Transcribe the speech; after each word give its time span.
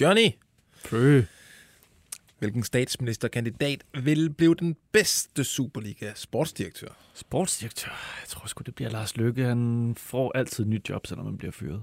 Johnny, 0.00 0.30
Fø. 0.72 1.22
hvilken 2.38 2.62
statsministerkandidat 2.62 3.84
vil 4.02 4.30
blive 4.30 4.54
den 4.54 4.76
bedste 4.92 5.44
Superliga 5.44 6.12
sportsdirektør? 6.14 6.88
Sportsdirektør. 7.14 7.90
Jeg 8.22 8.28
tror 8.28 8.46
sgu, 8.46 8.62
det 8.66 8.74
bliver 8.74 8.90
Lars 8.90 9.16
Løkke. 9.16 9.44
Han 9.44 9.94
får 9.98 10.32
altid 10.34 10.64
et 10.64 10.70
nyt 10.70 10.88
job, 10.88 11.06
selvom 11.06 11.26
man 11.26 11.38
bliver 11.38 11.52
fyret. 11.52 11.82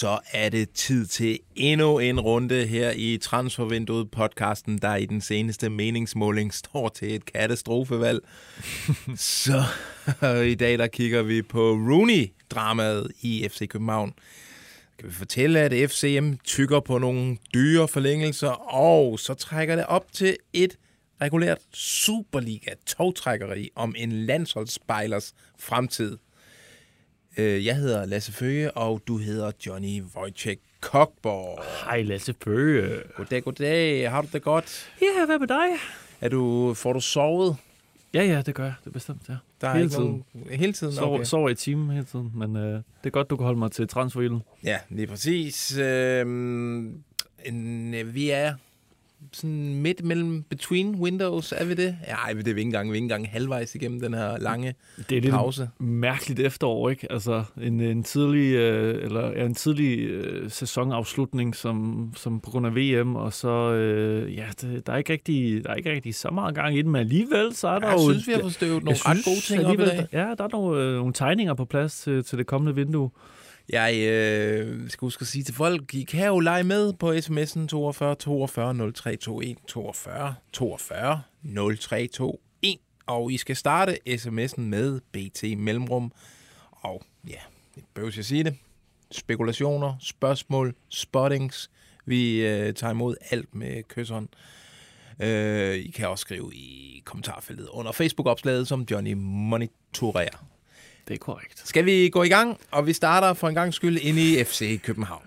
Så 0.00 0.18
er 0.32 0.48
det 0.48 0.70
tid 0.70 1.06
til 1.06 1.38
endnu 1.56 1.98
en 1.98 2.20
runde 2.20 2.66
her 2.66 2.92
i 2.96 3.18
Transfervinduet 3.22 4.10
podcasten, 4.10 4.78
der 4.78 4.96
i 4.96 5.06
den 5.06 5.20
seneste 5.20 5.70
meningsmåling 5.70 6.54
står 6.54 6.88
til 6.88 7.14
et 7.14 7.24
katastrofevalg. 7.24 8.20
Så 9.16 9.62
i 10.46 10.54
dag 10.54 10.78
der 10.78 10.86
kigger 10.86 11.22
vi 11.22 11.42
på 11.42 11.72
Rooney-dramaet 11.72 13.10
i 13.20 13.48
FC 13.50 13.68
København. 13.68 14.12
Kan 14.98 15.08
vi 15.08 15.14
fortælle, 15.14 15.60
at 15.60 15.90
FCM 15.90 16.32
tykker 16.44 16.80
på 16.80 16.98
nogle 16.98 17.36
dyre 17.54 17.88
forlængelser, 17.88 18.74
og 18.74 19.18
så 19.18 19.34
trækker 19.34 19.76
det 19.76 19.86
op 19.86 20.12
til 20.12 20.36
et 20.52 20.76
regulært 21.20 21.58
Superliga-togtrækkeri 21.72 23.70
om 23.74 23.94
en 23.98 24.12
landsholdsspejlers 24.12 25.34
fremtid. 25.58 26.18
Øh, 27.36 27.66
Jeg 27.66 27.76
hedder 27.76 28.06
Lasse 28.06 28.32
Føge, 28.32 28.70
og 28.76 29.02
du 29.06 29.18
hedder 29.18 29.50
Johnny 29.66 30.02
Wojciech 30.16 30.60
Kokborg. 30.80 31.62
Hej 31.84 32.02
Lasse 32.02 32.34
Føge. 32.44 33.02
Goddag, 33.16 33.42
goddag. 33.42 34.10
Har 34.10 34.22
du 34.22 34.28
det 34.32 34.42
godt? 34.42 34.92
Ja, 35.02 35.26
hvad 35.26 35.38
med 35.38 35.46
dig? 35.48 35.66
Er 36.20 36.28
du, 36.28 36.74
får 36.74 36.92
du 36.92 37.00
sovet? 37.00 37.56
Ja, 38.14 38.22
ja, 38.24 38.42
det 38.42 38.54
gør 38.54 38.64
jeg. 38.64 38.74
Det 38.84 38.90
er 38.90 38.92
bestemt, 38.92 39.22
ja. 39.28 39.34
Der 39.60 39.68
er 39.68 39.72
Hele 39.72 39.84
ikke 39.84 39.96
Nogen, 39.98 40.24
hele 40.50 40.72
tiden? 40.72 40.92
Sover, 40.92 41.14
Okay. 41.14 41.24
sover 41.24 41.48
i 41.48 41.54
timen 41.54 41.90
hele 41.90 42.04
tiden, 42.04 42.32
men 42.34 42.56
øh, 42.56 42.72
det 42.72 42.82
er 43.04 43.10
godt, 43.10 43.30
du 43.30 43.36
kan 43.36 43.44
holde 43.44 43.58
mig 43.58 43.72
til 43.72 43.88
transferilden. 43.88 44.42
Ja, 44.64 44.78
lige 44.88 45.06
præcis. 45.06 45.76
Øhm, 45.78 47.02
en, 47.44 47.94
øh, 47.94 48.14
vi 48.14 48.30
er 48.30 48.54
sådan 49.32 49.74
midt 49.74 50.04
mellem 50.04 50.42
between 50.42 50.94
windows, 50.94 51.52
er 51.56 51.64
vi 51.64 51.74
det? 51.74 51.96
Ja, 52.06 52.14
ej, 52.14 52.32
det 52.32 52.40
er 52.40 52.42
vi 52.44 52.50
ikke 52.50 52.62
engang, 52.62 52.88
vi 52.88 52.92
er 52.92 52.94
ikke 52.94 53.04
engang 53.04 53.28
halvvejs 53.30 53.74
igennem 53.74 54.00
den 54.00 54.14
her 54.14 54.38
lange 54.38 54.74
Det 55.10 55.16
er 55.18 55.20
lidt 55.22 55.32
pause. 55.34 55.68
mærkeligt 55.78 56.40
efterår, 56.40 56.90
ikke? 56.90 57.12
Altså 57.12 57.44
en, 57.62 57.80
en 57.80 58.02
tidlig, 58.02 58.54
øh, 58.54 59.04
eller, 59.04 59.30
ja, 59.30 59.44
en 59.46 59.54
tidlig 59.54 59.98
øh, 59.98 60.50
sæsonafslutning, 60.50 61.56
som, 61.56 62.08
som 62.16 62.40
på 62.40 62.50
grund 62.50 62.66
af 62.66 62.74
VM, 62.76 63.16
og 63.16 63.32
så, 63.32 63.72
øh, 63.72 64.34
ja, 64.34 64.46
det, 64.60 64.86
der, 64.86 64.92
er 64.92 64.96
ikke 64.96 65.12
rigtig, 65.12 65.64
der 65.64 65.70
er 65.70 65.74
ikke 65.74 65.92
rigtig 65.92 66.14
så 66.14 66.30
meget 66.30 66.54
gang 66.54 66.76
i 66.78 66.82
den, 66.82 66.90
men 66.90 67.00
alligevel, 67.00 67.54
så 67.54 67.68
er 67.68 67.78
der 67.78 67.88
Jeg 67.88 67.96
jo... 67.96 68.10
synes, 68.12 68.26
vi 68.28 68.32
har 68.32 68.40
fået 68.40 68.54
støvet 68.54 68.84
nogle 68.84 68.98
jeg 69.04 69.10
ret 69.16 69.24
gode 69.24 69.40
ting 69.40 69.66
op 69.66 69.74
i 69.74 69.84
dag. 69.84 70.06
Ja, 70.12 70.34
der 70.38 70.44
er 70.44 70.48
nogle, 70.52 70.82
øh, 70.84 70.94
nogle 70.94 71.12
tegninger 71.12 71.54
på 71.54 71.64
plads 71.64 72.00
til, 72.00 72.24
til 72.24 72.38
det 72.38 72.46
kommende 72.46 72.74
vindue. 72.74 73.10
Jeg 73.72 73.96
øh, 73.96 74.90
skal 74.90 75.06
huske 75.06 75.22
at 75.22 75.26
sige 75.26 75.44
til 75.44 75.54
folk, 75.54 75.94
I 75.94 76.02
kan 76.02 76.26
jo 76.26 76.38
lege 76.38 76.64
med 76.64 76.92
på 76.92 77.12
sms'en 77.12 77.66
42 77.66 78.14
42 78.14 78.74
0321 78.74 79.56
42 79.66 80.34
42 80.52 81.22
0321. 81.42 82.32
Og 83.06 83.32
I 83.32 83.36
skal 83.36 83.56
starte 83.56 83.98
sms'en 84.08 84.60
med 84.60 85.00
BT 85.12 85.58
Mellemrum. 85.58 86.12
Og 86.70 87.02
ja, 87.28 87.40
det 87.74 87.84
behøver 87.94 88.12
jeg 88.16 88.24
sige 88.24 88.44
det. 88.44 88.56
Spekulationer, 89.10 89.94
spørgsmål, 90.00 90.74
spottings. 90.88 91.70
Vi 92.06 92.46
øh, 92.46 92.74
tager 92.74 92.90
imod 92.90 93.16
alt 93.30 93.54
med 93.54 93.82
kysseren. 93.82 94.28
Øh, 95.20 95.74
I 95.74 95.90
kan 95.90 96.08
også 96.08 96.22
skrive 96.22 96.54
i 96.54 97.02
kommentarfeltet 97.04 97.68
under 97.68 97.92
Facebook-opslaget, 97.92 98.68
som 98.68 98.86
Johnny 98.90 99.12
monitorerer. 99.16 100.46
Det 101.10 101.16
er 101.16 101.18
korrekt. 101.18 101.62
Skal 101.68 101.84
vi 101.84 102.08
gå 102.08 102.22
i 102.22 102.28
gang? 102.28 102.58
Og 102.70 102.86
vi 102.86 102.92
starter 102.92 103.34
for 103.34 103.48
en 103.48 103.54
gang 103.54 103.74
skyld 103.74 103.98
inde 104.02 104.22
i 104.22 104.44
FC 104.44 104.80
København. 104.82 105.22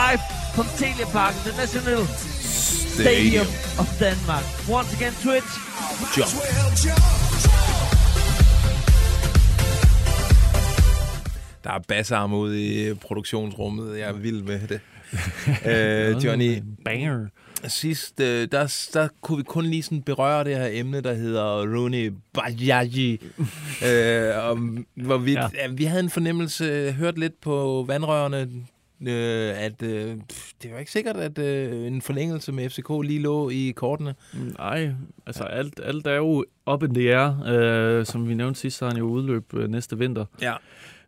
live 0.00 0.22
from 0.54 0.66
Telepark 0.78 1.34
International 1.34 2.06
Stadium 2.96 3.46
of 3.80 3.88
Denmark. 3.98 4.44
Once 4.76 4.90
again, 4.96 5.14
Twitch. 5.24 5.52
Jump. 6.16 6.32
Der 11.64 11.70
er 11.70 11.78
bassarm 11.88 12.32
ude 12.32 12.64
i 12.64 12.94
produktionsrummet. 12.94 13.98
Jeg 13.98 14.08
er 14.08 14.12
vild 14.12 14.42
med 14.42 14.60
det. 14.68 14.80
øh, 15.70 16.24
Johnny, 16.24 16.62
Banger. 16.84 17.26
Sidst, 17.68 18.20
øh, 18.20 18.48
der, 18.52 18.88
der 18.94 19.08
kunne 19.20 19.38
vi 19.38 19.42
kun 19.44 19.64
lige 19.64 19.82
sådan 19.82 20.02
berøre 20.02 20.44
det 20.44 20.56
her 20.56 20.68
emne, 20.72 21.00
der 21.00 21.14
hedder 21.14 21.76
Rooney 21.76 22.12
Bajaji. 22.32 23.20
øh, 23.88 24.50
om, 24.50 24.86
hvor 24.94 25.18
vi, 25.18 25.32
Ja. 25.32 25.48
ja. 25.54 25.68
vi 25.72 25.84
havde 25.84 26.02
en 26.02 26.10
fornemmelse, 26.10 26.92
hørt 26.92 27.18
lidt 27.18 27.40
på 27.40 27.84
vandrørene, 27.88 28.48
øh, 29.06 29.52
at 29.64 29.82
øh, 29.82 30.16
det 30.62 30.72
var 30.72 30.78
ikke 30.78 30.90
sikkert, 30.92 31.16
at 31.16 31.38
øh, 31.38 31.86
en 31.86 32.02
forlængelse 32.02 32.52
med 32.52 32.70
FCK 32.70 32.88
lige 33.04 33.20
lå 33.20 33.50
i 33.50 33.72
kortene. 33.76 34.14
Nej, 34.58 34.90
altså 35.26 35.44
alt, 35.44 35.80
alt 35.84 36.06
er 36.06 36.16
jo 36.16 36.44
op 36.66 36.82
in 36.82 36.94
the 36.94 37.16
air. 37.16 37.42
Øh, 37.46 38.06
som 38.06 38.28
vi 38.28 38.34
nævnte 38.34 38.60
sidst, 38.60 38.78
så 38.78 38.86
han 38.88 38.96
jo 38.96 39.04
udløb 39.04 39.54
øh, 39.54 39.70
næste 39.70 39.98
vinter. 39.98 40.24
Ja. 40.42 40.54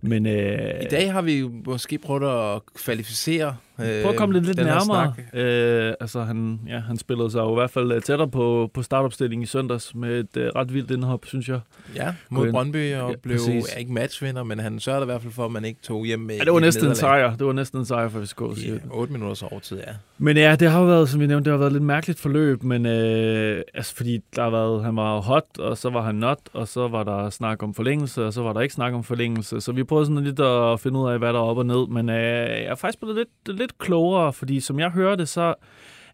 Men 0.01 0.27
øh, 0.27 0.83
I 0.83 0.87
dag 0.91 1.13
har 1.13 1.23
vi 1.23 1.43
måske 1.67 1.99
prøvet 1.99 2.55
at 2.55 2.63
kvalificere 2.75 3.57
Prøv 3.77 4.11
at 4.11 4.17
komme 4.17 4.33
lidt, 4.35 4.47
lidt 4.47 4.57
nærmere. 4.57 5.15
Øh, 5.35 5.95
altså, 6.01 6.23
han, 6.23 6.61
ja, 6.69 6.79
han 6.81 6.97
spillede 6.97 7.31
sig 7.31 7.41
jo 7.41 7.51
i 7.51 7.55
hvert 7.55 7.71
fald 7.71 7.93
øh, 7.93 8.03
tættere 8.03 8.29
på, 8.29 8.71
på 8.75 8.83
startopstillingen 8.83 9.43
i 9.43 9.47
søndags 9.47 9.95
med 9.95 10.21
et 10.21 10.37
øh, 10.37 10.47
ret 10.57 10.75
vildt 10.75 10.91
indhop, 10.91 11.27
synes 11.27 11.49
jeg. 11.49 11.61
Ja, 11.97 12.05
Gå 12.07 12.13
mod 12.31 12.45
ind. 12.47 12.53
Brøndby 12.53 12.95
og 12.95 13.11
Ja, 13.11 13.17
blev 13.23 13.37
præcis. 13.37 13.75
ja, 13.75 13.79
ikke 13.79 13.93
matchvinder, 13.93 14.43
men 14.43 14.59
han 14.61 14.81
sørgede 14.81 15.03
i 15.03 15.07
hvert 15.07 15.23
fald 15.23 15.33
for, 15.33 15.45
at 15.45 15.51
man 15.51 15.65
ikke 15.65 15.81
tog 15.83 16.07
hjem 16.07 16.21
med 16.21 16.37
Ja, 16.37 16.45
det 16.45 16.53
var 16.53 16.61
næsten 16.61 16.85
en 16.85 16.89
nederlag. 16.89 16.97
sejr. 17.21 17.37
Det 17.37 17.47
var 17.47 17.53
næsten 17.53 17.79
en 17.79 17.85
sejr 17.87 18.09
for 18.09 18.21
FCK. 18.25 18.41
Ja. 18.67 18.73
8 18.91 19.13
minutters 19.13 19.43
overtid, 19.43 19.77
ja. 19.79 19.93
Men 20.19 20.37
ja, 20.37 20.57
det 20.57 20.71
har 20.71 20.81
jo 20.81 20.87
været, 20.87 21.09
som 21.09 21.21
vi 21.21 21.27
nævnte, 21.27 21.45
det 21.45 21.53
har 21.53 21.59
været 21.59 21.69
et 21.69 21.73
lidt 21.73 21.83
mærkeligt 21.85 22.21
forløb, 22.21 22.63
men 22.63 22.87
øh, 22.87 23.63
altså, 23.75 23.97
fordi 23.97 24.19
der 24.37 24.43
har 24.43 24.51
været, 24.51 24.85
han 24.85 24.97
var 24.97 25.21
hot, 25.21 25.59
og 25.59 25.79
så 25.79 25.91
var 25.91 26.03
han 26.03 26.15
not, 26.15 26.39
og 26.53 26.69
så 26.69 26.89
var 26.89 27.03
der 27.05 27.31
snak 27.31 27.63
om 27.63 27.75
forlængelse, 27.75 28.25
og 28.27 28.33
så 28.33 28.43
var 28.43 28.53
der 28.53 28.61
ikke 28.61 28.75
snak 28.75 28.93
om 28.95 29.05
forlængelse. 29.05 29.61
Så 29.61 29.73
vi 29.73 29.85
prøvede 29.85 30.07
sådan 30.07 30.25
lidt 30.25 30.41
at 30.41 30.81
finde 30.81 30.99
ud 30.99 31.11
af, 31.11 31.19
hvad 31.19 31.29
der 31.33 31.39
er 31.39 31.43
op 31.43 31.59
og 31.59 31.67
ned, 31.67 31.87
men 31.89 32.09
øh, 32.09 32.17
jeg 32.17 32.65
er 32.65 32.75
faktisk 32.75 33.01
blevet 33.01 33.17
lidt, 33.17 33.59
lidt 33.59 33.62
klogere, 33.79 34.33
fordi 34.33 34.61
som 34.61 34.79
jeg 34.79 34.91
hører 34.91 35.17
det, 35.17 35.29
så 35.29 35.55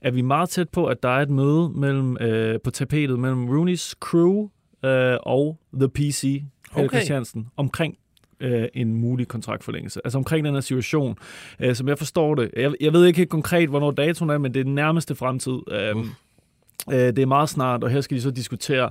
er 0.00 0.10
vi 0.10 0.20
meget 0.20 0.48
tæt 0.48 0.68
på, 0.68 0.86
at 0.86 1.02
der 1.02 1.08
er 1.08 1.22
et 1.22 1.30
møde 1.30 1.70
mellem, 1.74 2.16
øh, 2.20 2.60
på 2.64 2.70
tapetet 2.70 3.18
mellem 3.18 3.48
Rooney's 3.48 3.92
crew 4.00 4.48
øh, 4.84 5.16
og 5.22 5.58
The 5.74 5.88
PC, 5.88 6.42
Peter 6.72 6.84
Okay. 6.84 6.88
Christiansen, 6.88 7.46
omkring 7.56 7.96
øh, 8.40 8.68
en 8.74 8.94
mulig 8.94 9.28
kontraktforlængelse. 9.28 10.00
Altså 10.04 10.18
omkring 10.18 10.44
den 10.44 10.54
her 10.54 10.60
situation. 10.60 11.16
Øh, 11.60 11.74
som 11.74 11.88
jeg 11.88 11.98
forstår 11.98 12.34
det. 12.34 12.50
Jeg, 12.56 12.72
jeg 12.80 12.92
ved 12.92 13.06
ikke 13.06 13.16
helt 13.16 13.30
konkret, 13.30 13.68
hvornår 13.68 13.90
datoen 13.90 14.30
er, 14.30 14.38
men 14.38 14.54
det 14.54 14.60
er 14.60 14.64
den 14.64 14.74
nærmeste 14.74 15.14
fremtid. 15.14 15.58
Øh, 15.70 15.96
Uff. 15.96 16.08
øh, 16.90 16.98
det 16.98 17.18
er 17.18 17.26
meget 17.26 17.48
snart, 17.48 17.84
og 17.84 17.90
her 17.90 18.00
skal 18.00 18.16
de 18.16 18.22
så 18.22 18.30
diskutere, 18.30 18.90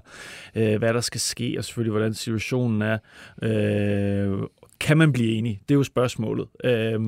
øh, 0.56 0.78
hvad 0.78 0.94
der 0.94 1.02
skal 1.02 1.22
ske, 1.22 1.56
og 1.58 1.64
selvfølgelig, 1.64 1.92
hvordan 1.92 2.14
situationen 2.14 2.82
er. 2.82 2.98
Øh, 3.42 4.40
kan 4.80 4.98
man 4.98 5.14
blive 5.14 5.32
enig? 5.32 5.62
Det 5.70 5.76
er 5.76 5.78
jo 5.78 5.84
spørgsmålet. 5.84 6.48
Øh, 6.64 7.00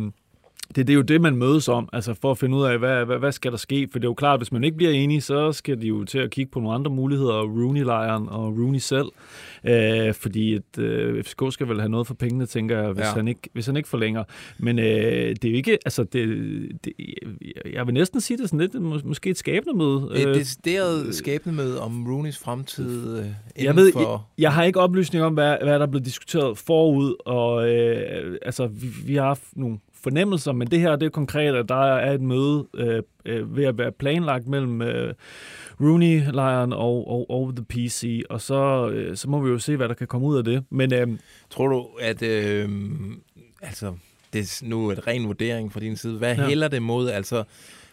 det, 0.76 0.88
det 0.88 0.94
er 0.94 0.96
jo 0.96 1.02
det, 1.02 1.22
man 1.22 1.36
mødes 1.36 1.68
om, 1.68 1.90
altså 1.94 2.14
for 2.22 2.32
at 2.32 2.38
finde 2.38 2.58
ud 2.58 2.64
af, 2.64 2.80
hvad, 2.80 3.06
hvad, 3.06 3.18
hvad 3.18 3.32
skal 3.32 3.52
der 3.52 3.58
ske? 3.58 3.88
For 3.92 4.00
det 4.00 4.06
er 4.06 4.10
jo 4.10 4.14
klart, 4.14 4.34
at 4.34 4.40
hvis 4.40 4.52
man 4.52 4.64
ikke 4.64 4.78
bliver 4.78 4.92
enige, 4.92 5.22
så 5.22 5.52
skal 5.52 5.82
de 5.82 5.88
jo 5.88 6.04
til 6.06 6.18
at 6.20 6.30
kigge 6.30 6.52
på 6.52 6.60
nogle 6.60 6.76
andre 6.76 6.92
muligheder, 6.92 7.42
Rooney-lejren 7.44 8.30
og 8.30 8.44
Rooney 8.58 8.80
selv. 8.80 9.08
Øh, 9.64 10.14
fordi 10.14 10.54
at, 10.56 10.80
øh, 10.80 11.24
FCK 11.24 11.42
skal 11.52 11.68
vel 11.70 11.80
have 11.80 11.90
noget 11.90 12.08
for 12.08 12.14
pengene, 12.14 12.46
tænker 12.46 12.80
jeg, 12.82 12.92
hvis, 12.92 13.02
Ja. 13.06 13.12
han, 13.12 13.28
ikke, 13.28 13.42
hvis 13.54 13.66
han 13.66 13.78
ikke 13.78 13.90
forlænger. 13.90 14.24
Men 14.60 14.80
øh, 14.80 14.86
det 14.86 15.46
er 15.46 15.50
jo 15.50 15.56
ikke, 15.56 15.78
altså 15.86 16.04
det, 16.04 16.28
det, 16.86 16.94
jeg 17.74 17.86
vil 17.86 17.94
næsten 17.94 18.22
sige 18.22 18.38
det 18.38 18.44
er 18.44 18.48
sådan 18.48 18.60
lidt, 18.60 18.76
mås- 18.76 19.08
måske 19.08 19.30
et 19.30 19.38
skabende 19.38 19.78
møde. 19.78 20.10
Et 20.16 20.28
Øh, 20.28 20.36
decideret 20.36 21.16
skæbnemøde 21.16 21.82
om 21.82 22.06
Rooney's 22.08 22.44
fremtid 22.44 23.18
øh, 23.20 23.26
jeg 23.64 23.76
ved, 23.76 23.94
for... 23.94 24.00
jeg, 24.00 24.20
jeg 24.44 24.54
har 24.54 24.64
ikke 24.64 24.80
oplysning 24.80 25.24
om, 25.24 25.34
hvad, 25.34 25.58
hvad 25.64 25.74
der 25.74 25.86
er 25.86 25.90
blevet 25.92 26.06
diskuteret 26.06 26.58
forud, 26.58 27.16
og 27.26 27.70
øh, 27.76 28.38
altså, 28.42 28.68
vi, 28.68 28.88
vi 29.06 29.16
har 29.16 29.24
haft 29.26 29.44
nogle 29.56 29.78
fornemmelser, 30.04 30.52
men 30.52 30.68
det 30.72 30.80
her 30.80 30.96
det 30.96 31.06
er 31.06 31.10
konkret, 31.10 31.56
at 31.56 31.70
der 31.70 31.96
er 31.96 32.14
et 32.14 32.22
møde 32.22 32.68
øh, 32.76 33.04
øh, 33.26 33.56
ved 33.58 33.64
at 33.66 33.78
være 33.78 33.92
planlagt 33.92 34.48
mellem 34.48 34.82
øh, 34.82 35.14
Rooney-lejren 35.82 36.74
og, 36.74 37.08
og, 37.12 37.30
og 37.30 37.56
The 37.56 37.66
PC, 37.70 38.22
og 38.30 38.42
så, 38.42 38.90
øh, 38.94 39.18
så 39.18 39.30
må 39.30 39.40
vi 39.42 39.50
jo 39.50 39.60
se, 39.60 39.76
hvad 39.76 39.88
der 39.88 39.94
kan 39.96 40.08
komme 40.08 40.28
ud 40.28 40.38
af 40.38 40.44
det. 40.44 40.64
Men 40.70 40.94
øh, 40.94 41.08
Tror 41.50 41.68
du, 41.68 41.88
at... 42.02 42.22
Øh, 42.22 42.70
altså, 43.62 43.94
det 44.34 44.40
er 44.42 44.66
nu 44.68 44.92
et 44.92 45.08
ren 45.08 45.28
vurdering 45.28 45.74
fra 45.74 45.80
din 45.80 45.96
side. 45.96 46.18
Hvad 46.18 46.36
Ja. 46.36 46.48
hælder 46.48 46.68
det 46.68 46.82
mod? 46.82 47.10
Altså, 47.10 47.44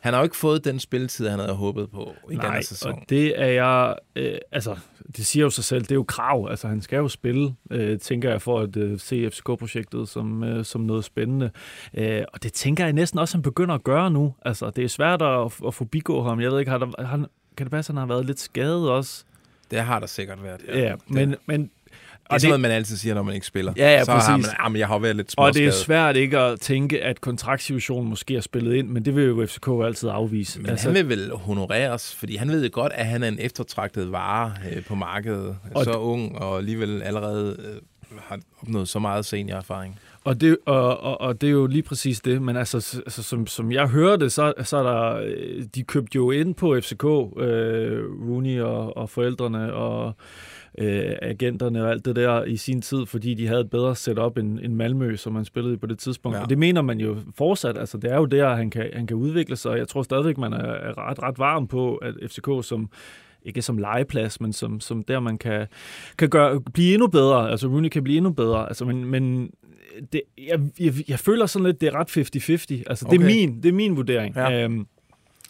Han 0.06 0.14
har 0.14 0.20
jo 0.20 0.24
ikke 0.24 0.36
fået 0.36 0.64
den 0.64 0.80
spilletid, 0.80 1.28
han 1.28 1.38
havde 1.38 1.54
håbet 1.54 1.90
på 1.90 2.14
i 2.30 2.34
Nej, 2.34 2.46
denne 2.46 2.64
sæson. 2.64 2.92
og 2.92 3.02
det 3.08 3.40
er 3.42 3.46
jeg... 3.46 3.94
Øh, 4.16 4.38
altså, 4.52 4.76
det 5.16 5.26
siger 5.26 5.44
jo 5.44 5.50
sig 5.50 5.64
selv, 5.64 5.82
det 5.82 5.90
er 5.90 5.94
jo 5.94 6.04
krav. 6.04 6.48
Altså, 6.50 6.68
han 6.68 6.82
skal 6.82 6.96
jo 6.96 7.08
spille, 7.08 7.54
øh, 7.70 7.98
tænker 7.98 8.30
jeg, 8.30 8.42
for 8.42 8.60
at 8.60 8.76
øh, 8.76 8.98
se 8.98 9.30
FCK-projektet 9.30 10.08
som, 10.08 10.44
øh, 10.44 10.64
som 10.64 10.80
noget 10.80 11.04
spændende. 11.04 11.50
Øh, 11.94 12.22
og 12.32 12.42
det 12.42 12.52
tænker 12.52 12.84
jeg 12.84 12.92
næsten 12.92 13.18
også, 13.18 13.36
han 13.36 13.42
begynder 13.42 13.74
at 13.74 13.84
gøre 13.84 14.10
nu. 14.10 14.34
Altså, 14.44 14.70
det 14.70 14.84
er 14.84 14.88
svært 14.88 15.22
at, 15.22 15.52
at 15.66 15.74
få 15.74 15.84
bigå 15.84 16.22
ham. 16.22 16.40
Jeg 16.40 16.50
ved 16.50 16.58
ikke, 16.58 16.70
har 16.70 16.78
der, 16.78 17.04
han, 17.06 17.26
kan 17.56 17.66
det 17.66 17.70
passe, 17.70 17.90
at 17.90 17.94
han 17.94 18.08
har 18.08 18.14
været 18.14 18.26
lidt 18.26 18.40
skadet 18.40 18.90
også? 18.90 19.24
Det 19.70 19.78
har 19.80 19.98
der 20.00 20.06
sikkert 20.06 20.42
været. 20.42 20.60
Ja, 20.68 20.78
ja 20.78 20.94
men, 21.08 21.34
men 21.46 21.70
det 22.30 22.34
er 22.34 22.38
sådan 22.38 22.48
noget, 22.50 22.60
man 22.60 22.70
altid 22.70 22.96
siger, 22.96 23.14
når 23.14 23.22
man 23.22 23.34
ikke 23.34 23.46
spiller. 23.46 23.72
Ja, 23.76 23.90
ja, 23.92 24.04
så 24.04 24.12
har 24.12 24.30
man, 24.30 24.40
præcis. 24.42 24.54
jamen, 24.64 24.78
jeg 24.78 24.86
har 24.88 24.98
været 24.98 25.16
lidt 25.16 25.34
Og 25.36 25.54
det 25.54 25.60
er 25.60 25.70
småskadet. 25.70 25.84
svært 25.84 26.16
ikke 26.16 26.38
at 26.38 26.60
tænke, 26.60 27.02
at 27.02 27.20
kontraktsituationen 27.20 28.10
måske 28.10 28.36
er 28.36 28.40
spillet 28.40 28.74
ind, 28.74 28.88
men 28.88 29.04
det 29.04 29.16
vil 29.16 29.24
jo 29.24 29.46
FCK 29.46 29.68
altid 29.84 30.08
afvise. 30.08 30.60
Men 30.60 30.70
altså, 30.70 30.86
han 30.86 30.94
vil 30.94 31.08
vel 31.08 31.30
honoreres, 31.34 32.14
fordi 32.14 32.36
han 32.36 32.48
ved 32.48 32.70
godt, 32.70 32.92
at 32.92 33.06
han 33.06 33.22
er 33.22 33.28
en 33.28 33.38
eftertragtet 33.40 34.12
vare 34.12 34.52
øh, 34.72 34.84
på 34.84 34.94
markedet. 34.94 35.56
Og 35.74 35.84
så 35.84 35.92
ung 35.92 36.38
og 36.38 36.58
alligevel 36.58 37.02
allerede 37.02 37.56
øh, 37.58 38.16
har 38.18 38.38
opnået 38.62 38.88
så 38.88 38.98
meget 38.98 39.24
seniorerfaring. 39.26 39.98
Og 40.24 40.40
det, 40.40 40.56
og, 40.66 41.00
og, 41.00 41.20
og 41.20 41.40
det 41.40 41.46
er 41.46 41.50
jo 41.50 41.66
lige 41.66 41.82
præcis 41.82 42.20
det, 42.20 42.42
men 42.42 42.56
altså, 42.56 42.76
altså 43.06 43.22
som, 43.22 43.46
som 43.46 43.72
jeg 43.72 43.86
hører 43.88 44.16
det, 44.16 44.32
så, 44.32 44.52
så 44.64 44.76
er 44.76 44.82
der, 44.82 45.16
øh, 45.26 45.64
de 45.74 45.82
købte 45.82 46.16
jo 46.16 46.30
ind 46.30 46.54
på 46.54 46.76
FCK, 46.80 47.04
øh, 47.04 48.04
Rooney 48.28 48.60
og, 48.60 48.96
og 48.96 49.10
forældrene 49.10 49.72
og 49.72 50.12
øh, 50.78 51.12
agenterne 51.22 51.84
og 51.84 51.90
alt 51.90 52.04
det 52.04 52.16
der 52.16 52.44
i 52.44 52.56
sin 52.56 52.82
tid, 52.82 53.06
fordi 53.06 53.34
de 53.34 53.46
havde 53.46 53.60
et 53.60 53.70
bedre 53.70 53.96
setup 53.96 54.38
end, 54.38 54.58
end 54.62 54.74
Malmø, 54.74 55.16
som 55.16 55.32
man 55.32 55.44
spillede 55.44 55.74
i 55.74 55.76
på 55.76 55.86
det 55.86 55.98
tidspunkt. 55.98 56.36
Ja. 56.36 56.42
Og 56.42 56.50
det 56.50 56.58
mener 56.58 56.82
man 56.82 57.00
jo 57.00 57.16
fortsat, 57.34 57.78
altså 57.78 57.98
det 57.98 58.12
er 58.12 58.16
jo 58.16 58.24
der, 58.24 58.54
han 58.54 58.70
kan, 58.70 58.90
han 58.92 59.06
kan 59.06 59.16
udvikle 59.16 59.56
sig, 59.56 59.70
og 59.70 59.78
jeg 59.78 59.88
tror 59.88 60.02
stadigvæk, 60.02 60.38
man 60.38 60.52
er, 60.52 60.58
er 60.58 61.08
ret, 61.08 61.22
ret 61.22 61.38
varm 61.38 61.66
på, 61.66 61.96
at 61.96 62.14
FCK 62.30 62.48
som 62.62 62.90
ikke 63.46 63.62
som 63.62 63.78
legeplads, 63.78 64.40
men 64.40 64.52
som, 64.52 64.80
som 64.80 65.02
der, 65.02 65.20
man 65.20 65.38
kan, 65.38 65.66
kan 66.18 66.28
gøre, 66.28 66.60
blive 66.60 66.94
endnu 66.94 67.06
bedre. 67.06 67.50
Altså, 67.50 67.68
Rooney 67.68 67.88
kan 67.88 68.04
blive 68.04 68.16
endnu 68.16 68.32
bedre. 68.32 68.68
Altså, 68.68 68.84
men, 68.84 69.04
men 69.04 69.50
det, 70.12 70.22
jeg, 70.48 70.60
jeg, 70.80 70.94
jeg 71.08 71.18
føler 71.18 71.46
sådan 71.46 71.66
lidt, 71.66 71.80
det 71.80 71.86
er 71.86 71.94
ret 71.94 72.16
50-50. 72.16 72.82
Altså, 72.86 73.06
det, 73.10 73.20
er 73.20 73.24
Okay. 73.24 73.34
min, 73.34 73.62
det 73.62 73.68
er 73.68 73.72
min 73.72 73.96
vurdering. 73.96 74.36
Ja. 74.36 74.64
Øhm, 74.64 74.86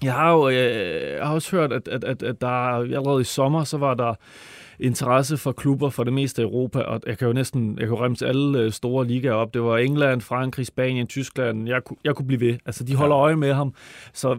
jeg 0.02 0.12
har 0.12 0.32
jo 0.32 0.48
øh, 0.48 1.16
jeg 1.16 1.26
har 1.26 1.34
også 1.34 1.56
hørt, 1.56 1.72
at, 1.72 1.88
at, 1.88 2.04
at, 2.04 2.22
at 2.22 2.40
der 2.40 2.48
allerede 2.48 3.20
i 3.20 3.24
sommer, 3.24 3.64
så 3.64 3.78
var 3.78 3.94
der 3.94 4.14
interesse 4.80 5.36
for 5.36 5.52
klubber 5.52 5.90
fra 5.90 6.04
det 6.04 6.12
meste 6.12 6.42
af 6.42 6.46
Europa, 6.46 6.78
og 6.78 7.00
jeg 7.06 7.18
kan 7.18 7.26
jo 7.26 7.32
næsten 7.32 7.78
jeg 7.80 7.88
kan 7.88 7.96
remse 8.00 8.26
alle 8.26 8.58
øh, 8.58 8.72
store 8.72 9.06
ligaer 9.06 9.32
op. 9.32 9.54
Det 9.54 9.62
var 9.62 9.76
England, 9.78 10.20
Frankrig, 10.20 10.66
Spanien, 10.66 11.06
Tyskland. 11.06 11.68
Jeg, 11.68 11.80
jeg 12.04 12.14
kunne 12.14 12.26
blive 12.26 12.40
ved. 12.40 12.56
Altså, 12.66 12.84
de 12.84 12.94
holder 12.94 13.16
øje 13.16 13.36
med 13.36 13.52
ham. 13.52 13.74
Så 14.12 14.38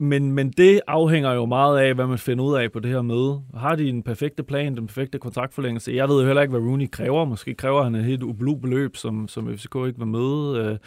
men, 0.00 0.32
men 0.32 0.50
det 0.50 0.80
afhænger 0.86 1.32
jo 1.32 1.46
meget 1.46 1.78
af, 1.78 1.94
hvad 1.94 2.06
man 2.06 2.18
finder 2.18 2.44
ud 2.44 2.54
af 2.54 2.72
på 2.72 2.80
det 2.80 2.90
her 2.90 3.02
møde. 3.02 3.40
Har 3.56 3.76
de 3.76 3.88
en 3.88 4.02
perfekte 4.02 4.42
plan, 4.42 4.76
den 4.76 4.86
perfekte 4.86 5.18
kontraktforlængelse? 5.18 5.92
Jeg 5.92 6.08
ved 6.08 6.20
jo 6.20 6.26
heller 6.26 6.42
ikke, 6.42 6.50
hvad 6.50 6.68
Rooney 6.68 6.90
kræver. 6.90 7.24
Måske 7.24 7.54
kræver 7.54 7.82
han 7.82 7.94
et 7.94 8.04
helt 8.04 8.22
ublu 8.22 8.54
beløb, 8.54 8.96
som, 8.96 9.28
som 9.28 9.56
FCK 9.56 9.74
ikke 9.86 9.98
vil 9.98 10.06
møde. 10.06 10.58
Øh, 10.58 10.78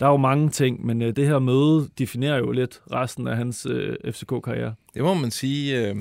Der 0.00 0.06
er 0.06 0.10
jo 0.10 0.16
mange 0.16 0.48
ting, 0.48 0.86
men 0.86 1.02
øh, 1.02 1.16
det 1.16 1.26
her 1.26 1.38
møde 1.38 1.88
definerer 1.98 2.38
jo 2.38 2.50
lidt 2.50 2.80
resten 2.92 3.28
af 3.28 3.36
hans 3.36 3.66
FCK-karriere. 4.10 4.74
Det 4.94 5.02
må 5.02 5.14
man 5.14 5.30
sige. 5.30 5.88
Øh, 5.88 5.96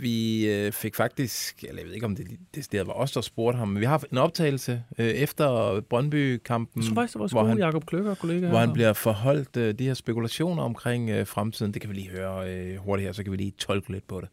vi 0.00 0.48
øh, 0.50 0.72
fik 0.72 0.94
faktisk, 0.94 1.64
eller 1.68 1.80
jeg 1.80 1.86
ved 1.86 1.94
ikke, 1.94 2.06
om 2.06 2.16
det, 2.16 2.26
det 2.72 2.86
var 2.86 2.92
os, 2.92 3.12
der 3.12 3.20
spurgte 3.20 3.58
ham, 3.58 3.68
men 3.68 3.80
vi 3.80 3.84
har 3.84 3.90
haft 3.90 4.06
en 4.10 4.18
optagelse 4.18 4.82
øh, 4.98 5.06
efter 5.06 5.80
Brøndby-kampen, 5.90 6.82
Jeg 6.82 6.88
tror 6.88 6.94
faktisk, 6.94 7.12
det 7.14 7.20
var 7.20 7.28
hvor 7.42 7.48
han- 7.48 7.58
Jacob 7.58 7.86
Kløkker, 7.86 8.14
kollega. 8.14 8.48
hvor 8.48 8.58
han 8.58 8.72
bliver 8.72 8.92
forholdt 8.92 9.56
øh, 9.56 9.74
de 9.78 9.84
her 9.86 9.94
spekulationer 9.94 10.62
omkring 10.62 11.10
øh, 11.10 11.26
fremtiden. 11.26 11.72
Det 11.74 11.80
kan 11.82 11.90
vi 11.90 11.94
lige 11.94 12.10
høre 12.10 12.50
øh, 12.54 12.76
hurtigt 12.76 13.06
her, 13.08 13.12
så 13.12 13.22
kan 13.22 13.32
vi 13.32 13.36
lige 13.36 13.52
tolke 13.58 13.92
lidt 13.92 14.08
på 14.08 14.20
det. 14.20 14.28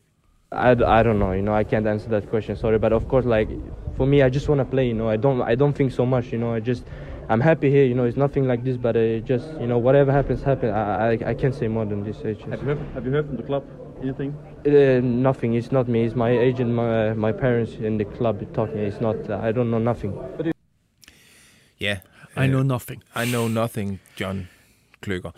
I, 0.51 0.55
I 0.55 1.01
don't 1.07 1.13
know, 1.21 1.33
you 1.33 1.41
know, 1.41 1.59
I 1.59 1.63
can't 1.63 1.87
answer 1.87 2.09
that 2.09 2.29
question, 2.29 2.57
sorry, 2.57 2.77
but 2.79 2.93
of 2.93 3.03
course, 3.07 3.27
like, 3.39 3.49
for 3.97 4.05
me, 4.05 4.17
I 4.27 4.29
just 4.29 4.49
want 4.49 4.59
to 4.61 4.65
play, 4.65 4.85
you 4.91 4.93
know, 4.93 5.09
I 5.13 5.17
don't, 5.17 5.51
I 5.53 5.55
don't 5.55 5.73
think 5.77 5.91
so 5.91 6.05
much, 6.05 6.25
you 6.33 6.37
know, 6.39 6.53
I 6.57 6.59
just, 6.59 6.83
I'm 7.29 7.41
happy 7.41 7.69
here, 7.71 7.85
you 7.85 7.95
know, 7.95 8.05
it's 8.09 8.17
nothing 8.17 8.47
like 8.51 8.63
this, 8.63 8.77
but 8.77 8.95
uh, 8.95 9.01
just, 9.31 9.45
you 9.61 9.67
know, 9.67 9.79
whatever 9.87 10.11
happens, 10.11 10.43
happens, 10.43 10.71
I, 10.71 10.83
I, 11.09 11.31
I 11.31 11.33
can't 11.41 11.55
say 11.55 11.67
more 11.67 11.85
than 11.85 12.03
this, 12.03 12.17
just, 12.21 12.41
Have 12.41 12.61
you 12.61 12.67
heard? 12.69 12.79
Have 12.93 13.05
you 13.07 13.11
heard 13.15 13.25
from 13.27 13.37
the 13.37 13.43
club 13.43 13.63
anything? 14.03 14.31
Uh, 14.65 15.01
nothing, 15.01 15.55
it's 15.55 15.71
not 15.71 15.87
me, 15.87 16.05
it's 16.05 16.15
my 16.15 16.29
agent, 16.29 16.69
my, 16.69 17.09
uh, 17.09 17.15
my 17.15 17.31
parents 17.31 17.71
in 17.71 17.97
the 17.97 18.05
club 18.17 18.53
talking, 18.53 18.79
it's 18.79 19.01
not, 19.01 19.15
I 19.29 19.51
don't 19.51 19.69
know 19.69 19.79
nothing. 19.79 20.13
Ja, 21.79 21.97
I 22.37 22.47
know 22.47 22.63
nothing. 22.63 23.03
I 23.15 23.25
know 23.25 23.47
nothing, 23.47 23.99
John 24.19 24.47
Kløkker. 25.01 25.31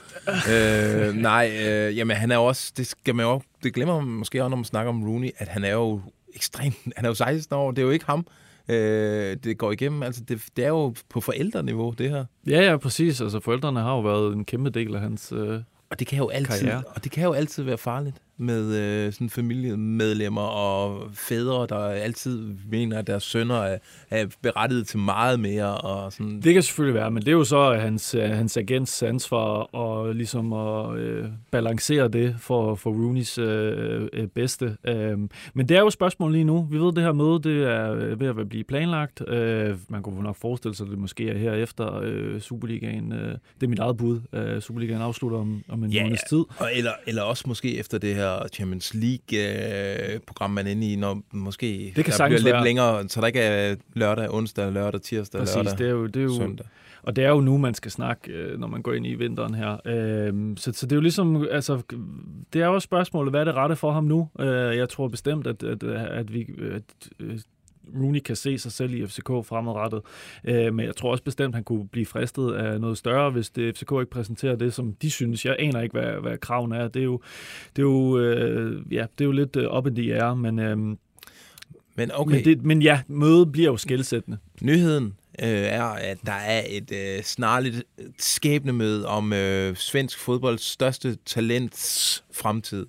øh, 0.49 1.15
nej, 1.29 1.51
øh, 1.67 1.97
jamen 1.97 2.17
han 2.17 2.31
er 2.31 2.35
jo 2.35 2.45
også, 2.45 2.73
det, 2.77 2.87
skal 2.87 3.15
man 3.15 3.25
jo, 3.25 3.41
det 3.63 3.73
glemmer 3.73 4.01
man 4.01 4.07
måske 4.07 4.43
også, 4.43 4.49
når 4.49 4.57
man 4.57 4.65
snakker 4.65 4.89
om 4.89 5.03
Rooney, 5.03 5.29
at 5.37 5.47
han 5.47 5.63
er 5.63 5.71
jo 5.71 6.01
ekstremt, 6.35 6.75
han 6.95 7.05
er 7.05 7.09
jo 7.09 7.15
16 7.15 7.55
år, 7.55 7.71
det 7.71 7.79
er 7.79 7.85
jo 7.85 7.91
ikke 7.91 8.05
ham, 8.05 8.27
øh, 8.69 9.37
det 9.43 9.57
går 9.57 9.71
igennem, 9.71 10.03
altså 10.03 10.21
det, 10.27 10.45
det 10.57 10.65
er 10.65 10.69
jo 10.69 10.95
på 11.09 11.21
forældreniveau, 11.21 11.93
det 11.97 12.09
her. 12.09 12.25
Ja, 12.47 12.61
ja, 12.61 12.77
præcis. 12.77 13.21
Altså, 13.21 13.39
forældrene 13.39 13.79
har 13.79 13.91
jo 13.91 14.01
været 14.01 14.33
en 14.33 14.45
kæmpe 14.45 14.69
del 14.69 14.95
af 14.95 15.01
hans... 15.01 15.31
Øh... 15.31 15.61
Og 15.89 15.99
det 15.99 16.07
kan 16.07 16.17
jo 16.17 16.27
altid, 16.29 16.67
Karriere. 16.67 16.83
og 16.87 17.03
det 17.03 17.11
kan 17.11 17.23
jo 17.23 17.33
altid 17.33 17.63
være 17.63 17.77
farligt 17.77 18.17
med 18.37 18.75
øh, 18.75 19.13
sådan 19.13 19.29
familiemedlemmer 19.29 20.41
og 20.41 21.09
fædre, 21.13 21.67
der 21.69 21.85
altid 21.85 22.47
mener, 22.71 22.99
at 22.99 23.07
deres 23.07 23.23
sønner 23.23 23.55
er, 23.55 23.77
er 24.09 24.25
berettiget 24.41 24.87
til 24.87 24.99
meget 24.99 25.39
mere. 25.39 25.77
Og 25.77 26.13
sådan. 26.13 26.41
Det 26.41 26.53
kan 26.53 26.63
selvfølgelig 26.63 26.95
være, 26.95 27.11
men 27.11 27.21
det 27.21 27.27
er 27.27 27.31
jo 27.31 27.43
så 27.43 27.73
hans, 27.73 28.15
øh, 28.15 28.23
hans 28.29 28.57
agents 28.57 29.03
ansvar 29.03 29.75
at, 29.75 30.15
ligesom 30.15 30.53
at 30.53 30.97
øh, 30.97 31.25
balancere 31.51 32.07
det 32.07 32.35
for, 32.39 32.75
for 32.75 32.89
Rooneys 32.89 33.37
øh, 33.37 34.07
øh, 34.13 34.27
bedste. 34.27 34.77
Øh, 34.87 35.17
men 35.53 35.69
det 35.69 35.71
er 35.71 35.79
jo 35.79 35.87
et 35.87 35.93
spørgsmål 35.93 36.31
lige 36.31 36.43
nu. 36.43 36.67
Vi 36.71 36.77
ved, 36.77 36.87
at 36.87 36.95
det 36.95 37.03
her 37.03 37.11
møde 37.13 37.39
det 37.43 37.63
er 37.71 37.91
øh, 37.93 38.19
ved 38.19 38.27
at 38.27 38.49
blive 38.49 38.63
planlagt. 38.63 39.21
Øh, 39.27 39.75
man 39.89 40.03
kunne 40.03 40.23
nok 40.23 40.35
forestille 40.41 40.75
sig, 40.75 40.83
at 40.85 40.91
det 40.91 40.99
måske 40.99 41.29
er 41.29 41.37
her 41.37 41.53
efter 41.53 41.99
øh, 42.03 42.41
Superligaen. 42.41 43.11
Øh, 43.11 43.31
det 43.31 43.63
er 43.63 43.67
mit 43.67 43.79
eget 43.79 43.97
bud. 43.97 44.19
Øh, 44.33 44.61
Superligaen 44.61 45.01
afslutter 45.01 45.37
om, 45.37 45.63
om 45.69 45.83
en 45.83 45.91
Ja, 45.91 46.03
måneds 46.03 46.21
tid. 46.29 46.37
Og 46.57 46.69
eller, 46.75 46.91
eller 47.07 47.21
også 47.21 47.43
måske 47.47 47.77
efter 47.77 47.97
det 47.97 48.15
her 48.15 48.24
Champions 48.53 48.93
League-program, 48.93 50.51
man 50.51 50.67
er 50.67 50.71
inde 50.71 50.91
i, 50.91 50.95
når 50.95 51.21
måske 51.31 51.93
Det 51.95 52.05
kan 52.05 52.13
der 52.17 52.25
bliver 52.27 52.39
lidt 52.39 52.53
være. 52.53 52.63
længere, 52.63 53.09
så 53.09 53.21
der 53.21 53.27
ikke 53.27 53.39
er 53.39 53.75
lørdag, 53.93 54.33
onsdag, 54.33 54.71
lørdag, 54.71 55.01
tirsdag, 55.01 55.39
Præcis, 55.39 55.55
lørdag, 55.55 55.77
det 55.77 55.87
er 55.87 55.91
jo, 55.91 56.05
det 56.07 56.19
er 56.19 56.23
jo, 56.23 56.35
søndag. 56.35 56.65
Og 57.03 57.15
det 57.15 57.23
er 57.23 57.29
jo 57.29 57.39
nu, 57.41 57.57
man 57.57 57.73
skal 57.73 57.91
snakke, 57.91 58.31
øh, 58.31 58.59
når 58.59 58.67
man 58.67 58.81
går 58.81 58.93
ind 58.93 59.07
i 59.07 59.13
vinteren 59.15 59.53
her. 59.53 59.77
Øhm, 59.85 60.57
så, 60.57 60.71
så 60.73 60.85
det 60.85 60.91
er 60.91 60.95
jo 60.95 61.01
ligesom, 61.01 61.47
altså, 61.51 61.81
det 62.53 62.61
er 62.61 62.65
jo 62.65 62.79
spørgsmålet, 62.79 63.31
hvad 63.31 63.39
er 63.41 63.45
det 63.45 63.55
rette 63.55 63.75
for 63.75 63.91
ham 63.91 64.03
nu? 64.03 64.29
Øh, 64.39 64.77
jeg 64.77 64.89
tror 64.89 65.07
bestemt, 65.07 65.47
at, 65.47 65.63
at, 65.63 65.83
at 65.83 66.33
vi... 66.33 66.45
At, 66.75 66.83
øh, 67.19 67.39
Rooney 67.95 68.19
kan 68.19 68.35
se 68.35 68.57
sig 68.57 68.71
selv 68.71 68.93
i 68.93 69.07
FCK 69.07 69.27
fremadrettet. 69.27 70.01
Øh, 70.43 70.73
men 70.73 70.85
jeg 70.85 70.95
tror 70.95 71.11
også 71.11 71.23
bestemt, 71.23 71.53
at 71.53 71.55
han 71.55 71.63
kunne 71.63 71.87
blive 71.87 72.05
fristet 72.05 72.53
af 72.53 72.81
noget 72.81 72.97
større, 72.97 73.31
hvis 73.31 73.49
det 73.49 73.77
FCK 73.77 73.91
ikke 73.91 74.09
præsenterer 74.11 74.55
det, 74.55 74.73
som 74.73 74.93
de 74.93 75.11
synes. 75.11 75.45
Jeg 75.45 75.55
aner 75.59 75.81
ikke, 75.81 75.99
hvad, 75.99 76.21
hvad 76.21 76.37
kraven 76.37 76.71
er. 76.71 76.87
Det 76.87 76.99
er 76.99 77.03
jo, 77.03 77.21
det 77.75 77.81
er 77.81 77.85
jo, 77.85 78.19
øh, 78.19 78.93
ja, 78.93 79.05
det 79.17 79.23
er 79.23 79.25
jo 79.25 79.31
lidt 79.31 79.57
op 79.57 79.87
i 79.87 79.89
de 79.89 80.11
er, 80.11 80.33
men, 80.33 80.59
øh, 80.59 80.77
Men 80.77 80.97
okay. 81.97 82.11
okay, 82.13 82.35
men, 82.35 82.45
det, 82.45 82.65
men 82.65 82.81
ja, 82.81 83.01
mødet 83.07 83.51
bliver 83.51 83.69
jo 83.71 83.77
skældsættende. 83.77 84.37
nyheden 84.61 85.05
øh, 85.43 85.49
er, 85.49 85.83
at 85.83 86.17
der 86.25 86.31
er 86.31 86.63
et 86.69 86.91
øh, 86.91 87.23
snarligt 87.23 87.83
skæbnemøde 88.19 89.07
om 89.07 89.33
øh, 89.33 89.75
svensk 89.75 90.19
fodbolds 90.19 90.63
største 90.63 91.17
talents 91.25 92.23
fremtid 92.33 92.85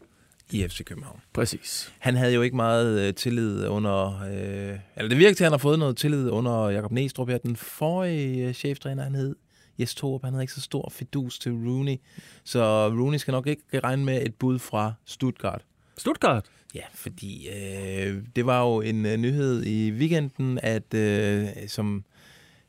i 0.50 0.68
FC 0.68 0.84
København. 0.84 1.20
Præcis. 1.32 1.92
Han 1.98 2.16
havde 2.16 2.34
jo 2.34 2.42
ikke 2.42 2.56
meget 2.56 3.00
øh, 3.00 3.14
tillid 3.14 3.66
under... 3.66 4.22
Øh, 4.22 4.78
eller 4.96 5.08
det 5.08 5.18
virker 5.18 5.34
til, 5.34 5.44
at 5.44 5.46
han 5.46 5.52
har 5.52 5.58
fået 5.58 5.78
noget 5.78 5.96
tillid 5.96 6.30
under 6.30 6.68
Jakob 6.68 6.92
Næstrup. 6.92 7.28
Ja, 7.28 7.38
den 7.38 7.56
forrige 7.56 8.48
øh, 8.48 8.54
cheftræner, 8.54 9.02
han 9.02 9.14
hed 9.14 9.36
Jes 9.78 9.94
Torup, 9.94 10.24
han 10.24 10.32
havde 10.32 10.42
ikke 10.42 10.52
så 10.52 10.60
stor 10.60 10.88
fidus 10.92 11.38
til 11.38 11.52
Rooney. 11.52 11.96
Så 12.44 12.88
Rooney 12.88 13.18
skal 13.18 13.32
nok 13.32 13.46
ikke 13.46 13.80
regne 13.84 14.04
med 14.04 14.22
et 14.26 14.34
bud 14.34 14.58
fra 14.58 14.92
Stuttgart. 15.04 15.62
Stuttgart. 15.96 16.44
Ja, 16.74 16.82
fordi 16.94 17.48
øh, 17.48 18.22
det 18.36 18.46
var 18.46 18.62
jo 18.62 18.80
en 18.80 19.06
øh, 19.06 19.16
nyhed 19.16 19.66
i 19.66 19.90
weekenden, 19.90 20.58
at 20.62 20.94
øh, 20.94 21.46
som... 21.68 22.04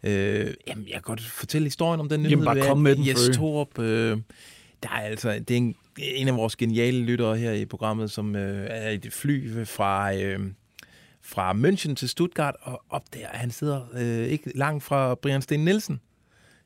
Øh, 0.04 0.54
jamen, 0.68 0.86
jeg 0.86 0.94
kan 0.94 1.02
godt 1.02 1.22
fortælle 1.22 1.66
historien 1.66 2.00
om 2.00 2.10
den 2.10 2.20
nyhed. 2.20 2.30
Jamen, 2.30 2.46
bare 2.46 2.62
kom 2.62 2.78
at 2.78 2.84
med 2.84 2.96
den, 2.96 3.08
Jes 3.08 3.26
Frø. 3.26 3.34
Torup, 3.34 3.80
øh, 3.80 4.18
der 4.90 4.96
er 4.96 5.02
altså... 5.02 5.30
Det 5.48 5.52
er 5.52 5.58
en, 5.58 5.76
en 6.00 6.28
af 6.28 6.36
vores 6.36 6.56
geniale 6.56 7.04
lyttere 7.04 7.38
her 7.38 7.52
i 7.52 7.66
programmet, 7.66 8.12
som 8.12 8.36
øh, 8.36 8.68
er 8.70 8.90
i 8.90 8.98
det 8.98 9.14
fly 9.14 9.66
fra... 9.66 10.16
Øh, 10.16 10.40
fra 11.22 11.54
München 11.54 11.96
til 11.96 12.10
Stuttgart, 12.10 12.56
og 12.62 12.84
op 12.90 13.04
der, 13.14 13.28
han 13.28 13.52
sidder 13.52 13.82
øh, 13.94 14.28
ikke 14.28 14.52
langt 14.56 14.84
fra 14.84 15.16
Brian 15.16 15.42
Sten 15.42 15.66
Nielsen, 15.66 16.02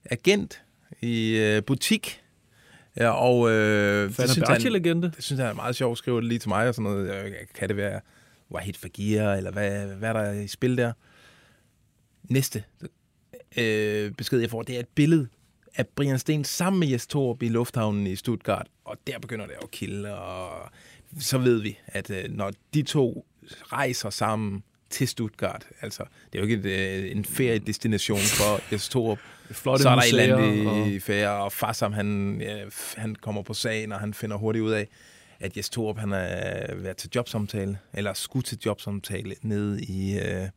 agent 0.06 0.62
i 1.02 1.38
øh, 1.38 1.64
butik, 1.64 2.22
ja, 2.98 3.10
og 3.10 3.52
øh, 3.52 4.08
det 4.08 4.16
synes 4.16 4.36
han, 4.36 4.46
Fenerbahce-legende. 4.46 5.12
det 5.16 5.24
synes 5.24 5.40
jeg 5.40 5.50
er 5.50 5.54
meget 5.54 5.76
sjovt 5.76 5.92
at 5.92 5.98
skrive 5.98 6.18
det 6.18 6.28
lige 6.28 6.40
til 6.40 6.50
mig, 6.50 6.68
og 6.68 6.76
sådan 6.76 6.92
noget. 6.92 7.26
Øh, 7.26 7.32
Kan 7.56 7.70
det 7.70 7.78
være 7.78 8.02
Wahid 8.52 8.74
Fagir, 8.74 9.32
eller 9.32 9.52
hvad, 9.52 9.86
hvad 9.86 10.10
er 10.10 10.14
der 10.14 10.32
i 10.32 10.48
spil 10.48 10.78
der? 10.78 10.94
Næste 12.24 12.64
øh, 13.58 14.12
besked, 14.12 14.40
jeg 14.40 14.50
får, 14.50 14.62
det 14.62 14.76
er 14.76 14.80
et 14.80 14.88
billede 14.96 15.28
af 15.76 15.88
Brian 15.88 16.20
Sten 16.20 16.44
sammen 16.44 16.80
med 16.80 16.88
Jes 16.88 17.08
Torup 17.08 17.44
i 17.44 17.48
lufthavnen 17.50 18.08
i 18.08 18.16
Stuttgart. 18.16 18.68
og 18.86 18.98
der 19.08 19.20
begynder 19.20 19.46
det 19.46 19.56
at 19.62 19.72
kilde, 19.72 20.16
og 20.20 20.70
så 21.20 21.38
ved 21.38 21.62
vi, 21.62 21.78
at 21.88 22.10
øh, 22.10 22.24
når 22.30 22.52
de 22.74 22.82
to 22.82 23.26
rejser 23.72 24.10
sammen 24.10 24.64
til 24.90 25.08
Stuttgart, 25.08 25.66
altså, 25.82 26.04
det 26.34 26.40
er 26.40 26.44
jo 26.44 26.50
ikke 26.50 26.70
et, 26.70 27.04
øh, 27.06 27.12
en 27.12 27.26
feriedestination 27.26 28.20
for 28.20 28.74
Jes 28.74 28.90
Torup, 28.90 29.20
Flotte 29.52 29.84
så 29.84 29.90
er 29.90 29.96
der 29.96 30.02
et 30.02 30.10
eller 30.22 30.38
andet 30.38 30.88
i 30.92 31.00
ferie, 31.00 31.30
og 31.32 31.52
Farsam, 31.52 31.94
han, 31.94 32.38
ja, 32.42 32.66
f- 32.66 33.00
han 33.00 33.16
kommer 33.16 33.42
på 33.42 33.54
sagen, 33.54 33.92
og 33.92 34.00
han 34.00 34.14
finder 34.14 34.38
hurtigt 34.38 34.64
ud 34.64 34.72
af, 34.72 34.88
at 35.42 35.58
Jes 35.58 35.70
Torup, 35.70 35.98
han 35.98 36.12
er 36.12 36.76
været 36.76 36.98
til 36.98 37.10
jobsamtale, 37.16 37.78
eller 37.94 38.14
skulle 38.14 38.44
til 38.44 38.58
jobsamtale 38.66 39.36
nede 39.42 39.82
i, 39.84 40.20
øh, 40.20 40.48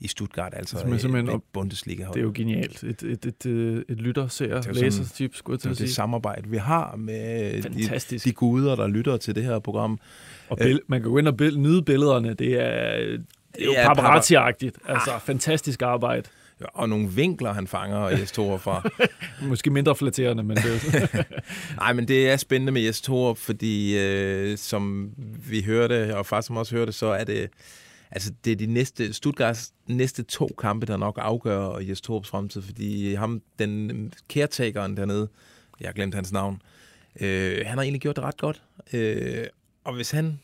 i 0.00 0.08
Stuttgart, 0.08 0.54
altså 0.56 0.76
Simpelthen- 0.78 0.98
simpelthen 1.00 1.26
et, 1.28 1.30
et 1.30 1.34
op- 1.34 1.42
Bundesliga 1.52 2.04
Det 2.04 2.16
er 2.16 2.22
jo 2.22 2.32
genialt. 2.34 2.82
Et, 2.84 3.02
et, 3.02 3.24
et, 3.24 3.46
et, 3.46 3.84
et 3.88 4.00
lytter, 4.00 4.28
ser, 4.28 4.60
sådan- 4.60 4.74
læser-typ, 4.82 5.34
skulle 5.34 5.54
jeg 5.54 5.60
til 5.60 5.70
det, 5.70 5.78
det 5.78 5.94
samarbejde, 5.94 6.48
vi 6.50 6.56
har 6.56 6.96
med 6.96 7.56
de, 7.56 7.62
Fantastisk. 7.62 8.24
de 8.24 8.32
guder, 8.32 8.76
der 8.76 8.86
lytter 8.86 9.16
til 9.16 9.34
det 9.34 9.44
her 9.44 9.58
program. 9.58 9.98
Og 10.48 10.60
bill- 10.60 10.78
man 10.86 11.02
kan 11.02 11.10
gå 11.10 11.18
ind 11.18 11.28
og 11.28 11.34
bill- 11.42 11.58
nyde 11.58 11.82
billederne. 11.82 12.34
Det 12.34 12.54
er, 12.60 12.96
det 12.96 13.60
er 13.60 13.64
jo 13.64 13.72
paparazzi-agtigt. 13.72 14.76
Altså, 14.88 15.10
fantastisk 15.24 15.82
arbejde. 15.82 16.28
Og 16.64 16.88
nogle 16.88 17.08
vinkler, 17.08 17.52
han 17.52 17.66
fanger 17.66 18.08
Jes 18.08 18.32
Torup 18.32 18.60
fra. 18.60 18.88
Måske 19.48 19.70
mindre 19.70 19.96
flatterende, 19.96 20.42
men 20.42 20.56
det 20.56 20.94
er 20.94 21.22
Nej, 21.80 21.92
men 21.92 22.08
det 22.08 22.30
er 22.30 22.36
spændende 22.36 22.72
med 22.72 22.82
Jes 22.82 23.00
Torup, 23.00 23.38
fordi 23.38 23.98
øh, 23.98 24.58
som 24.58 25.10
vi 25.48 25.62
hørte, 25.62 26.16
og 26.16 26.26
faktisk 26.26 26.46
som 26.46 26.56
også 26.56 26.76
hørte, 26.76 26.92
så 26.92 27.06
er 27.06 27.24
det, 27.24 27.50
altså 28.10 28.32
det 28.44 28.52
er 28.52 28.56
de 28.56 28.66
næste, 28.66 29.12
Stuttgarts 29.12 29.72
næste 29.86 30.22
to 30.22 30.50
kampe, 30.58 30.86
der 30.86 30.96
nok 30.96 31.18
afgør 31.22 31.78
Jes 31.78 32.00
Torups 32.00 32.28
fremtid, 32.28 32.62
fordi 32.62 33.14
ham, 33.14 33.42
den 33.58 34.12
caretakeren 34.28 34.96
dernede, 34.96 35.28
jeg 35.80 35.88
har 35.88 35.92
glemt 35.92 36.14
hans 36.14 36.32
navn, 36.32 36.62
øh, 37.20 37.62
han 37.66 37.78
har 37.78 37.82
egentlig 37.82 38.00
gjort 38.00 38.16
det 38.16 38.24
ret 38.24 38.36
godt. 38.36 38.62
Øh, 38.92 39.46
og 39.84 39.94
hvis 39.94 40.10
han 40.10 40.40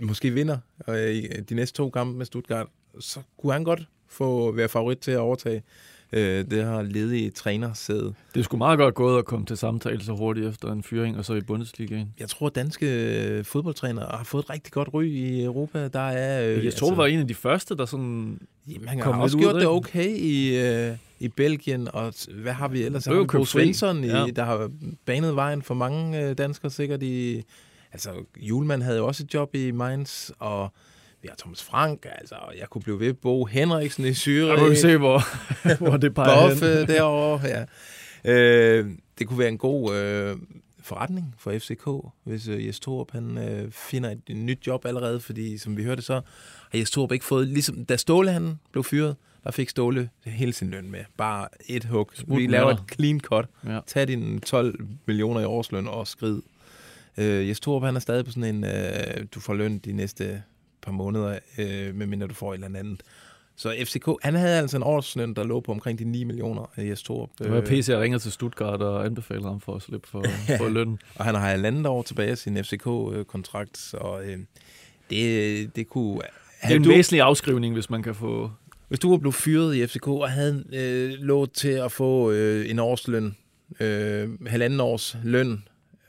måske 0.00 0.30
vinder 0.30 0.58
øh, 0.88 1.22
de 1.48 1.54
næste 1.54 1.76
to 1.76 1.90
kampe 1.90 2.18
med 2.18 2.26
Stuttgart, 2.26 2.66
så 3.00 3.20
kunne 3.40 3.52
han 3.52 3.64
godt 3.64 3.88
få 4.12 4.52
være 4.52 4.68
favorit 4.68 4.98
til 4.98 5.10
at 5.10 5.18
overtage 5.18 5.62
øh, 6.12 6.44
det 6.50 6.64
her 6.64 6.82
ledige 6.82 7.30
trænersæde. 7.30 8.14
Det 8.34 8.44
sgu 8.44 8.56
meget 8.56 8.78
godt 8.78 8.94
gået 8.94 9.18
at 9.18 9.24
komme 9.24 9.46
til 9.46 9.56
samtale 9.56 10.04
så 10.04 10.12
hurtigt 10.12 10.46
efter 10.46 10.72
en 10.72 10.82
fyring, 10.82 11.18
og 11.18 11.24
så 11.24 11.34
i 11.34 11.40
Bundesligaen. 11.40 12.14
Jeg 12.20 12.28
tror, 12.28 12.46
at 12.46 12.54
danske 12.54 12.86
øh, 13.28 13.44
fodboldtrænere 13.44 14.06
har 14.16 14.24
fået 14.24 14.42
et 14.44 14.50
rigtig 14.50 14.72
godt 14.72 14.88
ry 14.94 15.04
i 15.04 15.44
Europa. 15.44 15.88
Der 15.88 16.00
er, 16.00 16.42
øh, 16.48 16.64
Jeg 16.64 16.74
tror, 16.74 16.88
altså, 16.88 16.94
var 16.94 17.06
en 17.06 17.18
af 17.20 17.28
de 17.28 17.34
første, 17.34 17.76
der 17.76 17.86
sådan... 17.86 18.40
jamen, 18.68 18.88
han 18.88 18.98
kom 19.00 19.14
har 19.14 19.22
også 19.22 19.38
gjort 19.38 19.54
det 19.54 19.66
okay 19.66 20.08
i, 20.16 20.58
øh, 20.58 20.96
i 21.20 21.28
Belgien, 21.28 21.88
og 21.92 22.14
hvad 22.42 22.52
har 22.52 22.68
vi 22.68 22.82
ellers? 22.82 23.06
Er 23.06 23.20
vi 23.20 23.26
Bo. 23.26 23.44
Svensson, 23.44 24.04
i, 24.04 24.06
Ja. 24.06 24.26
der 24.36 24.44
har 24.44 24.70
banet 25.06 25.36
vejen 25.36 25.62
for 25.62 25.74
mange 25.74 26.22
øh, 26.28 26.38
danskere 26.38 26.70
sikkert 26.70 27.02
i... 27.02 27.42
Altså, 27.92 28.10
Julemand 28.36 28.82
havde 28.82 28.98
jo 28.98 29.06
også 29.06 29.22
et 29.24 29.34
job 29.34 29.54
i 29.54 29.70
Mainz, 29.70 30.30
og 30.38 30.72
vi 31.22 31.28
har 31.28 31.36
Thomas 31.38 31.62
Frank, 31.62 32.06
altså, 32.18 32.34
og 32.34 32.54
jeg 32.58 32.68
kunne 32.70 32.82
blive 32.82 33.00
ved. 33.00 33.14
Bo 33.14 33.44
Henriksen 33.44 34.04
i. 34.04 34.08
Der 34.08 34.60
må 34.60 34.68
vi 34.68 34.76
se, 34.76 34.96
hvor, 34.96 35.22
hvor 35.88 35.96
det 35.96 36.14
peger 36.14 36.48
Buff 36.48 36.62
hen. 36.62 36.88
derovre, 36.96 37.48
ja. 37.48 37.64
Øh, 38.24 38.90
det 39.18 39.28
kunne 39.28 39.38
være 39.38 39.48
en 39.48 39.58
god 39.58 39.94
øh, 39.94 40.36
forretning 40.82 41.34
for 41.38 41.58
FCK, 41.58 41.88
hvis 42.24 42.48
øh, 42.48 42.66
Jes 42.66 42.80
Torup 42.80 43.10
han, 43.12 43.38
øh, 43.38 43.70
finder 43.70 44.10
et, 44.10 44.20
et 44.26 44.36
nyt 44.36 44.66
job 44.66 44.86
allerede, 44.86 45.20
fordi 45.20 45.58
som 45.58 45.76
vi 45.76 45.84
hørte 45.84 46.02
så, 46.02 46.20
har 46.70 46.78
Jes 46.78 46.90
Torup 46.90 47.12
ikke 47.12 47.24
fået, 47.24 47.48
ligesom 47.48 47.84
da 47.84 47.96
Ståle 47.96 48.32
han 48.32 48.58
blev 48.72 48.84
fyret, 48.84 49.16
der 49.44 49.50
fik 49.50 49.68
Ståle 49.68 50.10
hele 50.24 50.52
sin 50.52 50.70
løn 50.70 50.90
med. 50.90 51.00
Bare 51.16 51.48
et 51.68 51.84
hug. 51.84 52.10
Smut 52.14 52.38
vi 52.38 52.46
laver 52.46 52.70
et 52.70 52.82
clean 52.94 53.20
cut. 53.20 53.46
Ja. 53.66 53.80
Tag 53.86 54.08
dine 54.08 54.40
12 54.40 54.86
millioner 55.06 55.40
i 55.40 55.44
årsløn 55.44 55.88
og 55.88 56.06
skrid. 56.06 56.40
Øh, 57.18 57.48
Jes 57.48 57.60
Torup, 57.60 57.82
han 57.82 57.96
er 57.96 58.00
stadig 58.00 58.24
på 58.24 58.30
sådan 58.30 58.54
en, 58.54 58.64
øh, 58.64 59.26
du 59.34 59.40
får 59.40 59.54
løn 59.54 59.78
de 59.78 59.92
næste 59.92 60.42
par 60.82 60.92
måneder, 60.92 61.38
øh, 61.58 61.94
medmindre 61.94 62.26
du 62.26 62.34
får 62.34 62.54
et 62.54 62.64
eller 62.64 62.78
andet. 62.78 63.02
Så 63.56 63.74
FCK, 63.84 64.08
han 64.22 64.34
havde 64.34 64.58
altså 64.58 64.76
en 64.76 64.82
årsløn, 64.82 65.34
der 65.34 65.44
lå 65.44 65.60
på 65.60 65.72
omkring 65.72 65.98
de 65.98 66.04
9 66.04 66.24
millioner 66.24 66.70
af 66.76 66.88
Jes 66.88 67.02
Torup. 67.02 67.30
Det 67.38 67.50
var 67.52 67.60
PC, 67.60 67.86
der 67.86 68.00
ringer 68.00 68.18
til 68.18 68.32
Stuttgart 68.32 68.82
og 68.82 69.04
anbefaler 69.04 69.48
ham 69.48 69.60
for 69.60 69.74
at 69.74 69.82
slippe 69.82 70.08
for, 70.08 70.24
for 70.58 70.68
lønnen. 70.68 70.98
Og 71.14 71.24
han 71.24 71.34
har 71.34 71.48
halvandet 71.48 71.86
år 71.86 72.02
tilbage 72.02 72.30
af 72.30 72.38
sin 72.38 72.64
FCK-kontrakt, 72.64 73.78
så 73.78 74.20
øh, 74.24 74.38
det, 75.10 75.76
det 75.76 75.88
kunne... 75.88 76.14
Det 76.14 76.72
er 76.72 76.76
en 76.76 76.82
du, 76.82 76.88
væsentlig 76.88 77.20
afskrivning, 77.20 77.74
hvis 77.74 77.90
man 77.90 78.02
kan 78.02 78.14
få... 78.14 78.50
hvis 78.88 79.00
du 79.00 79.10
var 79.10 79.16
blevet 79.16 79.34
fyret 79.34 79.76
i 79.76 79.86
FCK 79.86 80.08
og 80.08 80.30
havde 80.30 80.64
øh, 80.72 81.12
lov 81.18 81.48
til 81.48 81.68
at 81.68 81.92
få 81.92 82.30
øh, 82.30 82.70
en 82.70 82.78
årsløn, 82.78 83.36
øh, 83.80 84.28
halvanden 84.46 84.80
års 84.80 85.16
løn, 85.24 85.64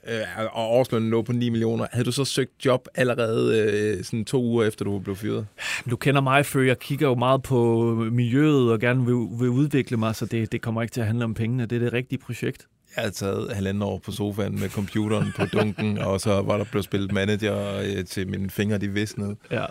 øh, 0.08 0.46
og 0.52 0.72
årslønnen 0.72 1.10
lå 1.10 1.22
på 1.22 1.34
9 1.34 1.50
millioner, 1.50 1.88
havde 1.92 2.06
du 2.06 2.12
så 2.12 2.26
søgt 2.26 2.66
job 2.66 2.88
allerede 2.96 3.62
øh, 3.62 4.04
sådan 4.04 4.26
to 4.26 4.44
uger 4.44 4.66
efter, 4.66 4.86
du 4.86 5.00
blev 5.00 5.16
fyret? 5.16 5.48
Du 5.90 5.96
kender 5.96 6.22
mig, 6.22 6.46
før 6.46 6.62
jeg 6.62 6.80
kigger 6.80 7.08
jo 7.08 7.16
meget 7.16 7.44
på 7.44 7.94
miljøet 8.12 8.72
og 8.72 8.80
gerne 8.80 9.06
vil, 9.06 9.16
vil 9.40 9.50
udvikle 9.50 9.98
mig, 9.98 10.16
så 10.16 10.26
det, 10.26 10.52
det 10.52 10.62
kommer 10.62 10.82
ikke 10.82 10.94
til 10.94 11.02
at 11.02 11.08
handle 11.08 11.24
om 11.24 11.34
pengene. 11.34 11.66
Det 11.66 11.76
er 11.76 11.80
det 11.80 11.94
rigtige 11.94 12.20
projekt. 12.20 12.68
Jeg 12.96 13.02
havde 13.02 13.14
taget 13.14 13.54
halvanden 13.56 13.84
år 13.84 13.98
på 13.98 14.12
sofaen 14.12 14.60
med 14.60 14.70
computeren 14.70 15.34
på 15.38 15.46
dunken, 15.46 15.98
og 16.08 16.22
så 16.22 16.42
var 16.42 16.58
der 16.58 16.66
blevet 16.72 16.86
spillet 16.86 17.12
manager 17.12 17.78
øh, 17.78 18.06
til 18.06 18.28
mine 18.28 18.50
fingre, 18.50 18.78
de 18.78 18.88
visnede. 18.88 19.36
Ja. 19.52 19.66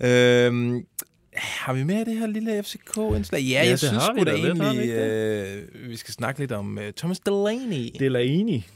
Øhm, 0.00 0.86
har 1.36 1.72
vi 1.72 1.84
mere 1.84 1.98
af 1.98 2.04
det 2.04 2.18
her 2.18 2.26
lille 2.26 2.62
FCK-indslag? 2.62 3.40
Ja, 3.40 3.48
Ja, 3.48 3.58
jeg 3.62 3.70
det 3.70 3.78
synes 3.78 3.92
har 3.92 4.12
vi 4.12 4.20
sgu 4.20 4.24
da 4.24 4.30
da 4.30 4.36
lidt, 4.36 4.62
egentlig, 4.62 4.90
øh, 4.90 5.90
vi 5.90 5.96
skal 5.96 6.14
snakke 6.14 6.40
lidt 6.40 6.52
om 6.52 6.78
øh, 6.78 6.92
Thomas 6.92 7.20
Delaney. 7.20 7.90
Er 8.00 8.18
enig. 8.18 8.66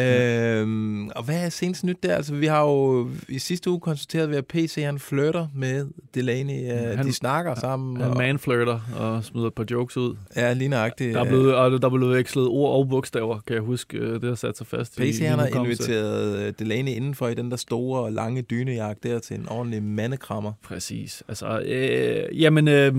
Øhm, 0.00 1.08
og 1.08 1.22
hvad 1.24 1.44
er 1.44 1.48
senest 1.48 1.84
nyt 1.84 2.02
der? 2.02 2.14
Altså, 2.16 2.34
vi 2.34 2.46
har 2.46 2.62
jo 2.62 3.08
i 3.28 3.38
sidste 3.38 3.70
uge 3.70 3.80
konstateret, 3.80 4.30
ved, 4.30 4.36
at 4.36 4.46
PC 4.46 4.82
han 4.84 4.98
flytter 4.98 5.46
med 5.54 5.86
Delaney. 6.14 6.72
Øh, 6.72 6.96
Han- 6.96 7.06
de 7.06 7.12
snakker 7.12 7.54
sammen. 7.54 7.96
Han 8.00 8.10
og, 8.10 8.16
manflirter 8.16 8.80
og 8.98 9.24
smider 9.24 9.46
et 9.46 9.54
par 9.54 9.66
jokes 9.70 9.96
ud. 9.96 10.16
ja, 10.36 10.52
lige 10.52 10.68
nøjagtigt. 10.68 11.14
Der 11.14 11.20
er 11.20 11.28
blevet, 11.28 11.54
og 11.54 11.70
der 11.70 11.88
er 11.88 11.90
blevet 11.96 12.16
vekslet 12.16 12.46
ord 12.48 12.76
og 12.78 12.88
bogstaver, 12.88 13.38
kan 13.46 13.54
jeg 13.54 13.62
huske. 13.62 13.98
Øh, 13.98 14.14
Det 14.14 14.24
har 14.28 14.34
sat 14.34 14.58
sig 14.58 14.66
fast. 14.66 14.98
i 14.98 15.00
PC 15.10 15.20
min 15.20 15.28
han 15.28 15.38
har 15.38 15.46
inviteret 15.46 16.38
øh, 16.46 16.52
Delaney 16.58 16.92
indenfor 16.92 17.28
i 17.28 17.34
den 17.34 17.50
der 17.50 17.56
store, 17.56 18.12
lange 18.12 18.42
dynejagt 18.42 19.02
der 19.02 19.18
til 19.18 19.36
en 19.36 19.48
ordentlig 19.48 19.82
mandekrammer. 19.82 20.52
Præcis. 20.62 21.22
Altså, 21.28 21.60
øh, 21.60 22.40
jamen, 22.42 22.68
øh, 22.68 22.94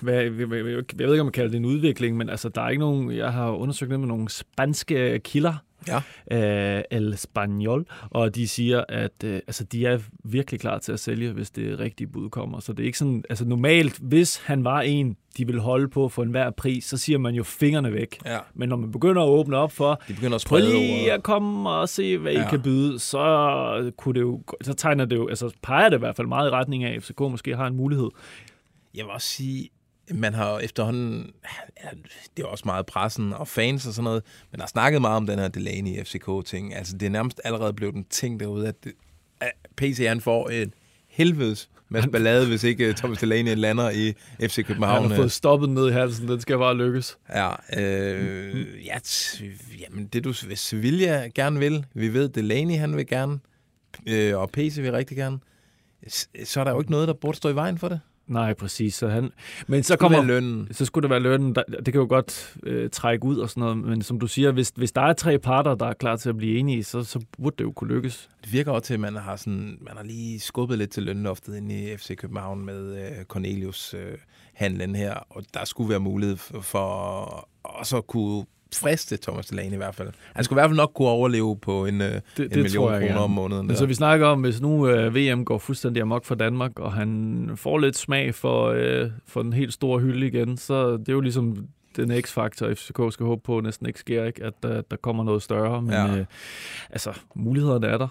hvad, 0.00 0.14
jeg, 0.14 0.32
jeg, 0.40 0.50
jeg 0.50 1.06
ved 1.06 1.14
ikke, 1.14 1.20
om 1.20 1.26
man 1.26 1.32
kalder 1.32 1.50
det 1.50 1.56
en 1.56 1.64
udvikling, 1.64 2.16
men 2.16 2.28
altså, 2.30 2.48
der 2.48 2.62
er 2.62 2.68
ikke 2.68 2.80
nogen, 2.80 3.12
jeg 3.16 3.32
har 3.32 3.50
undersøgt 3.50 3.90
det 3.90 4.00
med 4.00 4.08
nogle 4.08 4.28
spanske 4.28 5.18
kilder, 5.24 5.54
Ja. 5.88 6.76
øh, 6.78 6.82
El 6.90 7.18
Spaniol, 7.18 7.86
og 8.10 8.34
de 8.34 8.48
siger, 8.48 8.84
at 8.88 9.24
øh, 9.24 9.34
altså, 9.34 9.64
de 9.64 9.86
er 9.86 9.98
virkelig 10.24 10.60
klar 10.60 10.78
til 10.78 10.92
at 10.92 11.00
sælge, 11.00 11.32
hvis 11.32 11.50
det 11.50 11.78
rigtige 11.78 12.06
bud 12.06 12.30
kommer. 12.30 12.60
Så 12.60 12.72
det 12.72 12.82
er 12.82 12.86
ikke 12.86 12.98
sådan, 12.98 13.24
altså 13.30 13.44
normalt, 13.44 13.98
hvis 13.98 14.36
han 14.36 14.64
var 14.64 14.80
en, 14.80 15.16
de 15.36 15.46
vil 15.46 15.58
holde 15.60 15.88
på 15.88 16.08
for 16.08 16.22
enhver 16.22 16.50
pris, 16.50 16.84
så 16.84 16.96
siger 16.96 17.18
man 17.18 17.34
jo 17.34 17.42
fingrene 17.42 17.92
væk. 17.92 18.18
Ja. 18.26 18.38
Men 18.54 18.68
når 18.68 18.76
man 18.76 18.92
begynder 18.92 19.22
at 19.22 19.28
åbne 19.28 19.56
op 19.56 19.72
for, 19.72 20.00
De 20.08 20.14
begynder 20.14 20.34
at 20.36 20.44
prøv 20.46 20.58
lige 20.60 21.12
at 21.12 21.22
komme 21.22 21.70
og 21.70 21.88
se, 21.88 22.18
hvad 22.18 22.32
I 22.32 22.36
Ja. 22.38 22.50
kan 22.50 22.62
byde, 22.62 22.98
så, 22.98 23.92
kunne 23.98 24.14
det 24.14 24.20
jo, 24.20 24.42
så 24.62 24.74
tegner 24.74 25.04
det 25.04 25.16
jo, 25.16 25.28
altså 25.28 25.50
peger 25.62 25.88
det 25.88 25.96
i 25.96 25.98
hvert 25.98 26.16
fald 26.16 26.26
meget 26.28 26.48
i 26.48 26.50
retning 26.50 26.84
af, 26.84 26.94
at 26.96 27.02
FCK 27.02 27.20
måske 27.20 27.56
har 27.56 27.66
en 27.66 27.76
mulighed. 27.76 28.08
Jeg 28.94 29.04
vil 29.04 29.12
også 29.12 29.26
sige, 29.28 29.68
man 30.14 30.34
har 30.34 30.58
efterhånden, 30.58 31.32
ja, 31.84 31.88
det 32.36 32.42
er 32.42 32.46
også 32.46 32.62
meget 32.66 32.86
pressen 32.86 33.32
og 33.32 33.48
fans 33.48 33.86
og 33.86 33.94
sådan 33.94 34.04
noget, 34.04 34.22
men 34.50 34.60
har 34.60 34.68
snakket 34.68 35.00
meget 35.00 35.16
om 35.16 35.26
den 35.26 35.38
her 35.38 35.48
Delaney 35.48 36.04
FCK-ting. 36.04 36.74
Altså, 36.74 36.96
det 36.96 37.06
er 37.06 37.10
nærmest 37.10 37.40
allerede 37.44 37.72
blevet 37.72 37.94
en 37.94 38.06
ting 38.10 38.40
derude, 38.40 38.68
at, 38.68 38.84
det, 38.84 38.92
at 39.40 39.52
PC 39.76 40.04
han 40.08 40.20
får 40.20 40.48
en 40.48 40.74
helvedes 41.08 41.70
masse 41.90 42.10
ballade, 42.10 42.46
hvis 42.46 42.64
ikke 42.64 42.88
øh, 42.88 42.94
Thomas 42.94 43.18
Delaney 43.18 43.54
lander 43.54 43.90
i 43.90 44.12
FC 44.48 44.56
Han 44.56 44.64
København. 44.64 45.08
har 45.08 45.16
fået 45.16 45.32
stoppet 45.32 45.68
ned 45.68 45.88
i 45.88 45.92
halsen, 45.92 46.28
den 46.28 46.40
skal 46.40 46.58
bare 46.58 46.76
lykkes. 46.76 47.18
Ja, 47.34 47.50
øh, 47.80 48.86
ja 48.86 48.98
jamen 49.80 50.06
det 50.06 50.24
du, 50.24 50.34
hvis 50.46 50.60
Sevilla 50.60 51.28
gerne 51.34 51.58
vil, 51.58 51.86
vi 51.94 52.14
ved, 52.14 52.28
Delaney 52.28 52.76
han 52.76 52.96
vil 52.96 53.06
gerne, 53.06 53.38
øh, 54.06 54.38
og 54.38 54.50
PC 54.50 54.76
vil 54.76 54.92
rigtig 54.92 55.16
gerne, 55.16 55.38
så 56.44 56.60
er 56.60 56.64
der 56.64 56.70
jo 56.70 56.80
ikke 56.80 56.90
noget, 56.90 57.08
der 57.08 57.14
burde 57.14 57.36
stå 57.36 57.48
i 57.48 57.54
vejen 57.54 57.78
for 57.78 57.88
det. 57.88 58.00
Nej, 58.30 58.54
præcis. 58.54 58.94
Så 58.94 59.08
han, 59.08 59.30
men 59.66 59.82
så 59.82 59.88
Så 59.88 59.96
kommer 59.96 60.22
lønnen. 60.22 60.68
så 60.70 60.84
skulle 60.84 61.02
det 61.02 61.10
være 61.10 61.20
lønnen. 61.20 61.54
Der, 61.54 61.62
det 61.62 61.84
kan 61.92 62.00
jo 62.00 62.06
godt 62.08 62.56
øh, 62.62 62.90
trække 62.90 63.24
ud 63.24 63.36
og 63.38 63.50
sådan 63.50 63.60
noget, 63.60 63.76
men 63.76 64.02
som 64.02 64.20
du 64.20 64.26
siger, 64.26 64.52
hvis, 64.52 64.72
hvis 64.76 64.92
der 64.92 65.00
er 65.00 65.12
tre 65.12 65.38
parter, 65.38 65.74
der 65.74 65.86
er 65.86 65.92
klar 65.94 66.16
til 66.16 66.28
at 66.28 66.36
blive 66.36 66.58
enige, 66.58 66.84
så, 66.84 67.02
så 67.04 67.20
burde 67.42 67.56
det 67.58 67.64
jo 67.64 67.72
kunne 67.72 67.94
lykkes. 67.94 68.28
Det 68.44 68.52
virker 68.52 68.72
også 68.72 68.86
til, 68.86 68.94
at 68.94 69.00
man 69.00 69.16
har, 69.16 69.36
sådan, 69.36 69.78
man 69.80 69.96
har 69.96 70.04
lige 70.04 70.40
skubbet 70.40 70.78
lidt 70.78 70.90
til 70.90 71.02
lønloftet 71.02 71.56
ind 71.56 71.72
i 71.72 71.96
FC 71.96 72.16
København 72.16 72.64
med 72.64 72.96
øh, 72.96 73.24
Cornelius 73.24 73.94
øh, 73.94 74.18
handlen 74.54 74.94
her, 74.94 75.14
og 75.30 75.42
der 75.54 75.64
skulle 75.64 75.90
være 75.90 76.00
mulighed 76.00 76.36
for, 76.36 76.60
for 76.60 77.96
at 77.96 78.06
kunne 78.06 78.44
friste 78.76 79.16
Thomas 79.16 79.46
Delaney 79.46 79.72
i 79.72 79.76
hvert 79.76 79.94
fald. 79.94 80.08
Han 80.34 80.44
skulle 80.44 80.56
i 80.56 80.60
hvert 80.60 80.70
fald 80.70 80.76
nok 80.76 80.92
kunne 80.94 81.08
overleve 81.08 81.58
på 81.58 81.86
en, 81.86 82.00
øh, 82.00 82.08
Det, 82.08 82.20
en 82.38 82.50
det 82.50 82.56
million 82.62 82.92
jeg 82.92 83.00
kroner 83.00 83.20
om 83.20 83.30
måneden. 83.30 83.66
Men 83.66 83.76
så 83.76 83.86
vi 83.86 83.94
snakker 83.94 84.26
om, 84.26 84.40
hvis 84.40 84.60
nu 84.60 84.88
øh, 84.88 85.14
VM 85.14 85.44
går 85.44 85.58
fuldstændig 85.58 86.00
amok 86.02 86.24
for 86.24 86.34
Danmark, 86.34 86.78
og 86.78 86.92
han 86.92 87.50
får 87.56 87.78
lidt 87.78 87.96
smag 87.98 88.34
for, 88.34 88.66
øh, 88.66 89.10
for 89.26 89.42
den 89.42 89.52
helt 89.52 89.72
store 89.72 90.00
hylde 90.00 90.26
igen, 90.26 90.56
så 90.56 90.92
det 90.92 91.08
er 91.08 91.12
jo 91.12 91.20
ligesom 91.20 91.66
den 91.96 92.22
x-faktor, 92.22 92.74
FCK 92.74 93.12
skal 93.12 93.26
håbe 93.26 93.42
på, 93.44 93.60
næsten 93.60 93.86
ikke 93.86 93.98
sker, 94.00 94.24
ikke? 94.24 94.44
at 94.44 94.52
der, 94.62 94.80
der 94.80 94.96
kommer 94.96 95.24
noget 95.24 95.42
større. 95.42 95.82
Men 95.82 95.92
Ja. 95.92 96.16
øh, 96.16 96.24
altså, 96.90 97.12
mulighederne 97.34 97.86
er 97.86 97.98
der 97.98 98.08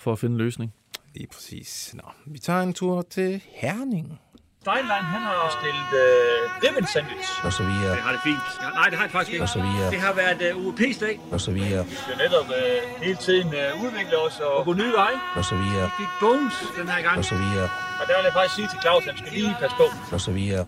for 0.00 0.12
at 0.12 0.18
finde 0.18 0.32
en 0.34 0.38
løsning. 0.38 0.72
Lige 1.14 1.26
præcis. 1.34 1.94
Nå, 1.94 2.02
vi 2.26 2.38
tager 2.38 2.60
en 2.62 2.72
tur 2.72 3.02
til 3.10 3.42
Herning. 3.52 4.18
Steinlein, 4.64 5.04
han 5.14 5.22
har 5.30 5.40
stillet 5.58 5.90
øh, 6.04 6.38
ribbon 6.64 6.86
sandwich. 6.94 7.30
og 7.46 7.52
så 7.58 7.62
videre, 7.70 7.92
Det 7.96 8.02
har 8.06 8.12
det 8.16 8.22
fint. 8.30 8.44
Ja, 8.62 8.68
nej, 8.80 8.86
det 8.90 8.96
har 8.98 9.04
det 9.06 9.12
faktisk 9.16 9.32
ikke. 9.32 9.44
og 9.46 9.48
så 9.56 9.60
videre, 9.66 9.90
Det 9.94 10.00
har 10.06 10.12
været 10.22 10.40
uh, 10.54 10.66
UEP's 10.66 10.98
dag. 11.04 11.14
og 11.34 11.40
så 11.46 11.50
videre, 11.58 11.82
Vi 11.92 11.96
skal 12.04 12.16
netop 12.24 12.46
uh, 12.58 13.02
hele 13.04 13.18
tiden 13.26 13.48
uh, 13.60 13.84
udvikle 13.84 14.16
os 14.26 14.36
og 14.40 14.64
gå 14.68 14.72
nye 14.82 14.92
veje. 15.00 15.18
og 15.38 15.44
så 15.50 15.54
videre, 15.62 15.84
Vi 15.84 15.94
fik 16.02 16.12
bones 16.24 16.54
den 16.78 16.86
her 16.92 17.00
gang. 17.06 17.16
og 17.18 17.24
så 17.24 17.36
videre, 17.44 17.68
Og 18.00 18.04
der 18.08 18.14
vil 18.18 18.24
jeg 18.28 18.32
faktisk 18.38 18.54
sige 18.58 18.68
til 18.72 18.78
Claus, 18.84 19.02
at 19.06 19.10
han 19.14 19.18
skal 19.22 19.32
lige 19.38 19.56
passe 19.62 19.76
på. 19.82 19.86
og 20.14 20.20
så 20.26 20.30
videre. 20.38 20.64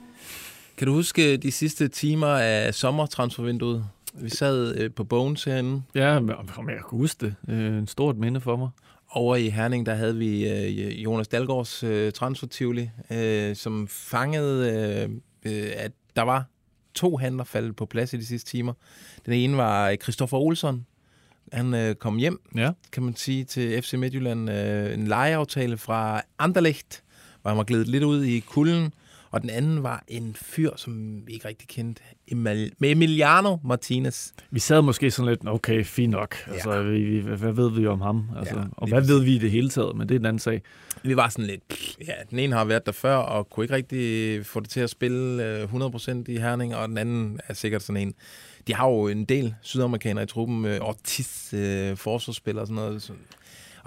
Kan 0.79 0.87
du 0.89 0.93
huske 1.01 1.37
de 1.37 1.53
sidste 1.53 1.89
timer 1.89 2.33
af 2.53 2.75
sommertransfervinduet? 2.75 3.85
Vi 4.15 4.31
sad 4.31 4.75
øh, 4.77 4.91
på 4.97 5.05
Bones 5.05 5.45
herinde. 5.45 5.83
Ja, 5.95 6.17
om 6.17 6.29
jeg 6.69 6.77
kan 6.91 6.99
huske 7.05 7.27
det. 7.27 7.35
Øh, 7.49 7.59
en 7.83 7.87
stort 7.87 8.17
minde 8.17 8.41
for 8.41 8.57
mig. 8.57 8.69
Over 9.17 9.37
i 9.37 9.49
Herning, 9.49 9.87
der 9.87 9.95
havde 9.95 10.17
vi 10.17 10.49
øh, 10.49 11.05
Jonas 11.05 11.29
Dalgaards 11.29 11.83
øh, 11.83 12.13
transfertivoli, 12.13 12.91
øh, 13.11 13.57
som 13.57 13.89
fangede, 13.89 14.71
øh, 15.45 15.53
øh, 15.53 15.73
at 15.77 15.93
der 16.17 16.23
var 16.23 16.45
to 16.95 17.17
handler 17.17 17.45
faldet 17.45 17.77
på 17.77 17.87
plads 17.87 18.13
i 18.13 18.17
de 18.17 18.27
sidste 18.27 18.51
timer. 18.51 18.73
Den 19.27 19.33
ene 19.33 19.57
var 19.57 19.97
Christoffer 20.03 20.37
Olsson. 20.39 20.87
Han 21.53 21.75
øh, 21.75 21.95
kom 21.95 22.17
hjem, 22.17 22.41
Ja. 22.57 22.71
kan 22.93 23.03
man 23.03 23.17
sige, 23.17 23.45
til 23.45 23.83
FC 23.83 23.93
Midtjylland. 23.95 24.51
Øh, 24.51 24.95
en 24.95 25.07
lejeaftale 25.07 25.77
fra 25.77 26.23
Anderlecht, 26.39 27.03
hvor 27.43 27.49
han 27.51 27.59
var 27.59 27.65
glædet 27.65 27.89
lidt 27.89 28.05
ud 28.05 28.25
i 28.25 28.39
kulden. 28.41 28.93
Og 29.31 29.43
den 29.43 29.51
anden 29.51 29.83
var 29.83 30.05
en 30.09 30.37
fyr, 30.43 30.71
som 30.77 31.23
vi 31.27 31.33
ikke 31.33 31.49
rigtig 31.49 31.69
kendte, 31.69 32.03
med 32.33 32.71
Emiliano 32.85 33.57
Martinez. 33.65 34.31
Vi 34.51 34.61
sad 34.61 34.83
måske 34.83 35.11
sådan 35.11 35.29
lidt, 35.29 35.41
okay, 35.47 35.85
fint 35.85 36.11
nok. 36.11 36.37
Altså, 36.47 36.83
vi, 36.83 37.05
vi, 37.05 37.21
hvad 37.37 37.53
ved 37.53 37.71
vi 37.71 37.87
om 37.87 38.01
ham? 38.01 38.29
Altså, 38.39 38.55
Ja, 38.55 38.61
ja, 38.61 38.67
og 38.73 38.89
hvad 38.89 39.01
ved 39.01 39.25
vi 39.25 39.35
i 39.35 39.39
det 39.39 39.51
hele 39.51 39.69
taget? 39.69 39.97
Men 39.97 40.09
det 40.09 40.15
er 40.15 40.19
en 40.19 40.27
anden 40.27 40.39
sag. 40.41 40.63
Vi 41.03 41.17
var 41.17 41.29
sådan 41.29 41.45
lidt, 41.45 41.97
ja, 42.09 42.13
den 42.31 42.39
ene 42.39 42.57
har 42.57 42.65
været 42.65 42.87
der 42.87 42.93
før, 42.93 43.17
og 43.17 43.51
kunne 43.51 43.65
ikke 43.65 43.75
rigtig 43.75 44.47
få 44.47 44.61
det 44.61 44.69
til 44.69 44.81
at 44.81 44.91
spille 44.91 45.45
øh, 45.45 45.75
100% 45.75 46.11
i 46.29 46.37
Herning, 46.37 46.77
og 46.77 46.89
den 46.89 46.99
anden 46.99 47.41
er 47.49 47.55
sikkert 47.55 47.83
sådan 47.83 48.03
en. 48.03 48.15
De 48.67 48.75
har 48.75 48.89
jo 48.89 49.09
en 49.09 49.25
del 49.25 49.55
sydamerikanere 49.63 50.25
i 50.25 50.27
truppen, 50.27 50.65
øh, 50.65 50.81
Ortiz, 50.81 51.55
øh, 51.55 51.97
forsvarsspiller 51.97 52.61
og 52.61 52.67
sådan 52.67 52.83
noget. 52.83 53.13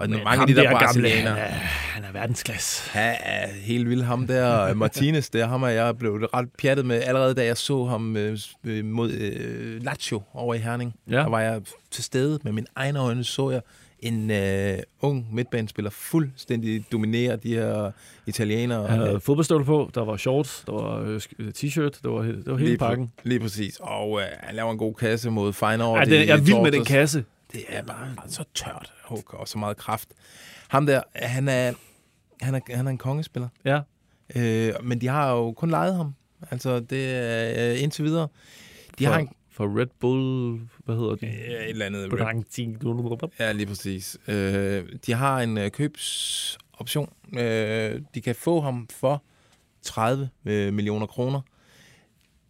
Og 0.00 0.10
Men 0.10 0.24
mange 0.24 0.40
af 0.42 0.46
de 0.46 0.54
der, 0.54 0.62
gamle, 0.62 0.78
brasilianere. 0.78 1.34
han 1.34 1.38
er, 1.38 1.48
han 1.94 2.04
er 2.04 2.12
verdensklasse. 2.12 2.90
Ja, 2.94 3.14
er 3.20 3.46
helt 3.62 3.88
vildt. 3.88 4.04
Ham 4.04 4.26
der, 4.26 4.74
Martinez, 4.74 5.28
der, 5.30 5.46
ham 5.46 5.62
er 5.62 5.68
jeg 5.68 5.98
blevet 5.98 6.26
ret 6.34 6.48
pjattet 6.58 6.86
med, 6.86 7.02
allerede 7.02 7.34
da 7.34 7.44
jeg 7.44 7.56
så 7.56 7.84
ham 7.84 8.16
øh, 8.16 8.38
øh, 8.64 8.84
mod 8.84 9.10
øh, 9.12 9.82
Lazio 9.84 10.22
over 10.34 10.54
i 10.54 10.58
Herning. 10.58 10.94
Ja. 11.10 11.16
Der 11.16 11.28
var 11.28 11.40
jeg 11.40 11.60
til 11.90 12.04
stede 12.04 12.38
med 12.44 12.52
mine 12.52 12.66
egne 12.76 12.98
øjne, 12.98 13.24
så 13.24 13.50
jeg 13.50 13.60
en 13.98 14.30
øh, 14.30 14.78
ung 15.00 15.34
midtbanespiller 15.34 15.90
fuldstændig 15.90 16.84
dominere 16.92 17.36
de 17.36 17.54
her 17.54 17.90
italienere. 18.26 18.86
Han 18.88 18.98
havde 19.00 19.20
fodboldstøvler 19.20 19.64
på, 19.66 19.90
der 19.94 20.04
var 20.04 20.16
shorts, 20.16 20.62
der 20.66 20.72
var 20.72 21.00
øh, 21.00 21.16
sk- 21.16 21.50
t-shirt, 21.58 22.00
det 22.02 22.10
var, 22.10 22.22
det 22.22 22.42
var 22.46 22.56
hele 22.56 22.68
lige, 22.68 22.78
pakken. 22.78 23.12
Lige, 23.24 23.28
lige 23.28 23.40
præcis. 23.40 23.76
Og 23.80 24.20
øh, 24.20 24.26
han 24.40 24.54
laver 24.54 24.72
en 24.72 24.78
god 24.78 24.94
kasse 24.94 25.30
mod 25.30 25.52
Feyenoord. 25.52 26.06
Det, 26.06 26.12
i 26.24 26.26
jeg 26.26 26.38
er 26.38 26.40
vild 26.40 26.62
med 26.62 26.72
den 26.72 26.84
kasse. 26.84 27.24
Det 27.52 27.64
er 27.68 27.82
bare 27.82 28.16
så 28.26 28.44
tørt 28.54 28.92
hug 29.04 29.34
og 29.34 29.48
så 29.48 29.58
meget 29.58 29.76
kraft. 29.76 30.08
Ham 30.68 30.86
der, 30.86 31.02
han 31.14 31.48
er, 31.48 31.72
han 32.40 32.54
er, 32.54 32.60
han 32.76 32.86
er 32.86 32.90
en 32.90 32.98
kongespiller. 32.98 33.48
Ja. 33.64 33.80
Øh, 34.36 34.74
men 34.82 35.00
de 35.00 35.06
har 35.06 35.32
jo 35.32 35.52
kun 35.52 35.70
lejet 35.70 35.96
ham. 35.96 36.14
Altså, 36.50 36.80
det 36.80 37.10
er 37.14 37.72
øh, 37.72 37.82
indtil 37.82 38.04
videre. 38.04 38.28
De 38.98 39.04
For, 39.04 39.12
har 39.12 39.20
en, 39.20 39.28
for 39.50 39.80
Red 39.80 39.86
Bull, 40.00 40.60
hvad 40.84 40.96
hedder 40.96 41.14
de? 41.14 41.26
øh, 41.26 41.32
et 41.32 41.70
eller 41.70 41.86
andet... 41.86 42.10
Brangting. 42.10 42.80
Ja, 43.38 43.52
lige 43.52 43.66
præcis. 43.66 44.18
Øh, 44.28 44.88
de 45.06 45.12
har 45.12 45.40
en 45.40 45.58
øh, 45.58 45.70
købsoption. 45.70 47.12
Øh, 47.38 48.02
de 48.14 48.20
kan 48.20 48.34
få 48.34 48.60
ham 48.60 48.88
for 48.92 49.22
30 49.82 50.30
øh, 50.44 50.72
millioner 50.72 51.06
kroner. 51.06 51.40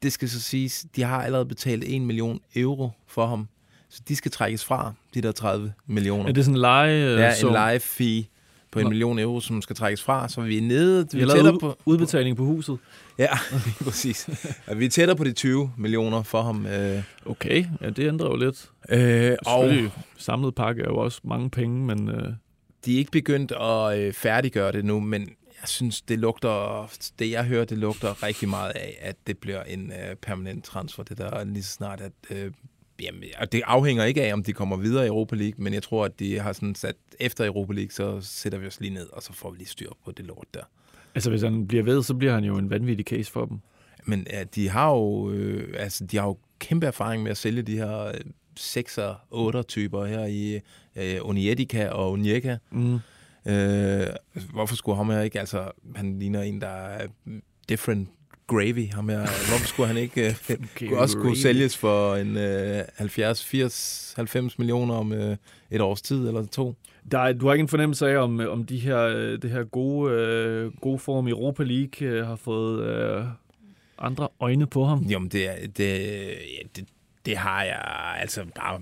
Det 0.03 0.13
skal 0.13 0.29
så 0.29 0.41
siges, 0.41 0.87
de 0.97 1.03
har 1.03 1.23
allerede 1.23 1.47
betalt 1.47 1.85
1 1.87 2.03
million 2.03 2.41
euro 2.57 2.91
for 3.07 3.27
ham. 3.27 3.49
Så 3.91 4.01
de 4.09 4.17
skal 4.17 4.31
trækkes 4.31 4.65
fra, 4.65 4.93
de 5.15 5.21
der 5.21 5.33
30 5.33 5.73
millioner. 5.87 6.29
Er 6.29 6.33
det 6.33 6.45
sådan 6.45 6.55
en 6.57 6.61
leje? 6.61 7.05
øh, 7.05 7.19
Ja, 7.21 7.35
sum? 7.35 7.55
en 7.55 7.69
live 7.71 7.81
fee 7.81 8.25
på 8.71 8.79
en 8.79 8.85
Nå. 8.85 8.89
million 8.89 9.19
euro, 9.19 9.41
som 9.41 9.63
skal 9.63 9.77
trækkes 9.77 10.03
fra, 10.03 10.29
så 10.29 10.41
vi 10.41 10.59
er 10.59 10.63
nede. 10.63 11.07
Vi 11.13 11.17
Vi 11.19 11.23
er 11.23 11.27
lavet 11.27 11.37
tættere 11.39 11.55
ud, 11.55 11.59
på, 11.61 11.79
udbetaling 11.85 12.37
på 12.37 12.45
huset. 12.45 12.79
Ja, 13.19 13.29
præcis. 13.85 14.29
Vi 14.77 14.85
er 14.85 14.91
tættere 14.91 15.17
på 15.17 15.25
de 15.25 15.33
20 15.33 15.73
millioner 15.79 16.23
for 16.23 16.43
ham. 16.43 16.67
Øh, 16.67 17.03
Okay, 17.27 17.65
ja, 17.81 17.91
det 17.91 18.09
ændrer 18.09 18.27
jo 18.29 18.37
lidt. 18.37 18.71
øh, 18.89 19.37
og 19.47 19.73
samlet 20.19 20.55
pakke 20.55 20.83
er 20.83 20.87
jo 20.89 20.97
også 20.97 21.21
mange 21.25 21.51
penge, 21.51 21.87
men 21.87 22.09
øh, 22.09 22.33
de 22.85 22.95
er 22.95 22.99
ikke 22.99 23.11
begyndt 23.11 23.53
at 23.61 23.99
øh, 23.99 24.13
færdiggøre 24.13 24.73
det 24.73 24.85
nu, 24.85 25.01
men 25.01 25.21
jeg 25.61 25.69
synes, 25.69 26.01
det 26.03 26.19
lugter, 26.19 26.91
det 27.19 27.31
jeg 27.31 27.45
hører, 27.45 27.65
det 27.65 27.79
lugter 27.79 28.23
rigtig 28.23 28.49
meget 28.49 28.73
af, 28.75 28.99
at 29.01 29.17
det 29.27 29.39
bliver 29.39 29.63
en 29.63 29.93
øh, 29.93 30.17
permanent 30.17 30.65
transfer, 30.65 31.03
det 31.03 31.19
der 31.19 31.45
lige 31.45 31.63
så 31.63 31.73
snart, 31.73 32.01
at 32.01 32.13
øh, 32.31 32.51
jamen, 33.03 33.23
og 33.39 33.53
det 33.53 33.63
afhænger 33.65 34.05
ikke 34.05 34.23
af, 34.23 34.33
om 34.33 34.43
de 34.43 34.53
kommer 34.53 34.77
videre 34.77 35.05
i 35.05 35.09
Europa 35.09 35.37
League, 35.37 35.65
men 35.65 35.75
jeg 35.75 35.83
tror, 35.83 36.05
at 36.05 36.19
de 36.19 36.39
har 36.39 36.53
sådan 36.53 36.75
sat, 36.75 36.97
efter 37.21 37.47
Europa 37.47 37.73
League, 37.73 37.91
så 37.91 38.21
sætter 38.21 38.59
vi 38.59 38.67
os 38.67 38.81
lige 38.81 38.95
ned, 38.95 39.07
og 39.13 39.23
så 39.23 39.33
får 39.33 39.51
vi 39.51 39.59
lige 39.59 39.69
styr 39.69 39.91
på 40.05 40.11
det 40.11 40.27
lort 40.27 40.47
der. 40.55 40.63
altså 41.15 41.31
hvis 41.31 41.43
han 41.43 41.67
bliver 41.67 41.83
ved, 41.83 42.03
så 42.03 42.15
bliver 42.15 42.35
han 42.35 42.45
jo 42.45 42.57
en 42.57 42.71
vanvittig 42.71 43.07
case 43.07 43.33
for 43.33 43.45
dem. 43.45 43.59
Men 44.05 44.27
ja, 44.31 44.45
de 44.45 44.69
har 44.69 44.91
jo, 44.91 45.31
øh, 45.31 45.75
altså, 45.79 46.07
de 46.07 46.17
har 46.17 46.27
jo 46.27 46.39
kæmpe 46.59 46.87
erfaring 46.87 47.23
med 47.23 47.31
at 47.31 47.37
sælge 47.37 47.63
de 47.63 47.77
her 47.77 48.07
øh, 48.07 48.15
6'er, 48.61 49.15
8'er 49.35 49.63
typer 49.63 50.05
her 50.05 50.27
i 50.27 50.61
øh, 50.97 51.29
Unietica 51.29 51.89
og 51.89 52.13
Unieka. 52.13 52.57
Mm. 52.71 52.99
Øh, 53.47 54.07
hvorfor 54.53 54.77
skulle 54.77 54.97
ham 54.97 55.11
her 55.11 55.21
ikke, 55.21 55.41
altså 55.41 55.71
han 55.97 56.19
ligner 56.19 56.43
en, 56.43 56.61
der 56.61 56.69
er 56.69 57.07
different 57.69 58.09
gravy, 58.51 58.93
ham 58.93 59.09
her. 59.09 59.19
Hvorfor 59.19 59.67
skulle 59.67 59.87
han 59.87 59.97
ikke 59.97 60.37
øh, 60.83 60.93
også 60.93 61.19
kunne 61.19 61.37
sælges 61.37 61.77
for 61.77 62.15
en 62.15 62.37
øh, 62.37 62.85
70, 62.97 63.45
80, 63.45 64.13
90 64.17 64.59
millioner 64.59 64.95
om 64.95 65.13
øh, 65.13 65.37
et 65.71 65.81
års 65.81 66.03
tid 66.03 66.29
eller 66.29 66.47
to? 66.47 66.75
Der 67.11 67.19
er, 67.19 67.33
du 67.33 67.47
har 67.47 67.53
ikke 67.55 67.63
en 67.63 67.69
fornemmelse 67.69 68.09
af, 68.11 68.17
om, 68.19 68.41
om 68.49 68.65
de 68.65 68.79
her, 68.79 68.99
øh, 69.01 69.43
det 69.43 69.51
her 69.51 69.65
gode, 69.65 70.13
øh, 70.15 70.73
gode 70.81 70.99
form 70.99 71.27
i 71.29 71.31
Europa 71.31 71.63
League 71.63 72.09
øh, 72.09 72.27
har 72.27 72.37
fået 72.37 72.85
øh, 72.87 73.25
andre 73.99 74.29
øjne 74.41 74.67
på 74.67 74.85
ham? 74.85 75.03
Jamen, 75.03 75.29
det, 75.29 75.49
er- 75.49 75.67
det, 75.77 75.99
ja, 76.29 76.63
det, 76.77 76.85
det 77.27 77.37
har 77.37 77.63
jeg 77.65 77.81
altså 78.21 78.45
bare 78.55 78.81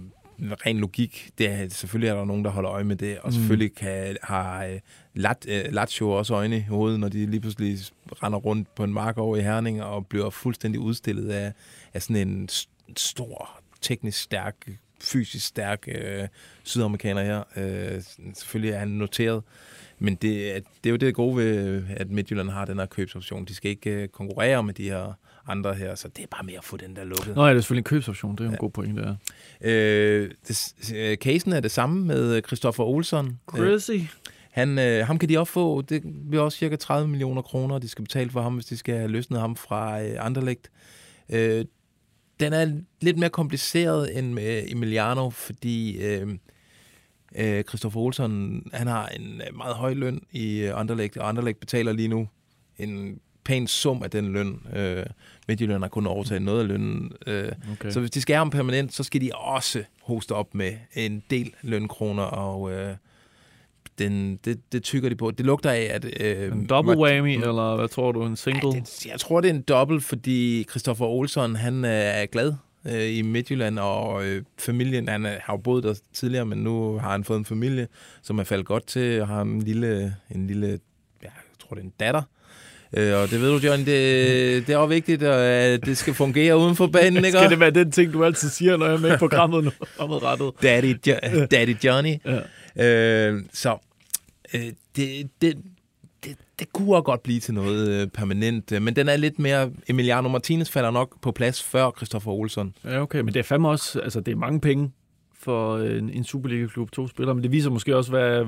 ren 0.66 0.79
logik. 0.81 1.31
Det 1.38 1.48
er, 1.51 1.68
selvfølgelig 1.68 2.09
er 2.09 2.14
der 2.14 2.24
nogen, 2.24 2.44
der 2.44 2.51
holder 2.51 2.72
øje 2.72 2.85
med 2.85 2.96
det, 2.96 3.18
og 3.18 3.29
Mm. 3.29 3.33
selvfølgelig 3.33 3.74
kan, 3.74 4.16
har 4.22 4.64
øh, 4.64 4.81
Lat, 5.14 5.46
øh, 5.48 5.64
Lazio 5.70 6.11
også 6.11 6.35
øjne 6.35 6.57
i 6.57 6.61
hovedet, 6.61 7.01
når 7.01 7.09
de 7.09 7.27
lige 7.27 7.40
pludselig 7.40 7.79
render 8.22 8.38
rundt 8.38 8.74
på 8.74 8.85
en 8.85 8.92
mark 8.92 9.18
over 9.18 9.37
i 9.37 9.40
Herning 9.40 9.83
og 9.83 10.07
bliver 10.07 10.31
fuldstændig 10.31 10.81
udstillet 10.81 11.31
af, 11.31 11.53
af 11.94 12.03
sådan 12.03 12.29
en 12.29 12.48
stor, 12.96 13.61
teknisk 13.81 14.22
stærk, 14.22 14.55
fysisk 15.01 15.46
stærk 15.46 15.85
øh, 15.88 16.29
sydamerikaner 16.64 17.22
her. 17.24 17.42
Øh, 17.57 18.03
selvfølgelig 18.35 18.72
er 18.74 18.79
han 18.79 18.88
noteret, 18.88 19.42
men 19.98 20.14
det, 20.14 20.57
er- 20.57 20.61
det 20.85 20.87
er 20.87 20.90
jo 20.90 20.96
det 20.96 21.14
gode 21.14 21.37
ved, 21.37 21.83
at 21.96 22.11
Midtjylland 22.11 22.51
har 22.51 22.64
den 22.64 22.79
her 22.79 22.87
købsoption. 22.87 23.44
De 23.44 23.55
skal 23.55 23.70
ikke 23.70 23.90
øh, 23.90 24.09
konkurrere 24.09 24.62
med 24.62 24.74
de 24.74 24.83
her 24.90 25.12
andre 25.49 25.75
her, 25.75 25.95
så 25.95 26.09
det 26.09 26.23
er 26.23 26.27
bare 26.27 26.45
med 26.45 26.55
at 26.55 26.65
få 26.65 26.77
den 26.77 26.97
der 26.97 27.05
lukket. 27.05 27.35
Nå 27.37 27.45
ja, 27.45 27.51
det 27.51 27.57
er 27.57 27.61
selvfølgelig 27.61 27.81
en 27.81 27.85
købsoption. 27.85 28.33
Det 28.33 28.41
er 28.41 28.45
jo 28.45 28.51
en 28.51 28.57
god 28.57 28.71
pointe, 28.71 29.03
der. 29.03 29.15
Øh, 29.61 30.31
det, 30.49 30.75
øh, 30.95 31.17
casen 31.17 31.53
er 31.53 31.61
det 31.61 31.71
samme 31.71 32.05
med 32.05 32.43
Christoffer 32.47 32.85
Olsson. 32.85 33.27
Øh, 33.27 33.59
Chrissy. 33.59 33.91
han, 34.51 34.79
øh, 34.79 35.07
ham 35.07 35.19
kan 35.19 35.29
de 35.29 35.39
også 35.39 35.53
få, 35.53 35.83
det 35.83 36.03
bliver 36.31 36.45
også 36.45 36.59
cirka 36.59 36.77
30 36.77 37.09
millioner 37.09 37.43
kroner, 37.43 37.79
de 37.79 37.89
skal 37.89 38.05
betale 38.05 38.31
for 38.31 38.43
ham, 38.43 38.55
hvis 38.55 38.67
de 38.67 38.77
skal 38.77 38.97
have 38.97 39.09
løsnet 39.09 39.41
ham 39.41 39.57
fra 39.57 40.03
øh, 40.03 40.27
Anderlecht. 40.27 40.71
Øh, 41.29 41.65
den 42.41 42.53
er 42.53 42.81
lidt 43.01 43.19
mere 43.19 43.31
kompliceret 43.31 44.19
end 44.19 44.33
med 44.33 44.65
Emiliano, 44.69 45.31
fordi 45.31 46.03
øh, 46.03 46.29
øh, 47.37 47.65
Christoffer 47.65 48.01
Olsson, 48.01 48.63
han 48.73 48.87
har 48.87 49.07
en 49.09 49.43
øh, 49.49 49.57
meget 49.57 49.75
høj 49.75 49.95
løn 49.95 50.21
i 50.33 50.59
øh, 50.59 50.81
Anderlecht, 50.81 51.17
og 51.17 51.29
Anderlecht 51.29 51.61
betaler 51.61 51.93
lige 51.93 52.09
nu 52.09 52.29
en 52.79 53.21
pæn 53.49 53.67
sum 53.67 54.03
af 54.03 54.11
den 54.11 54.33
løn. 54.33 54.61
Øh, 54.77 55.07
Midtjylland 55.49 55.83
har 55.83 55.89
kun 55.89 56.07
overtaget 56.07 56.43
noget 56.43 56.61
af 56.61 56.69
lønnen. 56.69 57.13
Øh, 57.27 57.53
Okay. 57.73 57.91
så 57.91 58.01
hvis 58.01 58.11
de 58.11 58.21
skal 58.21 58.35
have 58.35 58.41
ham 58.41 58.51
permanent, 58.51 58.95
så 58.95 59.03
skal 59.05 59.21
de 59.21 59.31
også 59.35 59.83
hoste 60.03 60.33
op 60.33 60.55
med 60.55 60.73
en 60.95 61.23
del 61.31 61.53
lønkroner, 61.63 62.23
og 62.23 62.73
øh, 62.73 62.95
den, 63.99 64.37
det, 64.45 64.73
det 64.73 64.83
tykker 64.83 65.09
de 65.09 65.17
på. 65.17 65.31
Det 65.31 65.47
lugter 65.47 65.71
af, 65.71 65.91
at... 65.95 66.21
Øh, 66.21 66.53
en 66.53 66.67
double 66.67 66.99
whammy, 66.99 67.41
eller 67.41 67.77
hvad 67.77 67.89
tror 67.89 68.13
du, 68.13 68.25
en 68.27 68.37
single? 68.37 68.69
Ej, 68.69 68.79
det, 68.81 69.07
jeg 69.07 69.21
tror, 69.21 69.41
det 69.41 69.51
er 69.51 69.55
en 69.55 69.63
dobbelt, 69.63 70.05
fordi 70.05 70.67
Christoffer 70.71 71.07
Olsson, 71.07 71.57
han 71.57 71.85
øh, 71.85 71.91
er 71.91 72.27
glad 72.27 72.55
øh, 72.87 73.17
i 73.17 73.23
Midtjylland, 73.23 73.79
og 73.79 74.25
øh, 74.25 74.43
familien, 74.59 75.09
han 75.09 75.27
øh, 75.27 75.33
har 75.43 75.53
jo 75.53 75.57
boet 75.57 75.85
der 75.85 75.95
tidligere, 76.13 76.47
men 76.47 76.59
nu 76.59 76.99
har 76.99 77.11
han 77.11 77.25
fået 77.25 77.39
en 77.39 77.45
familie, 77.45 77.89
som 78.23 78.39
er 78.39 78.45
faldet 78.45 78.67
godt 78.67 78.87
til, 78.87 79.21
og 79.21 79.29
har 79.29 79.43
en 79.43 79.63
lille, 79.63 80.17
en 80.31 80.47
lille 80.47 80.67
ja, 80.67 80.79
jeg 81.23 81.33
tror, 81.61 81.75
det 81.75 81.81
er 81.81 81.85
en 81.87 81.93
datter. 82.01 82.23
Øh, 82.96 83.14
og 83.16 83.31
det 83.31 83.40
ved 83.40 83.61
du, 83.61 83.66
John, 83.66 83.79
det, 83.81 84.66
det 84.66 84.72
er 84.72 84.77
også 84.77 84.94
vigtigt, 84.94 85.22
at 85.22 85.87
det 85.87 85.98
skal 85.98 86.14
fungere 86.14 86.57
uden 86.59 86.77
for 86.77 86.87
banen, 86.87 87.24
ikke? 87.24 87.38
Skal 87.38 87.51
det 87.51 87.61
være 87.61 87.70
den 87.70 87.92
ting, 87.92 88.12
du 88.12 88.24
altid 88.24 88.48
siger, 88.48 88.77
når 88.77 88.87
jeg 88.87 88.94
er 88.94 88.98
med 88.98 89.14
i 89.14 89.16
programmet 89.27 89.64
nu? 89.64 89.70
Fremadrettet. 89.96 90.51
Daddy, 90.62 90.94
jo- 91.07 91.46
Daddy 91.51 91.77
Johnny. 91.85 92.14
Ja. 92.77 93.29
Øh, 93.31 93.42
så 93.53 93.77
øh, 94.55 94.61
det, 94.96 95.29
det, 95.42 95.55
det, 96.24 96.37
det 96.59 96.72
kunne 96.72 96.94
også 96.96 97.03
godt 97.03 97.22
blive 97.22 97.40
til 97.40 97.55
noget 97.55 97.88
øh, 97.88 98.07
permanent, 98.09 98.72
øh, 98.72 98.83
men 98.83 98.96
den 98.96 99.09
er 99.09 99.16
lidt 99.16 99.38
mere... 99.38 99.70
Emiliano 99.88 100.29
Martinez 100.29 100.70
falder 100.70 100.90
nok 100.90 101.20
på 101.22 101.33
plads 101.33 101.62
før 101.62 101.90
Christoffer 101.96 102.31
Olsson. 102.31 102.74
Ja, 102.85 103.01
okay, 103.01 103.20
men 103.20 103.35
det 103.35 103.40
er 103.40 103.44
fandme 103.44 103.68
også, 103.68 104.01
altså 104.01 104.20
det 104.20 104.33
er 104.33 104.37
mange 104.37 104.61
penge 104.61 104.90
for 105.49 105.79
en, 105.79 106.11
en 106.11 106.25
Superliga-klub, 106.25 106.93
to 106.93 107.09
spillere, 107.09 107.35
men 107.35 107.43
det 107.45 107.53
viser 107.53 107.71
måske 107.71 107.97
også, 107.97 108.11
hvad, 108.11 108.45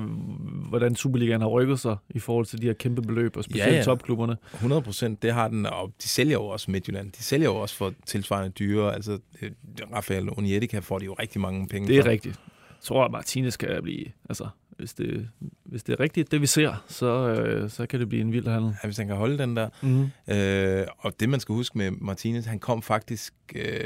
hvordan 0.69 0.95
Superligaen 0.95 1.41
har 1.41 1.47
rykket 1.47 1.79
sig 1.79 1.97
i 2.09 2.19
forhold 2.19 2.45
til 2.45 2.61
de 2.61 2.67
her 2.67 2.73
kæmpe 2.73 3.01
beløb, 3.01 3.37
og 3.37 3.43
specielt 3.43 3.71
Ja, 3.71 3.75
ja, 3.77 3.83
topklubberne. 3.83 4.37
100 4.53 4.81
procent, 4.81 5.21
det 5.21 5.33
har 5.33 5.47
den, 5.47 5.65
og 5.65 5.91
de 6.03 6.07
sælger 6.07 6.33
jo 6.33 6.45
også 6.45 6.71
Midtjylland. 6.71 7.11
De 7.11 7.23
sælger 7.23 7.47
jo 7.47 7.55
også 7.55 7.75
for 7.75 7.93
tilsvarende 8.05 8.49
dyre. 8.49 8.93
Altså, 8.93 9.19
øh, 9.41 9.51
Rafael 9.93 10.29
Onietica 10.37 10.79
får 10.79 10.99
de 10.99 11.05
jo 11.05 11.13
rigtig 11.13 11.41
mange 11.41 11.67
penge 11.67 11.87
Det 11.87 11.97
er 11.97 12.01
for. 12.03 12.09
rigtigt. 12.09 12.39
Jeg 12.69 12.83
tror, 12.85 13.05
at 13.05 13.11
Martinez 13.11 13.57
kan 13.57 13.79
blive, 13.83 14.05
altså 14.29 14.47
hvis 14.77 14.93
det, 14.93 15.29
hvis 15.65 15.83
det 15.83 15.93
er 15.93 15.99
rigtigt, 15.99 16.31
det 16.31 16.41
vi 16.41 16.45
ser, 16.45 16.83
så, 16.87 17.29
øh, 17.29 17.69
så 17.69 17.85
kan 17.85 17.99
det 17.99 18.09
blive 18.09 18.21
en 18.21 18.31
vild 18.31 18.47
handel. 18.47 18.75
Ja, 18.83 18.87
hvis 18.87 18.97
han 18.97 19.07
kan 19.07 19.15
holde 19.15 19.37
den 19.37 19.57
der. 19.57 19.69
Mm. 19.81 20.33
Øh, 20.33 20.87
og 20.97 21.19
det, 21.19 21.29
man 21.29 21.39
skal 21.39 21.55
huske 21.55 21.77
med 21.77 21.91
Martinez, 21.91 22.45
han 22.45 22.59
kom 22.59 22.81
faktisk 22.81 23.33
øh, 23.55 23.81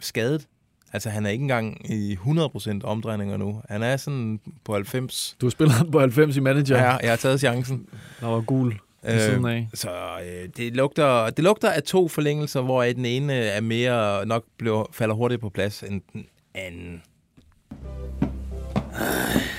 skadet. 0.00 0.46
Altså, 0.92 1.10
han 1.10 1.26
er 1.26 1.30
ikke 1.30 1.42
engang 1.42 1.90
i 1.92 2.14
100% 2.26 2.80
omdrejninger 2.84 3.36
nu. 3.36 3.62
Han 3.68 3.82
er 3.82 3.96
sådan 3.96 4.40
på 4.64 4.72
90. 4.74 5.36
Du 5.40 5.50
spiller 5.50 5.74
på 5.92 6.00
90 6.00 6.36
i 6.36 6.40
manager, 6.40 6.76
Ja, 6.76 6.96
jeg, 6.96 7.10
har 7.10 7.16
taget 7.16 7.40
chancen. 7.40 7.86
der 8.20 8.26
var 8.26 8.40
gul 8.40 8.74
af. 9.02 9.68
så 9.74 9.90
øh, 10.24 10.48
det, 10.56 10.76
lugter, 10.76 11.30
det 11.30 11.44
lugter 11.44 11.70
af 11.70 11.82
to 11.82 12.08
forlængelser, 12.08 12.60
hvor 12.60 12.82
den 12.82 13.04
ene 13.04 13.32
er 13.34 13.60
mere 13.60 14.26
nok 14.26 14.44
blev, 14.58 14.86
falder 14.92 15.14
hurtigt 15.14 15.40
på 15.40 15.48
plads 15.48 15.82
end 15.82 16.02
den 16.12 16.26
anden. 16.54 17.02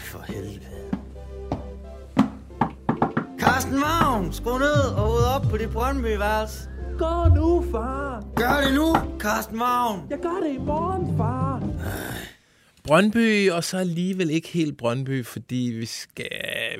For 0.06 0.24
helvede. 0.28 0.60
Carsten 3.39 3.82
Vagn, 3.82 4.34
skru 4.34 4.58
ned 4.58 4.94
og 4.98 5.12
ud 5.12 5.22
op 5.36 5.42
på 5.52 5.58
dit 5.58 5.70
Brøndby-værelse. 5.70 6.68
Gå 7.00 7.36
nu, 7.36 7.66
far. 7.72 8.24
Gør 8.36 8.62
det 8.66 8.76
nu, 8.76 9.18
Carsten 9.20 9.60
Vagn. 9.60 10.02
Jeg 10.10 10.20
gør 10.22 10.48
det 10.48 10.56
i 10.56 10.58
morgen, 10.58 11.18
far. 11.18 11.64
Brøndby, 12.84 13.50
og 13.52 13.64
så 13.64 13.78
alligevel 13.78 14.30
ikke 14.30 14.48
helt 14.48 14.78
Brøndby, 14.78 15.26
fordi 15.26 15.76
vi, 15.80 15.86
skal, 15.86 16.28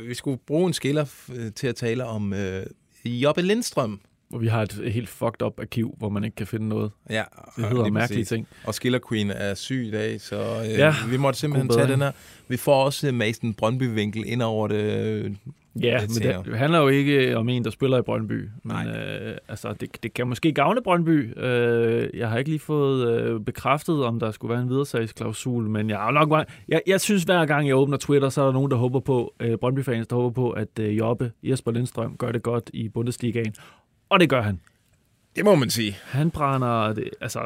vi 0.08 0.14
skulle 0.14 0.38
bruge 0.48 0.68
en 0.68 0.74
skiller 0.74 1.06
øh, 1.36 1.52
til 1.54 1.68
at 1.68 1.76
tale 1.76 2.06
om 2.06 2.34
øh, 2.34 2.66
Jobbe 3.06 3.42
Lindstrøm. 3.42 4.00
Hvor 4.30 4.40
vi 4.40 4.48
har 4.48 4.62
et 4.62 4.92
helt 4.92 5.10
fucked 5.10 5.42
up 5.42 5.60
arkiv, 5.60 5.96
hvor 5.98 6.10
man 6.10 6.24
ikke 6.24 6.36
kan 6.36 6.48
finde 6.48 6.68
noget. 6.68 6.92
Ja, 7.10 7.24
Det 7.56 7.66
hedder 7.70 7.84
lige 7.84 7.94
mærkelige 7.94 8.26
ting. 8.26 8.48
Og 8.64 8.76
Skiller 8.76 9.00
Queen 9.10 9.32
er 9.32 9.54
syg 9.54 9.86
i 9.88 9.92
dag, 9.92 10.22
så 10.22 10.62
øh, 10.66 10.70
Ja, 10.70 10.96
vi 11.10 11.18
måtte 11.18 11.40
simpelthen 11.40 11.70
tage 11.70 11.88
den 11.88 12.02
her. 12.02 12.12
Vi 12.48 12.58
får 12.58 12.84
også 12.84 13.12
Mason 13.12 13.54
Brøndby-vinkel 13.54 14.24
ind 14.26 14.42
over 14.42 14.68
det. 14.68 15.38
Ja, 15.82 16.02
men 16.02 16.10
senere. 16.10 16.44
det 16.44 16.58
handler 16.58 16.80
jo 16.80 16.88
ikke 16.88 17.38
om 17.38 17.50
en, 17.50 17.64
der 17.64 17.70
spiller 17.70 17.98
i 17.98 18.02
Brøndby. 18.02 18.50
Men 18.64 18.76
Nej. 18.76 18.88
øh, 18.88 19.38
altså, 19.48 19.74
det, 19.74 20.04
det 20.04 20.14
kan 20.14 20.28
måske 20.28 20.52
gavne 20.52 20.82
Brøndby. 20.82 21.40
Øh, 21.40 22.10
jeg 22.14 22.30
har 22.30 22.38
ikke 22.38 22.50
lige 22.50 22.60
fået 22.60 23.22
øh, 23.22 23.40
bekræftet, 23.40 24.04
om 24.04 24.20
der 24.20 24.32
skulle 24.32 24.54
være 24.54 24.62
en 24.62 24.70
videresagsklausul, 24.70 25.70
men 25.70 25.90
jeg 25.90 26.12
nok 26.12 26.46
jeg, 26.68 26.82
jeg 26.88 27.02
synes, 27.02 27.24
hver 27.24 27.46
gang 27.46 27.68
jeg 27.68 27.76
åbner 27.76 27.98
Twitter, 27.98 28.30
så 28.30 28.42
er 28.42 28.46
der 28.46 28.54
nogen, 28.54 28.72
der 28.72 28.78
håber 28.78 29.00
på, 29.00 29.34
øh, 29.40 29.58
Brøndby-fans, 29.58 30.08
der 30.08 30.16
håber 30.16 30.34
på, 30.34 30.52
at 30.52 30.80
øh, 30.80 30.98
Jobbe, 30.98 31.32
Jesper 31.44 31.72
Lindstrøm, 31.72 32.18
gør 32.18 32.32
det 32.32 32.44
godt 32.44 32.70
i 32.74 32.90
Bundesligaen. 32.90 33.54
Og 34.10 34.20
det 34.20 34.30
gør 34.30 34.42
han. 34.42 34.60
Det 35.36 35.46
må 35.46 35.56
man 35.56 35.70
sige. 35.70 35.98
Han 36.04 36.32
brænder, 36.32 36.94
det, 36.94 37.10
altså, 37.22 37.40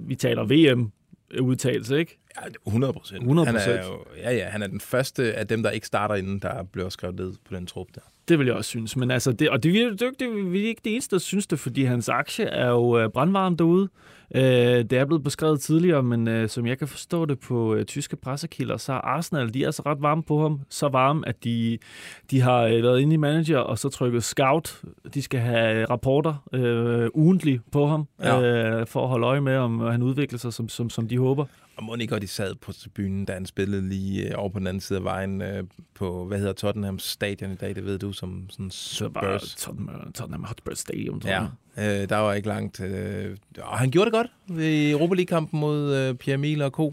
vi 0.00 0.14
taler 0.14 0.44
VM, 0.44 0.92
udtalelse, 1.40 1.98
ikke? 1.98 2.18
Ja, 2.42 2.48
100 2.66 2.92
procent. 2.92 3.22
100%. 3.22 3.44
Han 3.44 3.56
er 3.56 3.86
jo, 3.86 4.04
ja, 4.16 4.32
ja, 4.32 4.48
han 4.48 4.62
er 4.62 4.66
den 4.66 4.80
første 4.80 5.34
af 5.34 5.46
dem, 5.46 5.62
der 5.62 5.70
ikke 5.70 5.86
starter 5.86 6.14
inden, 6.14 6.38
der 6.38 6.62
bliver 6.62 6.88
skrevet 6.88 7.16
ned 7.16 7.32
på 7.44 7.54
den 7.54 7.66
trup 7.66 7.86
der. 7.94 8.00
Det 8.30 8.38
vil 8.38 8.46
jeg 8.46 8.56
også 8.56 8.68
synes. 8.68 8.96
Men 8.96 9.10
altså, 9.10 9.32
det, 9.32 9.50
og 9.50 9.62
det, 9.62 9.72
vi 9.72 9.82
jo 9.82 9.90
dygtige, 9.90 10.44
vi 10.50 10.64
er 10.64 10.68
ikke 10.68 10.80
det 10.84 10.92
eneste, 10.92 11.16
der 11.16 11.20
synes 11.20 11.46
det, 11.46 11.58
fordi 11.58 11.84
hans 11.84 12.08
aktie 12.08 12.44
er 12.44 12.68
jo 12.70 12.98
øh, 12.98 13.08
brandvarm 13.10 13.56
derude. 13.56 13.88
Øh, 14.34 14.42
det 14.42 14.92
er 14.92 15.04
blevet 15.04 15.24
beskrevet 15.24 15.60
tidligere, 15.60 16.02
men 16.02 16.28
øh, 16.28 16.48
som 16.48 16.66
jeg 16.66 16.78
kan 16.78 16.88
forstå 16.88 17.24
det 17.24 17.40
på 17.40 17.74
øh, 17.74 17.84
tyske 17.84 18.16
pressekilder, 18.16 18.76
så 18.76 18.92
er 18.92 18.96
Arsenal, 18.96 19.54
de 19.54 19.62
er 19.62 19.66
altså 19.66 19.82
ret 19.86 20.02
varme 20.02 20.22
på 20.22 20.42
ham. 20.42 20.60
Så 20.68 20.88
varme, 20.88 21.28
at 21.28 21.44
de, 21.44 21.78
de 22.30 22.40
har 22.40 22.62
øh, 22.62 22.82
været 22.82 23.00
inde 23.00 23.14
i 23.14 23.16
manager, 23.16 23.58
og 23.58 23.78
så 23.78 23.88
trykket 23.88 24.24
scout. 24.24 24.80
De 25.14 25.22
skal 25.22 25.40
have 25.40 25.84
rapporter 25.84 26.34
øh, 26.52 27.08
ugentlig 27.14 27.60
på 27.72 27.86
ham, 27.86 28.06
Ja. 28.22 28.40
øh, 28.80 28.86
for 28.86 29.02
at 29.02 29.08
holde 29.08 29.26
øje 29.26 29.40
med, 29.40 29.56
om 29.56 29.80
han 29.80 30.02
udvikler 30.02 30.38
sig, 30.38 30.52
som, 30.52 30.68
som, 30.68 30.90
som 30.90 31.08
de 31.08 31.18
håber. 31.18 31.44
Og 31.80 31.86
Monika, 31.86 32.18
de 32.18 32.26
sad 32.26 32.54
på 32.54 32.72
tribunen, 32.72 33.24
da 33.24 33.32
han 33.32 33.46
spillede 33.46 33.88
lige 33.88 34.28
øh, 34.28 34.32
over 34.36 34.48
på 34.48 34.58
den 34.58 34.66
anden 34.66 34.80
side 34.80 34.98
af 34.98 35.04
vejen 35.04 35.42
øh, 35.42 35.64
på, 35.94 36.24
hvad 36.24 36.38
hedder 36.38 36.52
Tottenham 36.52 36.98
stadion 36.98 37.52
i 37.52 37.54
dag, 37.54 37.74
det 37.74 37.84
ved 37.84 37.98
du, 37.98 38.12
som 38.12 38.44
sådan 38.50 38.70
Spurs. 38.70 39.54
Tottenham, 39.58 40.12
Tottenham 40.12 40.44
Hotspur 40.44 40.74
Stadium, 40.74 41.20
tror 41.20 41.30
Ja, 41.30 41.46
jeg. 41.76 42.02
øh, 42.02 42.08
der 42.08 42.16
var 42.16 42.34
ikke 42.34 42.48
langt. 42.48 42.80
Øh, 42.80 43.36
og 43.58 43.78
han 43.78 43.90
gjorde 43.90 44.10
det 44.10 44.12
godt 44.12 44.60
i 44.62 44.90
Europa 44.90 45.14
League-kampen 45.14 45.60
mod 45.60 45.94
øh, 45.96 46.14
Pierre 46.14 46.34
Emil 46.34 46.62
og 46.62 46.70
Co. 46.70 46.92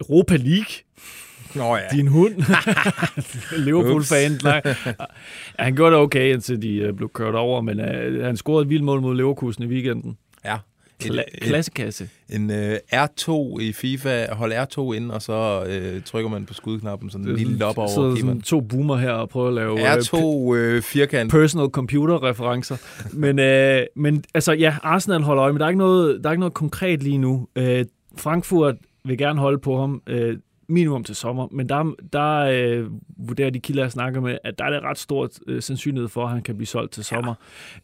Europa 0.00 0.36
League. 0.36 0.66
Nå 1.54 1.76
ja. 1.76 1.82
Din 1.92 2.06
hund. 2.06 2.34
Liverpool-fan. 3.66 4.32
Nej. 4.42 4.62
Ja, 4.86 4.94
han 5.64 5.74
gjorde 5.76 5.92
det 5.96 6.02
okay, 6.02 6.32
indtil 6.34 6.62
de 6.62 6.88
uh, 6.90 6.96
blev 6.96 7.08
kørt 7.08 7.34
over, 7.34 7.60
men 7.60 7.80
uh, 7.80 8.24
han 8.24 8.36
scorede 8.36 8.62
et 8.62 8.68
vildt 8.68 8.84
mål 8.84 9.00
mod 9.00 9.16
Leverkusen 9.16 9.64
i 9.64 9.66
weekenden. 9.66 10.18
Kla- 11.04 11.20
Et, 11.34 11.40
klassekasse. 11.42 12.08
en 12.30 12.50
øh, 12.50 12.76
R2 12.94 13.58
i 13.60 13.72
FIFA, 13.72 14.26
hold 14.34 14.52
R2 14.52 14.92
ind, 14.92 15.10
og 15.10 15.22
så 15.22 15.64
øh, 15.68 16.02
trykker 16.02 16.30
man 16.30 16.44
på 16.46 16.54
skudknappen, 16.54 17.10
sådan 17.10 17.26
en 17.28 17.36
lille 17.36 17.56
lopper 17.58 17.82
over 17.82 17.88
så 17.90 17.94
sådan 17.94 18.14
keeperen. 18.16 18.42
to 18.42 18.60
boomer 18.60 18.96
her 18.96 19.10
og 19.10 19.28
prøver 19.28 19.48
at 19.48 19.54
lave 19.54 19.72
uh, 19.72 19.80
R2 19.80 20.54
øh, 20.56 20.82
firkant. 20.82 21.30
personal 21.30 21.66
computer-referencer. 21.68 22.76
men, 23.12 23.38
øh, 23.38 23.82
men 23.96 24.24
altså, 24.34 24.52
ja, 24.52 24.76
Arsenal 24.82 25.22
holder 25.22 25.42
øje, 25.42 25.52
men 25.52 25.60
der 25.60 25.64
er 25.66 25.70
ikke 25.70 25.78
noget, 25.78 26.20
der 26.24 26.28
er 26.30 26.32
ikke 26.32 26.40
noget 26.40 26.54
konkret 26.54 27.02
lige 27.02 27.18
nu. 27.18 27.48
Øh, 27.56 27.84
Frankfurt 28.18 28.74
vil 29.04 29.18
gerne 29.18 29.40
holde 29.40 29.58
på 29.58 29.80
ham 29.80 30.02
øh, 30.06 30.36
minimum 30.68 31.04
til 31.04 31.14
sommer, 31.16 31.48
men 31.50 31.68
der, 31.68 31.94
der 32.12 32.36
øh, 32.38 32.90
vurderer 33.28 33.50
de 33.50 33.60
kilder, 33.60 33.82
jeg 33.82 33.92
snakker 33.92 34.20
med, 34.20 34.38
at 34.44 34.58
der 34.58 34.64
er 34.64 34.70
det 34.70 34.82
ret 34.82 34.98
stort 34.98 35.30
øh, 35.46 35.62
sandsynlighed 35.62 36.08
for, 36.08 36.24
at 36.24 36.30
han 36.30 36.42
kan 36.42 36.56
blive 36.56 36.66
solgt 36.66 36.92
til 36.92 37.04
sommer. 37.04 37.34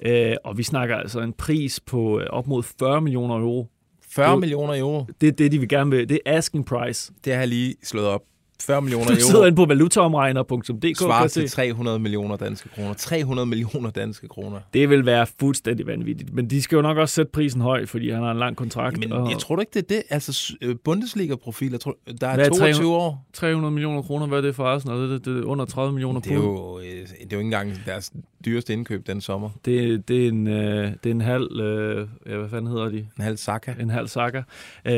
Øh, 0.07 0.35
og 0.45 0.59
vi 0.59 0.63
snakker 0.63 0.97
altså 0.97 1.21
en 1.21 1.33
pris 1.33 1.81
på 1.81 2.21
øh, 2.21 2.27
op 2.31 2.47
mod 2.47 2.63
40 2.63 3.01
millioner 3.01 3.35
euro. 3.35 3.69
40 4.09 4.31
det- 4.31 4.41
millioner 4.41 4.79
euro. 4.79 5.07
Det 5.21 5.27
er 5.29 5.33
det, 5.33 5.53
de 5.53 5.59
vil 5.59 5.69
gerne 5.69 5.91
vil. 5.91 6.09
Det 6.09 6.19
er 6.27 6.37
asking 6.39 6.67
price. 6.67 7.13
Det 7.25 7.33
har 7.33 7.41
jeg 7.41 7.49
lige 7.49 7.75
slået 7.83 8.07
op. 8.07 8.23
40 8.61 8.83
millioner 8.83 9.07
Du 9.09 9.15
sidder 9.15 9.35
euro 9.35 9.47
inde 9.47 9.57
på 9.57 9.65
valutaomregner.dk. 9.65 10.99
svarer 10.99 11.29
til 11.29 11.49
se. 11.51 11.57
300 11.57 11.99
millioner 11.99 12.37
danske 12.37 12.69
kroner. 12.69 12.95
300 12.95 13.47
millioner 13.47 13.91
danske 13.91 14.29
kroner. 14.29 14.61
Det 14.75 14.91
vil 14.91 15.07
være 15.07 15.27
fuldstændig 15.41 15.87
vanvittigt. 15.87 16.35
Men 16.35 16.51
de 16.51 16.63
skal 16.63 16.77
jo 16.77 16.83
nok 16.83 16.99
også 16.99 17.15
sætte 17.15 17.31
prisen 17.33 17.61
højt, 17.61 17.89
fordi 17.89 18.11
han 18.11 18.23
har 18.23 18.31
en 18.31 18.39
lang 18.39 18.57
kontrakt. 18.57 18.99
Men 18.99 19.13
og 19.13 19.31
jeg 19.31 19.39
tror 19.39 19.61
ikke, 19.61 19.71
det 19.75 19.83
er 19.83 19.95
det? 19.97 20.03
Altså, 20.11 20.57
øh, 20.63 20.77
Bundesliga-profil, 20.85 21.79
tror, 21.79 21.97
der 22.21 22.29
er 22.29 22.35
Hvad 22.35 22.47
er 22.47 22.51
22 22.51 22.73
300? 22.73 22.97
år. 22.97 23.27
300 23.33 23.73
millioner 23.73 24.03
kroner, 24.03 24.27
hvad 24.27 24.39
er 24.39 24.43
det 24.43 24.55
for 24.55 24.65
Arsenal? 24.65 24.97
Det, 24.99 25.11
det, 25.11 25.25
det 25.25 25.39
er 25.39 25.45
under 25.45 25.65
30 25.65 25.93
millioner 25.93 26.21
Det 26.21 26.33
er, 26.33 26.37
jo, 26.37 26.79
øh, 26.79 26.85
det 26.85 26.93
er 27.03 27.07
jo 27.33 27.39
ikke 27.39 27.41
engang 27.41 27.73
deres 27.87 28.13
dyreste 28.45 28.73
indkøb 28.73 29.07
den 29.07 29.21
sommer. 29.21 29.51
Det, 29.65 30.09
det, 30.09 30.25
er 30.25 30.29
en, 30.29 30.47
øh, 30.47 30.93
det 31.05 31.11
er 31.11 31.15
en 31.15 31.21
halv, 31.21 31.61
øh, 31.61 32.09
ja, 32.27 32.37
hvad 32.37 32.49
fanden 32.49 32.67
hedder 32.67 32.89
de? 32.89 32.99
En 32.99 33.25
halv 33.25 33.37
Saka. 33.37 33.75
En 33.81 33.91
halv 33.91 34.09
sakker. 34.09 34.43
Øh, 34.87 34.95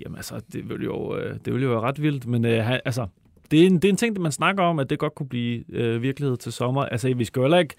jamen 0.00 0.16
altså, 0.16 0.40
det 0.52 0.68
vil 0.68 0.84
jo, 0.84 1.16
øh, 1.16 1.36
det 1.44 1.54
vil 1.54 1.62
jo 1.62 1.68
være 1.68 1.80
ret 1.80 2.02
vildt, 2.02 2.26
men 2.26 2.44
øh, 2.44 2.70
altså, 2.84 3.06
det 3.50 3.62
er, 3.62 3.66
en, 3.66 3.74
det 3.74 3.84
er 3.84 3.88
en 3.88 3.96
ting, 3.96 4.20
man 4.20 4.32
snakker 4.32 4.62
om, 4.62 4.78
at 4.78 4.90
det 4.90 4.98
godt 4.98 5.14
kunne 5.14 5.28
blive 5.28 5.64
øh, 5.72 6.02
virkelighed 6.02 6.36
til 6.36 6.52
sommer. 6.52 6.82
Altså, 6.82 7.14
vi 7.14 7.24
skal 7.24 7.40
jo 7.40 7.44
heller 7.44 7.58
ikke 7.58 7.74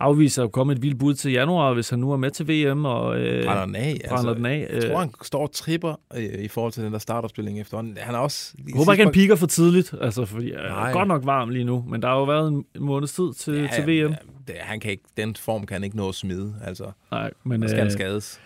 afvise 0.00 0.42
at 0.42 0.52
komme 0.52 0.72
et 0.72 0.82
vildt 0.82 0.98
bud 0.98 1.14
til 1.14 1.32
januar, 1.32 1.74
hvis 1.74 1.90
han 1.90 1.98
nu 1.98 2.12
er 2.12 2.16
med 2.16 2.30
til 2.30 2.48
VM 2.48 2.84
og 2.84 3.18
øh, 3.20 3.44
Brænder 3.44 3.66
den 3.66 3.76
af. 3.76 4.00
brænder 4.08 4.34
den 4.34 4.46
af. 4.46 4.68
Jeg 4.72 4.82
tror, 4.82 4.90
Øh, 4.92 4.98
han 5.00 5.10
står 5.22 5.42
og 5.42 5.52
tripper 5.52 5.94
øh, 6.16 6.24
i 6.44 6.48
forhold 6.48 6.72
til 6.72 6.82
den 6.84 6.92
der 6.92 6.98
startopstilling 6.98 7.60
efterhånden. 7.60 7.96
Han 8.00 8.14
er 8.14 8.18
også... 8.18 8.54
jeg 8.68 8.76
håber 8.76 8.92
ikke, 8.92 9.04
han 9.04 9.12
piker 9.12 9.36
for 9.36 9.46
tidligt, 9.46 9.94
altså, 10.00 10.24
fordi 10.24 10.52
jeg 10.52 10.60
er 10.64 10.68
Nej. 10.68 10.92
godt 10.92 11.08
nok 11.08 11.26
varm 11.26 11.48
lige 11.48 11.64
nu, 11.64 11.84
men 11.88 12.02
der 12.02 12.08
har 12.08 12.16
jo 12.16 12.24
været 12.24 12.48
en 12.48 12.64
en 12.76 12.84
måneds 12.86 13.12
tid 13.12 13.32
til, 13.34 13.54
ja, 13.54 13.68
til 13.74 13.84
VM. 13.86 14.10
Ja, 14.10 14.16
det, 14.52 14.60
han 14.60 14.80
kan 14.80 14.90
ikke, 14.90 15.02
den 15.16 15.36
form 15.36 15.66
kan 15.66 15.74
han 15.74 15.84
ikke 15.84 15.96
nå 15.96 16.08
at 16.08 16.14
smide. 16.14 16.54
Altså, 16.64 16.92
Nej, 17.10 17.30
men, 17.44 17.68
skal 17.68 17.78
han 17.78 17.86
øh, 17.86 17.92
skades. 17.92 18.40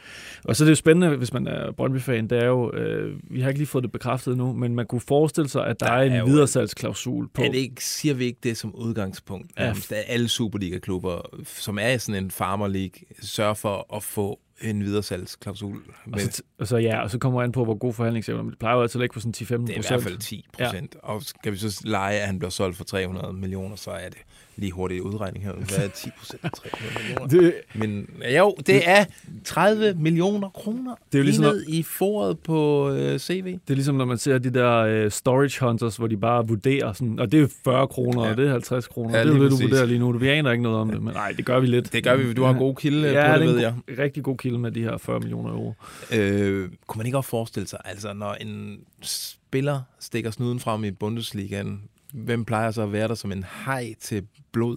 Og 0.44 0.56
så 0.56 0.64
er 0.64 0.66
det 0.66 0.70
jo 0.70 0.76
spændende, 0.76 1.16
hvis 1.16 1.32
man 1.32 1.46
er 1.46 1.72
Brøndby-fan, 1.72 2.26
det 2.28 2.38
er 2.38 2.46
jo, 2.46 2.72
øh, 2.72 3.20
vi 3.22 3.40
har 3.40 3.48
ikke 3.48 3.60
lige 3.60 3.66
fået 3.66 3.84
det 3.84 3.92
bekræftet 3.92 4.36
nu, 4.36 4.52
men 4.52 4.74
man 4.74 4.86
kunne 4.86 5.00
forestille 5.00 5.48
sig, 5.48 5.66
at 5.66 5.80
der, 5.80 5.86
Der 5.86 5.92
er 5.92 6.02
en 6.02 6.12
er 6.12 6.24
videresalgsklausul 6.24 7.28
på. 7.28 7.42
Er 7.42 7.50
det 7.50 7.58
ikke, 7.58 7.84
siger 7.84 8.14
vi 8.14 8.24
ikke 8.24 8.40
det 8.42 8.56
som 8.56 8.74
udgangspunkt? 8.74 9.52
Ja. 9.58 9.74
Der 9.90 9.96
er 9.96 10.02
alle 10.06 10.28
Superliga-klubber, 10.28 11.20
som 11.44 11.78
er 11.78 11.98
sådan 11.98 12.24
en 12.24 12.30
Farmer 12.30 12.68
League, 12.68 13.00
sørger 13.22 13.54
for 13.54 13.96
at 13.96 14.02
få 14.02 14.40
en 14.62 14.84
videresalgsklausul. 14.84 15.82
Og 16.12 16.20
så, 16.20 16.42
og 16.58 16.66
så, 16.66 16.76
ja, 16.76 17.02
og 17.02 17.10
så 17.10 17.18
kommer 17.18 17.42
an 17.42 17.52
på, 17.52 17.64
hvor 17.64 17.74
god 17.74 17.92
forhandlingsevne. 17.92 18.50
Det 18.50 18.58
plejer 18.58 18.76
jo 18.76 18.82
altid 18.82 19.00
at 19.00 19.02
ligge 19.02 19.14
på 19.14 19.20
sådan 19.20 19.34
10-15 19.36 19.46
procent. 19.46 19.68
det 19.68 19.76
er 19.76 19.80
i 19.80 19.84
hvert 19.88 20.02
fald 20.02 20.18
10 20.18 20.46
procent. 20.52 20.94
Ja. 20.94 21.08
Og 21.08 21.22
skal 21.22 21.52
vi 21.52 21.56
så 21.56 21.80
lege, 21.84 22.20
at 22.20 22.26
han 22.26 22.38
bliver 22.38 22.50
solgt 22.50 22.76
for 22.76 22.84
300 22.84 23.32
millioner, 23.32 23.76
så 23.76 23.90
er 23.90 24.08
det 24.08 24.18
lige 24.56 24.72
hurtigt 24.72 25.00
udregning 25.00 25.44
her. 25.44 25.52
Hvad 25.52 25.78
er 25.84 25.88
10 25.88 26.08
procent 26.18 26.40
af 26.44 26.50
300 26.50 26.94
millioner? 26.98 27.26
Det, 27.28 27.54
Men 27.74 28.08
jo, 28.36 28.54
det 28.66 28.88
er 28.88 29.04
30 29.44 29.94
millioner 29.98 30.48
kroner. 30.48 30.94
Det 31.12 31.18
er 31.18 31.18
jo 31.18 31.24
ligesom, 31.24 31.54
i 31.68 31.82
foret 31.82 32.38
på 32.38 32.90
øh, 32.90 33.18
CV. 33.18 33.44
det 33.44 33.70
er 33.70 33.74
ligesom, 33.74 33.94
når 33.94 34.04
man 34.04 34.18
ser 34.18 34.38
de 34.38 34.50
der 34.50 35.04
uh, 35.04 35.10
storage 35.10 35.64
hunters, 35.66 35.96
hvor 35.96 36.06
de 36.06 36.16
bare 36.16 36.48
vurderer 36.48 36.92
sådan, 36.92 37.18
og 37.18 37.32
det 37.32 37.42
er 37.42 37.46
40 37.64 37.88
kroner, 37.88 38.24
Ja. 38.24 38.30
og 38.30 38.36
det 38.36 38.46
er 38.46 38.50
50 38.50 38.86
kroner. 38.88 39.18
Ja, 39.18 39.24
det 39.24 39.34
er 39.34 39.38
det, 39.38 39.50
du 39.50 39.56
vurderer 39.56 39.86
lige 39.86 39.98
nu. 39.98 40.12
Vi 40.12 40.28
aner 40.28 40.50
ikke 40.50 40.62
noget 40.62 40.78
om 40.78 40.90
det, 40.90 41.02
men 41.02 41.14
nej, 41.14 41.32
det 41.36 41.44
gør 41.44 41.60
vi 41.60 41.66
lidt. 41.66 41.92
Det 41.92 42.04
gør 42.04 42.16
vi. 42.16 42.32
Du 42.32 42.42
har 42.44 42.52
god 42.52 42.74
kilde 42.74 43.08
ja, 43.12 43.26
på 43.26 43.38
det, 43.38 43.46
det 43.46 43.54
ved 43.54 43.60
jeg. 43.62 43.74
en 43.88 43.98
rigtig 43.98 44.22
god 44.22 44.36
kilde 44.36 44.58
med 44.58 44.70
de 44.70 44.82
her 44.82 44.96
40 44.98 45.20
millioner 45.20 45.50
euro. 45.50 45.74
Øh, 46.12 46.68
kunne 46.86 46.98
man 46.98 47.06
ikke 47.06 47.18
også 47.18 47.30
forestille 47.30 47.68
sig, 47.68 47.78
altså 47.84 48.12
når 48.12 48.34
en 48.40 48.78
spiller 49.02 49.80
stikker 50.00 50.30
snuden 50.30 50.60
frem 50.60 50.84
i 50.84 50.90
Bundesligaen, 50.90 51.80
hvem 52.14 52.44
plejer 52.44 52.70
så 52.70 52.82
at 52.82 52.92
være 52.92 53.08
der 53.08 53.14
som 53.14 53.32
en 53.32 53.44
hej 53.64 53.94
til 54.00 54.26
blod? 54.52 54.76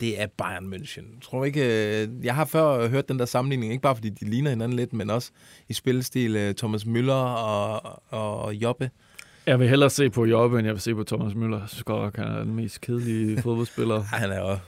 Det 0.00 0.20
er 0.20 0.26
Bayern 0.26 0.74
München. 0.74 1.20
Tror 1.20 1.44
ikke, 1.44 1.60
øh, 2.02 2.08
jeg 2.24 2.34
har 2.34 2.44
før 2.44 2.88
hørt 2.88 3.08
den 3.08 3.18
der 3.18 3.24
sammenligning, 3.24 3.72
ikke 3.72 3.82
bare 3.82 3.94
fordi 3.94 4.10
de 4.10 4.24
ligner 4.24 4.50
hinanden 4.50 4.76
lidt, 4.76 4.92
men 4.92 5.10
også 5.10 5.30
i 5.68 5.72
spillestil 5.72 6.36
øh, 6.36 6.54
Thomas 6.54 6.84
Müller 6.84 7.12
og, 7.12 8.02
og 8.12 8.54
Jobbe. 8.54 8.90
Jeg 9.46 9.58
vil 9.60 9.68
hellere 9.68 9.90
se 9.90 10.10
på 10.10 10.24
Jobbe, 10.24 10.58
end 10.58 10.66
jeg 10.66 10.74
vil 10.74 10.80
se 10.80 10.94
på 10.94 11.04
Thomas 11.04 11.32
Müller. 11.32 11.60
Jeg 11.60 11.68
synes 11.68 11.84
godt, 11.84 12.16
han 12.16 12.26
er 12.26 12.44
den 12.44 12.54
mest 12.54 12.80
kedelige 12.80 13.36
fodboldspiller. 13.42 14.00
Han 14.02 14.30
er 14.30 14.40
jo 14.40 14.58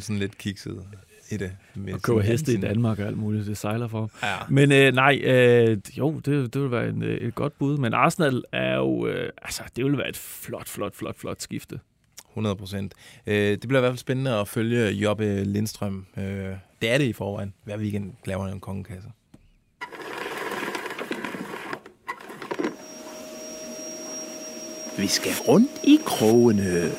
sådan 0.00 0.18
lidt 0.18 0.38
kikset 0.38 0.84
i 1.32 1.36
det. 1.36 1.52
med 1.74 1.94
Og 1.94 2.02
køber 2.02 2.20
heste 2.20 2.52
i 2.52 2.56
Danmark 2.56 2.98
og 2.98 3.06
alt 3.06 3.18
muligt. 3.18 3.46
Det 3.46 3.56
sejler 3.56 3.88
for. 3.88 4.10
Ja. 4.22 4.36
Men 4.48 4.72
øh, 4.72 4.94
nej, 4.94 5.20
øh, 5.24 5.78
jo, 5.98 6.14
det, 6.14 6.54
det 6.54 6.62
vil 6.62 6.70
være 6.70 6.88
en, 6.88 7.02
øh, 7.02 7.16
et 7.16 7.34
godt 7.34 7.58
bud. 7.58 7.78
Men 7.78 7.94
Arsenal 7.94 8.42
er 8.52 8.76
jo, 8.76 9.06
øh, 9.06 9.30
altså, 9.42 9.62
det 9.76 9.84
vil 9.84 9.98
være 9.98 10.08
et 10.08 10.16
flot, 10.16 10.68
flot, 10.68 10.94
flot, 10.94 11.18
flot 11.18 11.42
skifte. 11.42 11.80
100 12.30 12.56
procent. 12.56 12.94
Øh, 13.26 13.34
det 13.34 13.68
bliver 13.68 13.78
i 13.78 13.82
hvert 13.82 13.92
fald 13.92 13.98
spændende 13.98 14.34
at 14.34 14.48
følge 14.48 14.90
Jobbe 14.90 15.44
Lindstrøm. 15.44 16.06
Øh, 16.16 16.24
det 16.82 16.90
er 16.90 16.98
det 16.98 17.04
i 17.04 17.12
forvejen. 17.12 17.54
Hver 17.64 17.78
weekend 17.78 18.12
laver 18.24 18.44
han 18.44 18.54
en 18.54 18.60
kongekasse. 18.60 19.08
Vi 24.98 25.06
skal 25.06 25.32
rundt 25.48 25.70
i 25.84 25.98
krogene. 26.06 26.90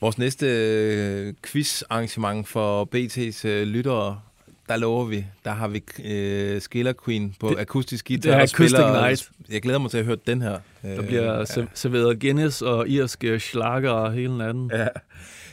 Vores 0.00 0.18
næste 0.18 0.46
øh, 0.46 1.34
quiz-arrangement 1.46 2.48
for 2.48 2.88
BT's 2.94 3.48
øh, 3.48 3.66
lyttere, 3.66 4.20
der 4.68 4.76
lover 4.76 5.04
vi, 5.04 5.24
der 5.44 5.50
har 5.50 5.68
vi 5.68 5.82
øh, 6.04 6.60
Skiller 6.60 6.92
Queen 7.04 7.34
på 7.40 7.48
Det- 7.48 7.58
akustisk 7.58 8.08
det 8.08 8.22
guitar. 8.22 8.30
er 8.30 8.34
der 8.36 8.42
Acoustic 8.42 8.70
spiller- 8.78 9.00
Night. 9.06 9.30
Jeg 9.50 9.62
glæder 9.62 9.78
mig 9.78 9.90
til 9.90 9.98
at 9.98 10.04
høre 10.04 10.16
den 10.26 10.42
her. 10.42 10.58
Der 10.82 11.02
bliver 11.02 11.38
ja. 11.38 11.44
serveret 11.74 12.20
Guinness 12.20 12.62
og 12.62 12.88
irske 12.88 13.40
slager 13.40 14.10
hele 14.10 14.38
natten. 14.38 14.70
Ja. 14.74 14.86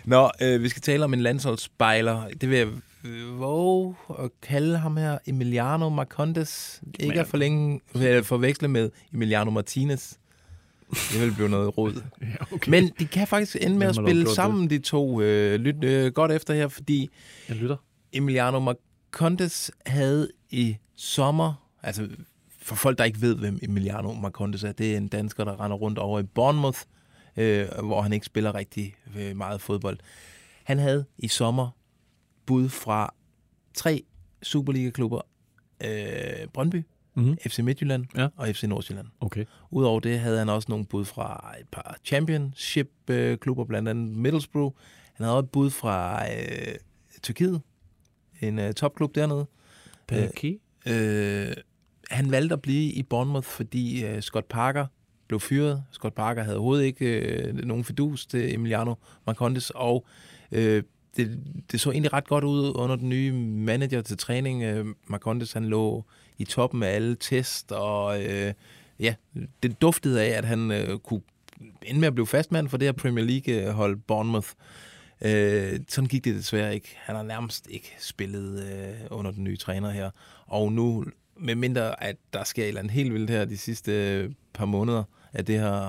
Nå, 0.06 0.30
øh, 0.42 0.64
vi 0.64 0.70
skal 0.70 0.82
tale 0.82 1.04
om 1.04 1.14
en 1.14 1.22
landsholdsspejler. 1.22 2.28
Det 2.42 2.50
vil 2.50 2.58
jeg 2.58 2.68
øh, 3.04 3.40
våge 3.40 3.96
at 4.20 4.30
kalde 4.42 4.78
ham 4.78 4.98
her 4.98 5.18
Emiliano 5.28 5.90
Marcondes. 5.90 6.82
Ikke 7.00 7.20
at 7.20 7.28
forlænge, 7.28 7.82
forveksle 8.24 8.68
med 8.68 8.90
Emiliano 9.14 9.52
Martinez. 9.52 10.14
Det 10.90 11.22
vil 11.22 11.34
blive 11.34 11.50
noget 11.50 11.78
rod. 11.78 11.94
Ja, 12.22 12.56
okay. 12.56 12.70
Men 12.70 12.92
de 13.00 13.06
kan 13.06 13.28
faktisk 13.28 13.58
ende 13.62 13.78
med 13.78 13.88
at 13.88 13.96
spille 13.96 14.30
sammen, 14.30 14.70
de 14.70 14.80
to. 14.80 15.22
Øh, 15.22 15.60
lyt 15.60 15.84
øh, 15.84 16.12
godt 16.12 16.32
efter 16.32 16.54
her, 16.54 16.68
fordi 16.68 17.10
Jeg 17.50 17.58
lytter. 17.58 17.78
Emiliano 18.14 18.60
Marcondes 18.60 19.72
havde 19.86 20.30
i 20.50 20.78
sommer, 20.96 21.70
altså 21.84 22.10
for 22.62 22.76
folk, 22.76 22.98
der 22.98 23.04
ikke 23.04 23.22
ved, 23.22 23.36
hvem 23.36 23.60
Emiliano 23.62 24.14
Marcondes 24.14 24.64
er, 24.64 24.72
det 24.72 24.94
er 24.94 24.98
en 24.98 25.08
dansker, 25.08 25.44
der 25.44 25.64
render 25.64 25.78
rundt 25.78 25.98
over 26.00 26.20
i 26.20 26.24
Bournemouth, 26.24 26.80
øh, 27.38 27.68
hvor 27.84 28.02
han 28.02 28.14
ikke 28.14 28.26
spiller 28.26 28.56
rigtig 28.56 28.96
øh, 29.18 29.36
meget 29.38 29.62
fodbold. 29.62 29.98
Han 30.64 30.80
havde 30.80 31.06
i 31.18 31.28
sommer 31.28 31.70
bud 32.46 32.70
fra 32.70 33.14
tre 33.74 34.04
Superliga-klubber, 34.44 35.22
øh, 35.84 36.48
Brøndby, 36.54 36.84
Mm-hmm. 37.16 37.38
FC 37.48 37.60
Midtjylland 37.60 38.06
Ja. 38.18 38.28
og 38.36 38.48
FC 38.48 38.64
Nordsjælland. 38.64 39.08
Okay. 39.20 39.46
Udover 39.72 40.00
det 40.00 40.20
havde 40.20 40.38
han 40.38 40.50
også 40.50 40.66
nogle 40.70 40.86
bud 40.86 41.06
fra 41.06 41.54
et 41.62 41.68
par 41.72 41.98
championship-klubber, 42.06 43.66
blandt 43.66 43.90
andet 43.90 44.18
Middlesbrough. 44.18 44.74
Han 45.14 45.24
havde 45.24 45.38
også 45.38 45.46
et 45.46 45.52
bud 45.52 45.70
fra 45.70 46.26
øh, 46.32 46.76
Tyrkiet, 47.24 47.62
en 48.42 48.60
øh, 48.60 48.74
topklub 48.74 49.16
dernede. 49.16 49.48
Okay. 50.12 50.60
Øh, 50.88 51.54
han 52.12 52.32
valgte 52.32 52.54
at 52.54 52.62
blive 52.62 52.92
i 52.94 53.04
Bournemouth, 53.04 53.48
fordi 53.48 54.06
øh, 54.06 54.22
Scott 54.22 54.48
Parker 54.50 54.86
blev 55.28 55.40
fyret. 55.40 55.84
Scott 55.92 56.16
Parker 56.16 56.44
havde 56.44 56.58
overhovedet 56.58 56.84
ikke 56.86 57.06
øh, 57.06 57.56
nogen 57.56 57.84
fidus 57.84 58.26
til 58.26 58.54
Emiliano 58.54 58.96
Marcondes, 59.26 59.70
og 59.76 60.06
øh, 60.52 60.84
det, 61.18 61.40
det 61.72 61.80
så 61.82 61.92
egentlig 61.92 62.14
ret 62.14 62.28
godt 62.28 62.44
ud 62.44 62.72
under 62.76 62.96
den 62.96 63.10
nye 63.10 63.32
manager 63.66 64.02
til 64.02 64.18
træning. 64.18 64.64
Øh, 64.64 64.86
Marcondes 65.08 65.54
han 65.54 65.66
lå 65.66 66.06
i 66.38 66.46
toppen 66.46 66.84
af 66.84 66.90
alle 66.90 67.16
test, 67.16 67.72
og 67.72 68.24
øh, 68.24 68.54
ja, 69.00 69.16
det 69.64 69.82
duftede 69.82 70.24
af, 70.24 70.38
at 70.38 70.46
han 70.46 70.72
øh, 70.72 71.00
kunne 71.00 71.22
ende 71.82 72.00
med 72.00 72.08
at 72.08 72.14
blive 72.14 72.28
fastmand 72.28 72.70
for 72.70 72.78
det 72.78 72.88
her 72.88 72.92
Premier 72.92 73.26
League-hold 73.26 73.96
Bournemouth. 73.96 74.50
Øh, 75.22 75.80
sådan 75.88 76.08
gik 76.08 76.24
det 76.26 76.36
desværre 76.36 76.76
ikke. 76.76 76.96
Han 76.98 77.16
har 77.16 77.24
nærmest 77.24 77.68
ikke 77.70 77.96
spillet 78.00 78.64
øh, 78.64 79.08
under 79.12 79.32
den 79.32 79.44
nye 79.44 79.58
træner 79.58 79.90
her. 79.90 80.10
Og 80.46 80.72
nu, 80.72 81.06
med 81.38 81.56
mindre 81.56 82.04
at 82.04 82.16
der 82.34 82.44
sker 82.44 82.64
et 82.64 82.68
eller 82.68 82.80
andet 82.80 82.94
helt 82.94 83.14
vildt 83.14 83.30
her 83.30 83.46
de 83.46 83.58
sidste 83.58 83.92
øh, 83.92 84.32
par 84.54 84.66
måneder 84.66 85.04
af 85.34 85.46
det 85.46 85.60
her, 85.60 85.86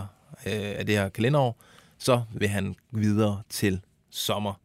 øh, 0.47 0.79
af 0.79 0.87
det 0.87 0.95
her 0.95 1.09
kalenderår, 1.09 1.63
så 1.99 2.23
vil 2.35 2.49
han 2.49 2.75
videre 2.91 3.43
til 3.49 3.81
sommer. 4.11 4.61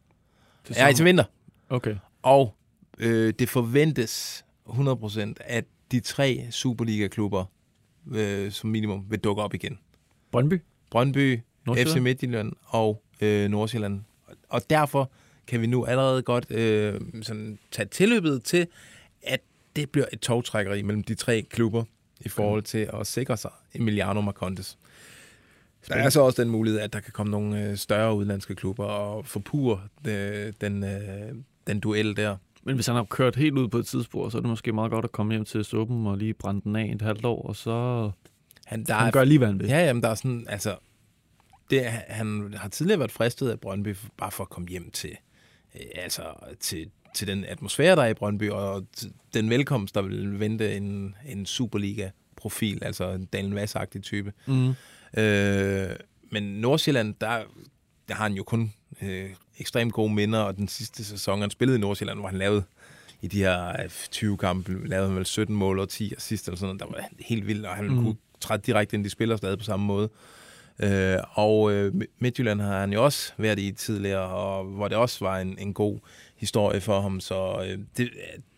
Det 0.68 0.78
Ja, 0.78 0.92
til 0.92 1.06
vinter. 1.06 1.24
Okay. 1.70 1.96
Og 2.22 2.56
øh, 2.98 3.34
det 3.40 3.50
forventes 3.50 4.46
100% 4.72 5.34
at 5.40 5.66
de 5.92 6.00
tre 6.00 6.48
Superliga-klubber 6.52 7.46
øh, 8.12 8.52
som 8.52 8.70
minimum 8.70 9.06
vil 9.10 9.20
dukke 9.20 9.42
op 9.42 9.54
igen. 9.54 9.80
Brøndby? 10.32 10.62
Brøndby? 10.90 11.40
FC 11.88 11.96
Midtjylland 11.96 12.54
og 12.66 13.04
øh, 13.22 13.50
Nordsjælland. 13.50 14.02
Og 14.50 14.62
derfor 14.70 15.12
kan 15.48 15.62
vi 15.62 15.68
nu 15.68 15.86
allerede 15.86 16.22
godt 16.22 16.52
øh, 16.52 17.02
sådan 17.22 17.60
tage 17.72 17.88
tilløbet 17.88 18.44
til, 18.44 18.68
at 19.24 19.42
det 19.76 19.90
bliver 19.90 20.06
et 20.14 20.20
togtrækkeri 20.20 20.82
mellem 20.82 21.04
de 21.04 21.16
tre 21.16 21.42
klubber 21.50 21.84
i 22.20 22.30
forhold 22.30 22.64
til 22.64 22.90
at 22.94 23.08
sikre 23.08 23.38
sig 23.38 23.52
Emiliano 23.74 24.22
Marcondes. 24.22 24.78
Der 25.88 25.96
er 25.96 26.10
så 26.10 26.22
også 26.22 26.42
den 26.42 26.52
mulighed, 26.52 26.80
at 26.80 26.94
der 26.94 27.00
kan 27.00 27.14
komme 27.14 27.32
nogle 27.32 27.64
øh, 27.64 27.78
større 27.78 28.16
udlandske 28.16 28.56
klubber 28.56 28.86
og 28.86 29.26
forpure 29.26 29.82
øh, 30.08 30.54
den, 30.62 30.84
øh, 30.84 31.36
den 31.68 31.80
duel 31.80 32.18
der. 32.18 32.38
Men 32.64 32.76
hvis 32.76 32.88
han 32.88 32.96
har 32.96 33.04
kørt 33.04 33.36
helt 33.36 33.58
ud 33.58 33.68
på 33.68 33.78
et 33.78 33.86
tidsspor, 33.86 34.30
så 34.30 34.38
er 34.38 34.42
det 34.42 34.50
måske 34.50 34.74
meget 34.74 34.92
godt 34.92 35.06
at 35.06 35.12
komme 35.12 35.34
hjem 35.34 35.46
til 35.46 35.66
suppen 35.66 36.08
og 36.08 36.18
lige 36.18 36.34
brænde 36.34 36.62
den 36.62 36.76
af 36.76 36.92
et 36.96 37.02
halvt 37.02 37.26
år, 37.26 37.42
og 37.42 37.56
så 37.56 38.12
Han, 38.66 38.84
der 38.84 38.94
han 38.94 39.08
er 39.08 39.12
gør 39.12 39.24
lige, 39.24 39.38
hvad 39.38 39.48
han 39.48 39.60
vil. 39.60 39.68
Ja, 39.68 39.86
jamen, 39.86 40.04
der 40.04 40.10
er 40.10 40.16
sådan, 40.16 40.46
altså, 40.50 40.78
det, 41.70 41.86
han 41.86 42.54
har 42.58 42.70
tidligere 42.70 43.00
været 43.00 43.12
fristet 43.12 43.50
af 43.50 43.60
Brøndby, 43.60 43.96
bare 44.18 44.32
for 44.32 44.44
at 44.44 44.50
komme 44.50 44.70
hjem 44.70 44.92
til, 44.92 45.18
øh, 45.76 45.82
altså, 45.96 46.24
til, 46.60 46.90
til 47.14 47.28
den 47.28 47.46
atmosfære, 47.46 47.96
der 47.96 48.04
er 48.04 48.08
i 48.08 48.14
Brøndby, 48.14 48.50
og 48.50 48.88
den 49.34 49.50
velkomst, 49.50 49.96
der 49.96 50.02
vil 50.02 50.40
vente 50.40 50.76
en, 50.76 51.16
en 51.26 51.46
Superliga-profil, 51.46 52.84
altså 52.84 53.12
en 53.12 53.26
Daniel 53.26 53.64
Vass-agtig 53.64 54.02
type. 54.02 54.34
Mm. 54.46 54.74
Øh, 55.18 55.96
men 56.32 56.44
Nordsjælland, 56.44 57.16
der, 57.22 57.44
der 58.08 58.16
har 58.16 58.24
han 58.24 58.34
jo 58.34 58.44
kun 58.44 58.74
øh, 59.02 59.30
ekstremt 59.62 59.94
gode 59.94 60.14
minder, 60.14 60.40
og 60.40 60.58
den 60.58 60.68
sidste 60.68 61.04
sæson, 61.04 61.42
han 61.42 61.52
spillede 61.52 61.78
i 61.78 61.82
Nordsjælland, 61.82 62.20
hvor 62.20 62.28
han 62.28 62.38
lavede 62.38 62.64
i 63.22 63.28
de 63.28 63.38
her 63.38 63.70
øh, 63.70 63.90
20 64.12 64.38
kampe, 64.38 64.88
lavede 64.88 65.08
han 65.08 65.18
vel 65.18 65.26
17 65.26 65.56
mål 65.56 65.80
og 65.80 65.90
10 65.90 66.14
assist 66.18 66.48
eller 66.48 66.58
sådan 66.58 66.76
noget. 66.76 66.94
Der 66.94 67.02
var 67.02 67.08
helt 67.20 67.48
vildt, 67.48 67.66
og 67.66 67.76
han 67.76 67.88
mm. 67.88 68.04
kunne 68.04 68.16
træde 68.40 68.62
direkte 68.66 68.96
ind, 68.96 69.04
de 69.04 69.10
spiller 69.10 69.38
stadig 69.38 69.58
på 69.58 69.64
samme 69.64 69.86
måde. 69.86 70.10
Øh, 70.80 71.18
og 71.32 71.72
øh, 71.72 71.94
Midtjylland 72.20 72.62
har 72.62 72.80
han 72.80 72.94
jo 72.94 73.04
også 73.04 73.34
været 73.38 73.60
i 73.60 73.72
tidligere, 73.72 74.30
og 74.30 74.66
hvor 74.66 74.88
det 74.88 74.98
også 74.98 75.26
var 75.26 75.40
en, 75.40 75.58
en 75.60 75.74
god 75.74 76.00
historie 76.36 76.82
for 76.82 77.02
ham. 77.02 77.20
Så 77.20 77.66
øh, 77.66 77.80
det, 77.98 78.10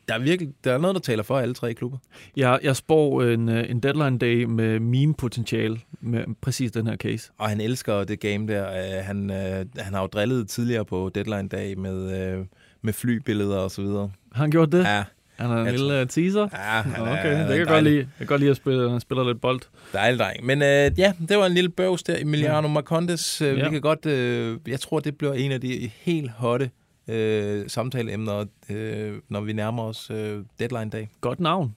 der 0.07 0.13
er 0.13 0.19
virkelig 0.19 0.53
der 0.63 0.73
er 0.73 0.77
noget, 0.77 0.95
der 0.95 1.01
taler 1.01 1.23
for 1.23 1.37
alle 1.39 1.53
tre 1.53 1.73
klubber. 1.73 1.97
Jeg, 2.37 2.59
jeg 2.63 2.75
spår 2.75 3.21
en, 3.23 3.49
øh, 3.49 3.69
en 3.69 3.79
deadline 3.79 4.17
day 4.19 4.43
med 4.43 4.79
meme-potentiale 4.79 5.79
med 6.01 6.23
præcis 6.41 6.71
den 6.71 6.87
her 6.87 6.95
case. 6.95 7.31
Og 7.37 7.49
han 7.49 7.61
elsker 7.61 8.03
det 8.03 8.19
game 8.19 8.47
der. 8.47 8.69
Øh, 8.69 9.05
han, 9.05 9.31
øh, 9.31 9.65
han 9.77 9.93
har 9.93 10.01
jo 10.01 10.07
drillet 10.07 10.47
tidligere 10.47 10.85
på 10.85 11.11
deadline 11.15 11.47
dag 11.47 11.77
med, 11.79 12.45
med 12.81 12.93
flybilleder 12.93 13.57
og 13.57 13.71
så 13.71 13.81
videre. 13.81 14.11
Har 14.33 14.43
han 14.43 14.51
gjort 14.51 14.71
det? 14.71 14.83
Ja, 14.83 15.03
Han 15.35 15.51
er 15.51 15.55
en 15.57 15.65
Jeg 15.65 15.73
lille 15.73 15.99
øh, 15.99 16.07
teaser? 16.07 16.41
ja 16.53 16.57
han 16.57 17.07
er, 17.07 17.11
okay, 17.11 17.33
er 17.33 17.37
det 17.37 17.47
kan 17.47 17.57
jeg 17.57 17.67
godt 17.67 17.83
lide. 17.83 17.97
Jeg 17.97 18.07
kan 18.17 18.27
godt 18.27 18.39
lide 18.41 18.51
at 18.51 18.57
spille, 18.57 18.89
han 18.91 18.99
spiller 18.99 19.23
lidt 19.27 19.41
bold. 19.41 19.61
Dejlig 19.93 20.19
dreng. 20.19 20.45
Men 20.45 20.61
øh, 20.61 20.91
ja, 20.99 21.13
det 21.29 21.37
var 21.37 21.45
en 21.45 21.53
lille 21.53 21.69
bøvs 21.69 22.03
der. 22.03 22.15
Emiliano 22.19 22.67
Marcondes. 22.67 23.41
Øh, 23.41 23.57
Ja. 23.57 23.63
Vi 23.63 23.69
kan 23.69 23.81
godt... 23.81 24.05
Øh, 24.05 24.57
jeg 24.67 24.79
tror, 24.79 24.99
det 24.99 25.17
bliver 25.17 25.33
en 25.33 25.51
af 25.51 25.61
de 25.61 25.89
helt 26.01 26.31
hotte 26.31 26.69
øh, 27.07 27.69
samtaleemner, 27.69 28.45
øh, 28.69 29.19
når 29.29 29.41
vi 29.41 29.53
nærmer 29.53 29.83
os 29.83 30.09
øh, 30.11 30.45
deadline-dag. 30.59 31.09
Godt 31.21 31.39
navn. 31.39 31.75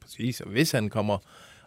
Præcis. 0.00 0.40
Og 0.40 0.50
hvis 0.50 0.70
han 0.70 0.88
kommer 0.90 1.18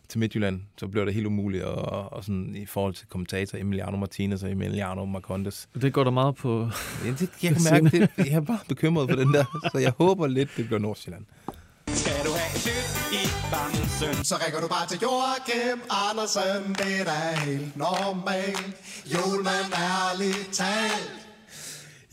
til 0.09 0.19
Midtjylland, 0.19 0.61
så 0.77 0.87
bliver 0.87 1.05
det 1.05 1.13
helt 1.13 1.25
umuligt. 1.25 1.63
Og, 1.63 2.13
og 2.13 2.23
sådan, 2.23 2.55
i 2.55 2.65
forhold 2.65 2.93
til 2.93 3.07
kommentator 3.07 3.57
Emiliano 3.57 3.97
Martinez 3.97 4.43
og 4.43 4.51
Emiliano 4.51 5.05
Marcondes. 5.05 5.69
Det 5.81 5.93
går 5.93 6.03
der 6.03 6.11
meget 6.11 6.35
på. 6.35 6.69
Ja, 7.05 7.09
det, 7.09 7.29
jeg 7.43 7.53
kan 7.53 7.61
mærke, 7.71 7.99
det, 7.99 8.09
jeg 8.17 8.35
er 8.35 8.41
bare 8.41 8.59
bekymret 8.67 9.09
for 9.09 9.15
den 9.15 9.33
der. 9.33 9.69
Så 9.71 9.77
jeg 9.77 9.93
håber 9.97 10.27
lidt, 10.27 10.49
det 10.57 10.65
bliver 10.65 10.79
Nordsjælland. 10.79 11.25
Skal 11.87 12.25
du 12.25 12.31
have 12.31 12.51
i 13.11 13.23
bamsen? 13.51 14.23
Så 14.25 14.35
rækker 14.35 14.59
du 14.59 14.67
bare 14.67 14.87
til 14.87 14.99
Joachim 15.01 15.79
Andersen. 15.89 16.75
Det 16.75 16.99
er 16.99 17.03
da 17.03 17.39
helt 17.45 17.77
normalt. 17.77 18.75
Julemand 19.13 19.73
ærligt 19.73 20.49
talt. 20.53 21.30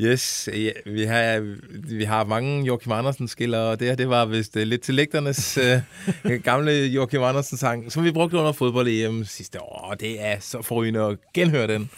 Yes, 0.01 0.49
ja, 0.53 0.71
vi, 0.87 1.03
har, 1.05 1.57
vi 1.97 2.05
har 2.05 2.25
mange 2.25 2.65
Joachim 2.67 2.93
Andersen-skiller, 2.93 3.59
og 3.59 3.81
det 3.81 3.89
her, 3.89 3.95
det 3.95 4.09
var 4.09 4.25
vist 4.25 4.57
uh, 4.57 4.63
lidt 4.63 4.83
til 4.83 4.95
lægternes 4.95 5.59
uh, 5.59 6.33
gamle 6.45 6.73
Joachim 6.73 7.23
Andersen-sang, 7.23 7.93
som 7.93 8.05
vi 8.05 8.13
brugte 8.13 8.37
under 8.37 8.53
fodbold-EM 8.53 9.25
sidste 9.25 9.63
år, 9.63 9.89
og 9.91 10.01
det 10.01 10.25
er 10.25 10.37
så 10.41 10.63
forrygende 10.63 11.01
at 11.01 11.19
genhøre 11.35 11.67
den. 11.67 11.91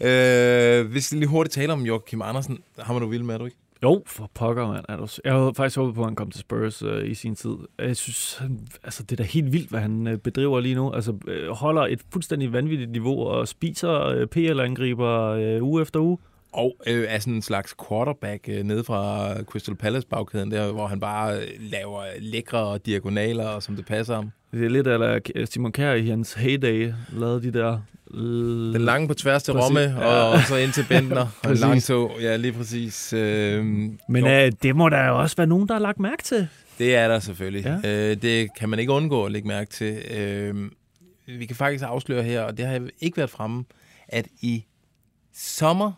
Uh, 0.00 0.90
hvis 0.90 1.12
vi 1.12 1.18
lige 1.18 1.28
hurtigt 1.28 1.54
taler 1.54 1.72
om 1.72 1.86
Joachim 1.86 2.22
Andersen, 2.22 2.58
har 2.78 2.92
man 2.92 3.02
nu 3.02 3.08
vild 3.08 3.22
med, 3.22 3.34
er 3.34 3.38
du 3.38 3.44
ikke? 3.44 3.56
Jo, 3.82 4.02
for 4.06 4.30
pokker, 4.34 4.68
mand. 4.68 4.84
Er 4.88 4.96
du... 4.96 5.08
Jeg 5.24 5.32
havde 5.32 5.52
faktisk 5.56 5.76
håbet 5.76 5.94
på, 5.94 6.00
at 6.00 6.06
han 6.06 6.14
kom 6.14 6.30
til 6.30 6.40
Spurs 6.40 6.82
øh, 6.82 7.10
i 7.10 7.14
sin 7.14 7.34
tid. 7.34 7.54
Jeg 7.78 7.96
synes, 7.96 8.36
han, 8.40 8.68
altså, 8.84 9.02
det 9.02 9.12
er 9.12 9.16
da 9.16 9.22
helt 9.22 9.52
vildt, 9.52 9.70
hvad 9.70 9.80
han 9.80 10.06
øh, 10.06 10.18
bedriver 10.18 10.60
lige 10.60 10.74
nu. 10.74 10.92
Altså, 10.92 11.14
øh, 11.28 11.48
holder 11.48 11.82
et 11.82 12.00
fuldstændig 12.12 12.52
vanvittigt 12.52 12.90
niveau 12.90 13.26
og 13.26 13.48
spiser 13.48 14.06
øh, 14.06 14.26
PL-angriber 14.26 15.28
øh, 15.28 15.62
uge 15.62 15.82
efter 15.82 16.00
uge. 16.00 16.18
Og 16.52 16.76
øh, 16.86 17.04
er 17.08 17.18
sådan 17.18 17.34
en 17.34 17.42
slags 17.42 17.74
quarterback 17.88 18.48
øh, 18.48 18.62
nede 18.62 18.84
fra 18.84 19.34
Crystal 19.42 19.74
Palace-bagkæden 19.74 20.50
der, 20.50 20.72
hvor 20.72 20.86
han 20.86 21.00
bare 21.00 21.36
øh, 21.36 21.42
laver 21.60 22.02
lækre 22.18 22.78
diagonaler, 22.78 23.60
som 23.60 23.76
det 23.76 23.86
passer 23.86 24.14
ham. 24.14 24.30
Det 24.52 24.64
er 24.64 24.68
lidt 24.68 24.86
af 24.86 25.20
Simon 25.44 25.72
Kjær 25.72 25.92
i 25.92 26.06
hans 26.06 26.34
heyday 26.34 26.92
lavede 27.12 27.42
de 27.42 27.58
der... 27.58 27.80
Den 28.72 28.80
lange 28.82 29.08
på 29.08 29.14
tværs 29.14 29.42
til 29.42 29.52
Præcis. 29.52 29.66
Romme, 29.66 30.04
og, 30.06 30.30
og 30.30 30.38
så 30.48 30.56
ind 30.56 30.72
til 30.72 30.84
Bentner, 30.88 31.26
og 31.44 31.50
en 31.50 31.56
lang 31.56 31.82
tog. 31.82 32.12
Ja, 32.20 32.36
lige 32.36 32.52
præcis. 32.52 33.12
Øh, 33.12 33.64
Men 33.64 33.98
jo. 34.24 34.26
øh, 34.26 34.52
det 34.62 34.76
må 34.76 34.88
der 34.88 35.06
jo 35.06 35.20
også 35.20 35.36
være 35.36 35.46
nogen, 35.46 35.68
der 35.68 35.74
har 35.74 35.80
lagt 35.80 36.00
mærke 36.00 36.22
til. 36.22 36.48
Det 36.78 36.94
er 36.96 37.08
der 37.08 37.18
selvfølgelig. 37.18 37.80
Ja. 37.84 38.10
Øh, 38.10 38.16
det 38.22 38.48
kan 38.58 38.68
man 38.68 38.78
ikke 38.78 38.92
undgå 38.92 39.24
at 39.24 39.32
lægge 39.32 39.48
mærke 39.48 39.70
til. 39.70 40.02
Øh, 40.10 40.70
vi 41.26 41.46
kan 41.46 41.56
faktisk 41.56 41.84
afsløre 41.86 42.22
her, 42.22 42.42
og 42.42 42.56
det 42.56 42.66
har 42.66 42.88
ikke 43.00 43.16
været 43.16 43.30
fremme, 43.30 43.64
at 44.08 44.26
i 44.40 44.64
sommer, 45.34 45.92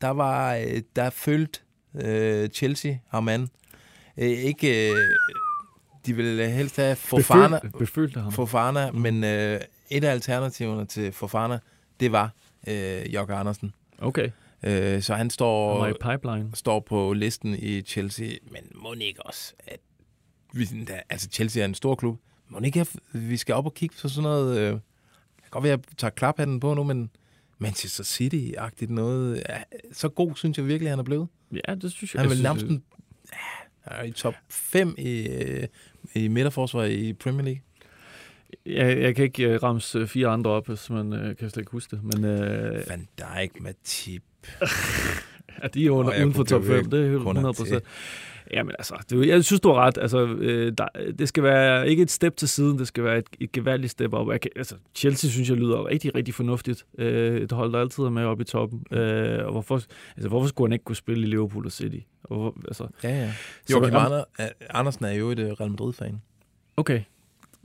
der 0.00 0.08
var 0.08 0.54
øh, 0.54 0.82
der 0.96 1.10
følt 1.10 1.62
øh, 1.94 2.48
Chelsea 2.48 2.94
ham 3.08 3.28
an. 3.28 3.48
Øh, 4.16 4.28
ikke, 4.28 4.90
øh, 4.90 4.96
de 6.06 6.16
ville 6.16 6.50
helst 6.50 6.76
have 6.76 6.96
Fofana, 6.96 7.58
Befølte, 7.58 7.78
befølte 7.78 8.20
ham. 8.20 8.32
Fofana 8.32 8.90
men 8.90 9.24
øh, 9.24 9.60
et 9.90 10.04
af 10.04 10.10
alternativerne 10.10 10.86
til 10.86 11.12
Fofana, 11.12 11.58
det 12.00 12.12
var 12.12 12.30
øh, 12.66 13.14
Jørg 13.14 13.30
Andersen. 13.30 13.74
Okay, 13.98 14.30
Øh, 14.62 15.02
så 15.02 15.12
han 15.12 15.18
han 15.18 15.30
står 15.30 15.86
i 15.86 15.92
pipeline. 15.92 16.50
står 16.54 16.80
på 16.80 17.12
listen 17.12 17.54
i 17.58 17.82
Chelsea, 17.82 18.30
men 18.50 18.62
må 18.74 18.92
ikke 18.92 19.26
også, 19.26 19.54
at 19.66 19.80
vi, 20.52 20.84
da, 20.84 21.00
altså 21.10 21.28
Chelsea 21.32 21.62
er 21.62 21.64
en 21.64 21.74
stor 21.74 21.94
klub, 21.94 22.20
må 22.48 22.60
ikke, 22.60 22.80
at 22.80 22.96
vi 23.12 23.36
skal 23.36 23.54
op 23.54 23.66
og 23.66 23.74
kigge 23.74 23.94
på 24.02 24.08
sådan 24.08 24.22
noget, 24.22 24.58
øh, 24.58 24.72
det 24.72 24.80
kan 25.42 25.50
godt 25.50 25.64
være, 25.64 25.72
at 25.72 25.78
jeg 25.78 25.96
tager 25.96 26.10
klaphatten 26.10 26.60
på 26.60 26.74
nu, 26.74 26.84
men 26.84 27.10
Manchester 27.60 28.04
City-agtigt 28.04 28.92
noget, 28.92 29.42
ja, 29.48 29.62
så 29.92 30.08
god 30.08 30.32
synes 30.36 30.58
jeg 30.58 30.66
virkelig, 30.66 30.92
han 30.92 30.98
er 30.98 31.02
blevet. 31.02 31.28
Ja, 31.68 31.74
det 31.74 31.92
synes 31.92 32.14
jeg. 32.14 32.22
Han 32.22 32.30
er 32.30 32.34
vel 32.34 32.42
nærmest 32.42 32.66
en, 32.66 32.82
ja, 33.32 33.36
han 33.80 34.00
er 34.00 34.02
i 34.02 34.10
top 34.10 34.34
5 34.48 34.94
i, 34.98 35.28
øh, 35.28 35.66
i 36.14 36.28
midterforsvaret 36.28 36.90
i 36.90 37.12
Premier 37.12 37.44
League. 37.44 37.60
jeg, 38.66 39.02
jeg 39.02 39.14
kan 39.14 39.24
ikke 39.24 39.48
øh, 39.48 39.62
ramse 39.62 39.98
øh, 39.98 40.06
fire 40.06 40.28
andre 40.28 40.50
op, 40.50 40.66
hvis 40.66 40.90
man 40.90 41.12
øh, 41.12 41.36
kan 41.36 41.50
slet 41.50 41.56
ikke 41.56 41.72
huske 41.72 41.96
det. 41.96 42.04
Men 42.04 42.24
øh, 42.24 42.82
Van 42.88 43.08
Dijk, 43.18 43.60
Matip. 43.60 44.22
Ja, 45.62 45.68
de 45.68 45.86
er 45.86 45.90
under, 45.90 46.16
uden 46.22 46.34
for 46.34 46.44
top 46.44 46.62
blive 46.62 46.76
5, 46.82 46.90
det 46.90 47.00
er 47.00 47.10
helt 47.10 47.22
kun 47.22 47.36
100 47.36 47.54
til. 47.54 47.62
procent. 47.62 47.84
Jamen 48.52 48.74
altså, 48.78 48.94
det, 49.10 49.26
jeg 49.28 49.44
synes, 49.44 49.60
du 49.60 49.68
har 49.68 49.76
ret. 49.80 49.98
Altså, 49.98 50.26
øh, 50.26 50.72
der, 50.78 50.86
det 51.18 51.28
skal 51.28 51.42
være 51.42 51.88
ikke 51.88 52.02
et 52.02 52.10
step 52.10 52.36
til 52.36 52.48
siden, 52.48 52.78
det 52.78 52.86
skal 52.88 53.04
være 53.04 53.18
et, 53.18 53.24
et 53.40 53.52
gevaldigt 53.52 53.90
step 53.90 54.12
op. 54.14 54.30
Jeg 54.30 54.40
kan, 54.40 54.50
altså, 54.56 54.74
Chelsea 54.94 55.30
synes 55.30 55.48
jeg 55.48 55.56
lyder 55.56 55.86
rigtig, 55.86 56.14
rigtig 56.14 56.34
fornuftigt. 56.34 56.86
Øh, 56.98 57.40
et 57.40 57.52
hold, 57.52 57.72
der 57.72 57.80
altid 57.80 58.08
med 58.08 58.24
oppe 58.24 58.42
i 58.42 58.44
toppen. 58.44 58.84
Øh, 58.98 59.44
og 59.46 59.52
hvorfor, 59.52 59.74
altså, 60.16 60.28
hvorfor 60.28 60.48
skulle 60.48 60.68
han 60.68 60.72
ikke 60.72 60.84
kunne 60.84 60.96
spille 60.96 61.22
i 61.26 61.30
Liverpool 61.30 61.66
og 61.66 61.72
City? 61.72 61.98
Og, 62.22 62.36
hvor- 62.36 62.54
altså, 62.68 62.86
Ja, 63.04 63.08
ja. 63.08 63.32
Så- 63.66 63.72
Joachim 63.76 63.94
Jamen- 63.94 64.12
Ander, 64.38 64.48
Andersen 64.70 65.04
er 65.04 65.12
jo 65.12 65.30
et 65.30 65.38
øh, 65.38 65.50
Real 65.50 65.70
Madrid-fan. 65.70 66.20
okay. 66.76 67.00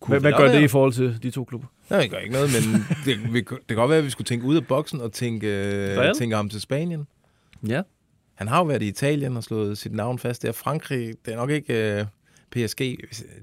Hvad, 0.07 0.19
hvad 0.19 0.31
det 0.31 0.39
gør 0.39 0.51
det 0.51 0.61
i 0.61 0.67
forhold 0.67 0.93
til 0.93 1.23
de 1.23 1.31
to 1.31 1.43
klubber? 1.43 1.67
Nej, 1.89 2.01
det 2.01 2.11
gør 2.11 2.17
ikke 2.17 2.33
noget, 2.33 2.49
men 2.53 2.81
det, 3.05 3.33
det 3.33 3.67
kan 3.67 3.77
godt 3.77 3.89
være, 3.89 3.99
at 3.99 4.05
vi 4.05 4.09
skulle 4.09 4.25
tænke 4.25 4.45
ud 4.45 4.55
af 4.55 4.67
boksen 4.67 5.01
og 5.01 5.11
tænke, 5.11 5.47
øh, 5.47 5.97
Real? 5.97 6.15
tænke 6.15 6.35
ham 6.35 6.49
til 6.49 6.61
Spanien. 6.61 7.07
Ja. 7.67 7.81
Han 8.35 8.47
har 8.47 8.57
jo 8.57 8.63
været 8.63 8.81
i 8.81 8.87
Italien 8.87 9.37
og 9.37 9.43
slået 9.43 9.77
sit 9.77 9.93
navn 9.93 10.19
fast 10.19 10.41
der. 10.43 10.51
Frankrig, 10.51 11.13
det 11.25 11.33
er 11.33 11.37
nok 11.37 11.49
ikke 11.49 11.99
øh, 11.99 12.05
PSG. 12.51 12.79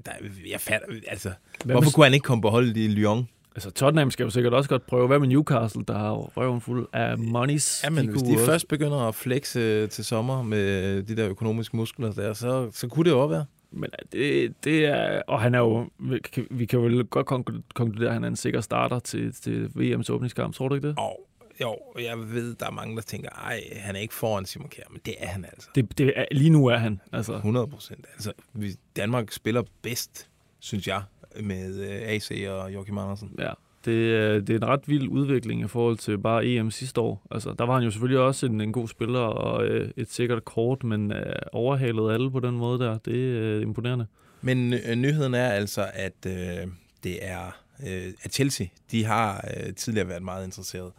Der, 0.06 0.12
jeg 0.50 0.60
fatter, 0.60 0.86
altså, 1.08 1.30
Hvad 1.64 1.74
hvorfor 1.74 1.90
kunne 1.90 2.04
han 2.04 2.14
ikke 2.14 2.24
komme 2.24 2.42
på 2.42 2.48
holdet 2.48 2.76
i 2.76 2.88
Lyon? 2.88 3.28
altså, 3.54 3.70
Tottenham 3.70 4.10
skal 4.10 4.24
jo 4.24 4.30
sikkert 4.30 4.54
også 4.54 4.68
godt 4.70 4.86
prøve. 4.86 5.06
Hvad 5.06 5.18
med 5.18 5.28
Newcastle, 5.28 5.84
der 5.88 5.98
har 5.98 6.12
røven 6.12 6.60
fuld 6.60 6.86
af 6.92 7.18
monies? 7.18 7.80
Jamen, 7.84 8.06
hvis 8.08 8.16
kunne 8.22 8.30
de 8.30 8.34
også- 8.36 8.46
først 8.46 8.68
begynder 8.68 9.08
at 9.08 9.14
flexe 9.14 9.60
øh, 9.60 9.88
til 9.88 10.04
sommer 10.04 10.42
med 10.42 11.02
de 11.02 11.16
der 11.16 11.28
økonomiske 11.28 11.76
muskler 11.76 12.12
der, 12.12 12.32
så, 12.32 12.70
så 12.72 12.88
kunne 12.88 13.04
det 13.04 13.10
jo 13.10 13.20
også 13.22 13.34
være. 13.34 13.44
Men 13.74 13.90
det, 14.12 14.54
det 14.64 14.84
er... 14.86 15.22
Og 15.28 15.40
han 15.40 15.54
er 15.54 15.58
jo... 15.58 15.86
vi 15.98 16.18
kan- 16.32 16.46
Vi 16.50 16.66
kan 16.66 16.78
jo 16.80 17.06
godt 17.10 17.26
konklu- 17.32 17.62
konkludere, 17.74 18.08
at 18.08 18.14
han 18.14 18.24
er 18.24 18.28
en 18.28 18.36
sikker 18.36 18.60
starter 18.60 18.98
til, 18.98 19.32
til 19.32 19.66
VM's 19.76 20.12
åbningskamp. 20.12 20.54
Tror 20.54 20.68
du 20.68 20.74
ikke 20.74 20.88
det? 20.88 20.94
Og 20.98 21.20
jo, 21.60 21.76
jeg 22.00 22.18
ved, 22.18 22.54
der 22.54 22.66
er 22.66 22.70
mange, 22.70 22.96
der 22.96 23.02
tænker, 23.02 23.28
ej, 23.30 23.62
han 23.76 23.96
er 23.96 24.00
ikke 24.00 24.14
foran 24.14 24.44
Simon 24.46 24.68
Kjær, 24.68 24.84
men 24.90 25.00
det 25.06 25.14
er 25.18 25.26
han 25.28 25.44
altså. 25.44 25.68
det, 25.74 25.98
det 25.98 26.12
er, 26.16 26.24
lige 26.30 26.50
nu 26.50 26.66
er 26.66 26.76
han. 26.76 27.00
Altså, 27.12 27.34
100 27.34 27.66
procent. 27.66 28.06
Altså, 28.14 28.32
vi, 28.52 28.74
Danmark 28.96 29.32
spiller 29.32 29.62
bedst, 29.82 30.28
synes 30.60 30.86
jeg, 30.88 31.02
med 31.42 31.80
øh, 31.80 32.02
AC 32.02 32.30
og 32.48 32.74
Joachim 32.74 32.98
Andersen. 32.98 33.30
ja. 33.38 33.50
Det, 33.84 34.16
er- 34.16 34.40
det 34.40 34.50
er 34.50 34.56
en 34.56 34.64
ret 34.68 34.88
vild 34.88 35.08
udvikling 35.08 35.60
i 35.64 35.68
forhold 35.68 35.96
til 35.96 36.18
bare 36.18 36.46
EM 36.46 36.70
sidste 36.70 37.00
år. 37.00 37.26
Altså, 37.30 37.54
der 37.58 37.64
var 37.66 37.74
han 37.74 37.82
jo 37.84 37.90
selvfølgelig 37.90 38.20
også 38.20 38.46
en, 38.46 38.60
en 38.60 38.72
god 38.72 38.88
spiller 38.88 39.18
og 39.20 39.64
øh, 39.66 39.90
et 39.96 40.10
sikkert 40.10 40.44
kort, 40.44 40.84
men 40.84 41.12
øh, 41.12 41.32
overhalede 41.52 42.12
alle 42.14 42.30
på 42.30 42.40
den 42.40 42.54
måde 42.54 42.78
der. 42.78 42.98
Det 42.98 43.36
er 43.36 43.56
øh, 43.56 43.62
imponerende. 43.62 44.06
Men 44.42 44.72
øh, 44.72 44.94
nyheden 44.94 45.34
er 45.34 45.48
altså, 45.48 45.90
at 45.94 46.26
øh, 46.26 46.66
det 47.04 47.18
er 47.26 47.46
øh, 47.86 48.12
at 48.22 48.32
Chelsea, 48.34 48.66
de 48.90 49.04
har 49.04 49.48
øh, 49.56 49.74
tidligere 49.74 50.08
været 50.08 50.22
meget 50.22 50.44
interesseret. 50.44 50.92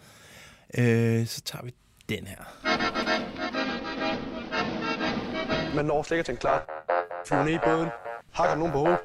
Øh, 0.78 1.28
så 1.28 1.42
tager 1.42 1.64
vi 1.64 1.74
den 2.10 2.28
her. 2.28 2.42
Man 5.76 5.86
når 5.86 6.04
slet 6.04 6.16
ikke 6.16 6.20
at 6.20 6.26
tænke 6.26 6.40
klar. 6.40 6.60
Flyver 7.28 7.44
ned 7.44 7.54
i 7.54 7.64
båden, 7.66 7.90
hakker 8.34 8.56
nogen 8.56 8.72
på 8.72 8.78
hovedet, 8.78 9.00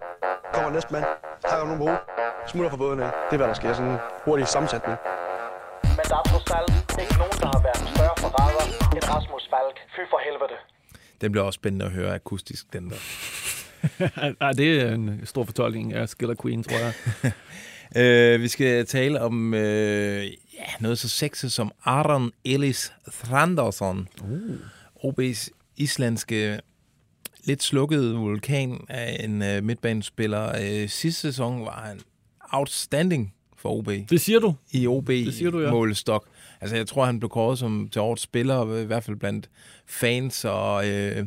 kommer 0.52 0.70
næste 0.70 0.92
mand, 0.92 1.04
hakker 1.44 1.66
nogen 1.66 1.78
på 1.78 1.84
hovedet, 1.84 2.00
smutter 2.46 2.70
fra 2.70 2.76
båden 2.76 3.00
af. 3.00 3.10
Det 3.26 3.32
er, 3.32 3.36
hvad 3.36 3.48
der 3.48 3.54
sker. 3.54 3.72
Sådan 3.72 3.90
en 3.90 3.98
hurtig 4.24 4.46
sammensætning. 4.48 4.96
Men 5.82 6.04
der 6.10 6.16
er 6.22 6.26
trods 6.30 6.50
alt 6.58 7.00
ikke 7.02 7.16
nogen, 7.22 7.36
der 7.42 7.48
har 7.54 7.62
været 7.68 7.82
større 7.94 8.16
forræder 8.24 8.64
end 8.96 9.04
Rasmus 9.14 9.44
Falk. 9.52 9.76
Fy 9.94 10.02
for 10.12 10.18
helvede. 10.26 10.56
Den 11.20 11.32
bliver 11.32 11.44
også 11.44 11.58
spændende 11.60 11.84
at 11.86 11.92
høre 11.92 12.14
akustisk, 12.14 12.72
den 12.72 12.90
der. 12.90 13.00
Ej, 14.40 14.52
det 14.52 14.80
er 14.80 14.94
en 14.94 15.20
stor 15.24 15.44
fortolkning 15.44 15.92
af 15.92 16.08
Skiller 16.08 16.34
Queen, 16.42 16.62
tror 16.62 16.78
jeg. 16.78 16.92
Øh, 17.96 18.40
vi 18.40 18.48
skal 18.48 18.86
tale 18.86 19.20
om 19.20 19.54
øh, 19.54 20.24
ja, 20.24 20.64
noget 20.80 20.98
så 20.98 21.08
sexet 21.08 21.52
som 21.52 21.72
Aron 21.84 22.30
Ellis 22.44 22.92
Thrandarsson. 23.24 24.08
Uh. 24.22 24.56
OB's 25.04 25.48
islandske 25.76 26.60
lidt 27.44 27.62
slukkede 27.62 28.14
vulkan 28.14 28.84
af 28.88 29.24
en 29.24 29.42
øh, 29.42 29.64
midtbanespiller. 29.64 30.52
Øh, 30.60 30.88
sidste 30.88 31.20
sæson 31.20 31.60
var 31.60 31.84
han 31.86 32.00
outstanding 32.52 33.34
for 33.56 33.70
OB 33.70 33.86
Det 34.10 34.20
siger 34.20 34.38
du. 34.38 34.54
i 34.72 34.86
OB 34.86 35.06
Det 35.06 35.34
siger 35.34 35.50
du, 35.50 35.60
ja. 35.60 36.18
Altså, 36.60 36.76
jeg 36.76 36.86
tror, 36.86 37.04
han 37.04 37.20
blev 37.20 37.30
kåret 37.30 37.58
som 37.58 37.88
til 37.92 38.00
årets 38.00 38.22
spiller, 38.22 38.80
i 38.82 38.84
hvert 38.84 39.04
fald 39.04 39.16
blandt 39.16 39.50
fans 39.86 40.44
og, 40.44 40.88
øh, 40.88 41.26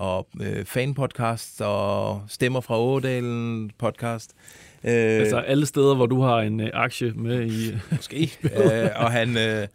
og 0.00 0.28
øh, 0.40 0.64
fanpodcast 0.64 1.60
og 1.60 2.22
Stemmer 2.28 2.60
fra 2.60 2.80
Ådalen 2.80 3.70
podcast. 3.78 4.34
Øh, 4.84 4.92
Altså 4.92 5.36
alle 5.36 5.66
steder, 5.66 5.94
hvor 5.94 6.06
du 6.06 6.20
har 6.20 6.38
en 6.40 6.60
øh, 6.60 6.70
aktie 6.74 7.12
med 7.12 7.46
i... 7.46 7.72
Måske. 7.96 8.32
øh, 8.42 8.88
og 8.96 9.12
han... 9.12 9.36
Øh, 9.36 9.66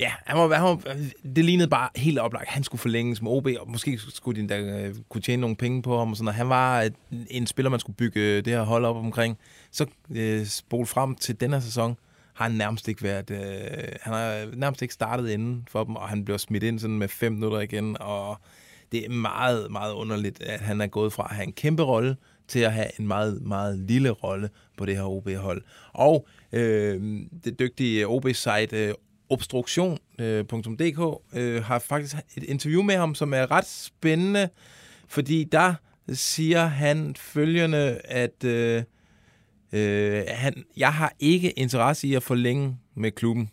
ja, 0.00 0.12
han 0.26 0.38
var, 0.38 0.54
han 0.54 0.64
var, 0.64 0.96
det 1.36 1.44
lignede 1.44 1.68
bare 1.68 1.88
helt 1.96 2.18
oplagt. 2.18 2.48
Han 2.48 2.64
skulle 2.64 2.80
forlænges 2.80 3.22
med 3.22 3.30
OB, 3.30 3.46
og 3.60 3.70
måske 3.70 3.98
skulle 3.98 4.42
de 4.42 4.48
da 4.48 4.58
øh, 4.58 4.94
kunne 5.08 5.22
tjene 5.22 5.40
nogle 5.40 5.56
penge 5.56 5.82
på 5.82 5.98
ham. 5.98 6.10
Og 6.10 6.16
sådan, 6.16 6.24
noget. 6.24 6.36
han 6.36 6.48
var 6.48 6.82
et, 6.82 6.94
en 7.30 7.46
spiller, 7.46 7.70
man 7.70 7.80
skulle 7.80 7.96
bygge 7.96 8.20
øh, 8.20 8.44
det 8.44 8.52
her 8.52 8.62
hold 8.62 8.84
op 8.84 8.96
omkring. 8.96 9.38
Så 9.70 9.86
øh, 10.10 10.46
spol 10.46 10.86
frem 10.86 11.14
til 11.14 11.40
denne 11.40 11.62
sæson 11.62 11.96
har 12.34 12.44
han 12.44 12.52
nærmest 12.52 12.88
ikke 12.88 13.02
været... 13.02 13.30
Øh, 13.30 13.88
han 14.00 14.12
har 14.12 14.56
nærmest 14.56 14.82
ikke 14.82 14.94
startet 14.94 15.30
inden 15.30 15.68
for 15.70 15.84
dem, 15.84 15.96
og 15.96 16.08
han 16.08 16.24
bliver 16.24 16.38
smidt 16.38 16.62
ind 16.62 16.78
sådan 16.78 16.98
med 16.98 17.08
fem 17.08 17.32
minutter 17.32 17.60
igen, 17.60 17.96
og 18.00 18.40
det 18.92 19.04
er 19.04 19.10
meget, 19.10 19.70
meget 19.70 19.92
underligt, 19.92 20.42
at 20.42 20.60
han 20.60 20.80
er 20.80 20.86
gået 20.86 21.12
fra 21.12 21.26
at 21.30 21.36
have 21.36 21.46
en 21.46 21.52
kæmpe 21.52 21.82
rolle 21.82 22.16
til 22.48 22.58
at 22.58 22.72
have 22.72 23.00
en 23.00 23.06
meget, 23.06 23.42
meget 23.42 23.78
lille 23.78 24.10
rolle 24.10 24.50
på 24.76 24.86
det 24.86 24.96
her 24.96 25.04
OB-hold. 25.04 25.62
Og 25.92 26.26
øh, 26.52 27.20
det 27.44 27.58
dygtige 27.58 28.06
OB-site 28.06 28.76
øh, 28.76 28.88
øh 28.88 28.94
obstruktion.dk 29.28 31.22
øh, 31.34 31.54
øh, 31.56 31.64
har 31.64 31.78
faktisk 31.78 32.16
et 32.36 32.42
interview 32.42 32.82
med 32.82 32.96
ham, 32.96 33.14
som 33.14 33.34
er 33.34 33.50
ret 33.50 33.66
spændende, 33.66 34.48
fordi 35.08 35.44
der 35.44 35.74
siger 36.12 36.66
han 36.66 37.14
følgende, 37.16 38.00
at 38.04 38.44
øh, 38.44 38.82
øh, 39.72 40.24
han, 40.28 40.64
jeg 40.76 40.94
har 40.94 41.12
ikke 41.18 41.50
interesse 41.50 42.08
i 42.08 42.14
at 42.14 42.22
forlænge 42.22 42.78
med 42.94 43.10
klubben. 43.10 43.50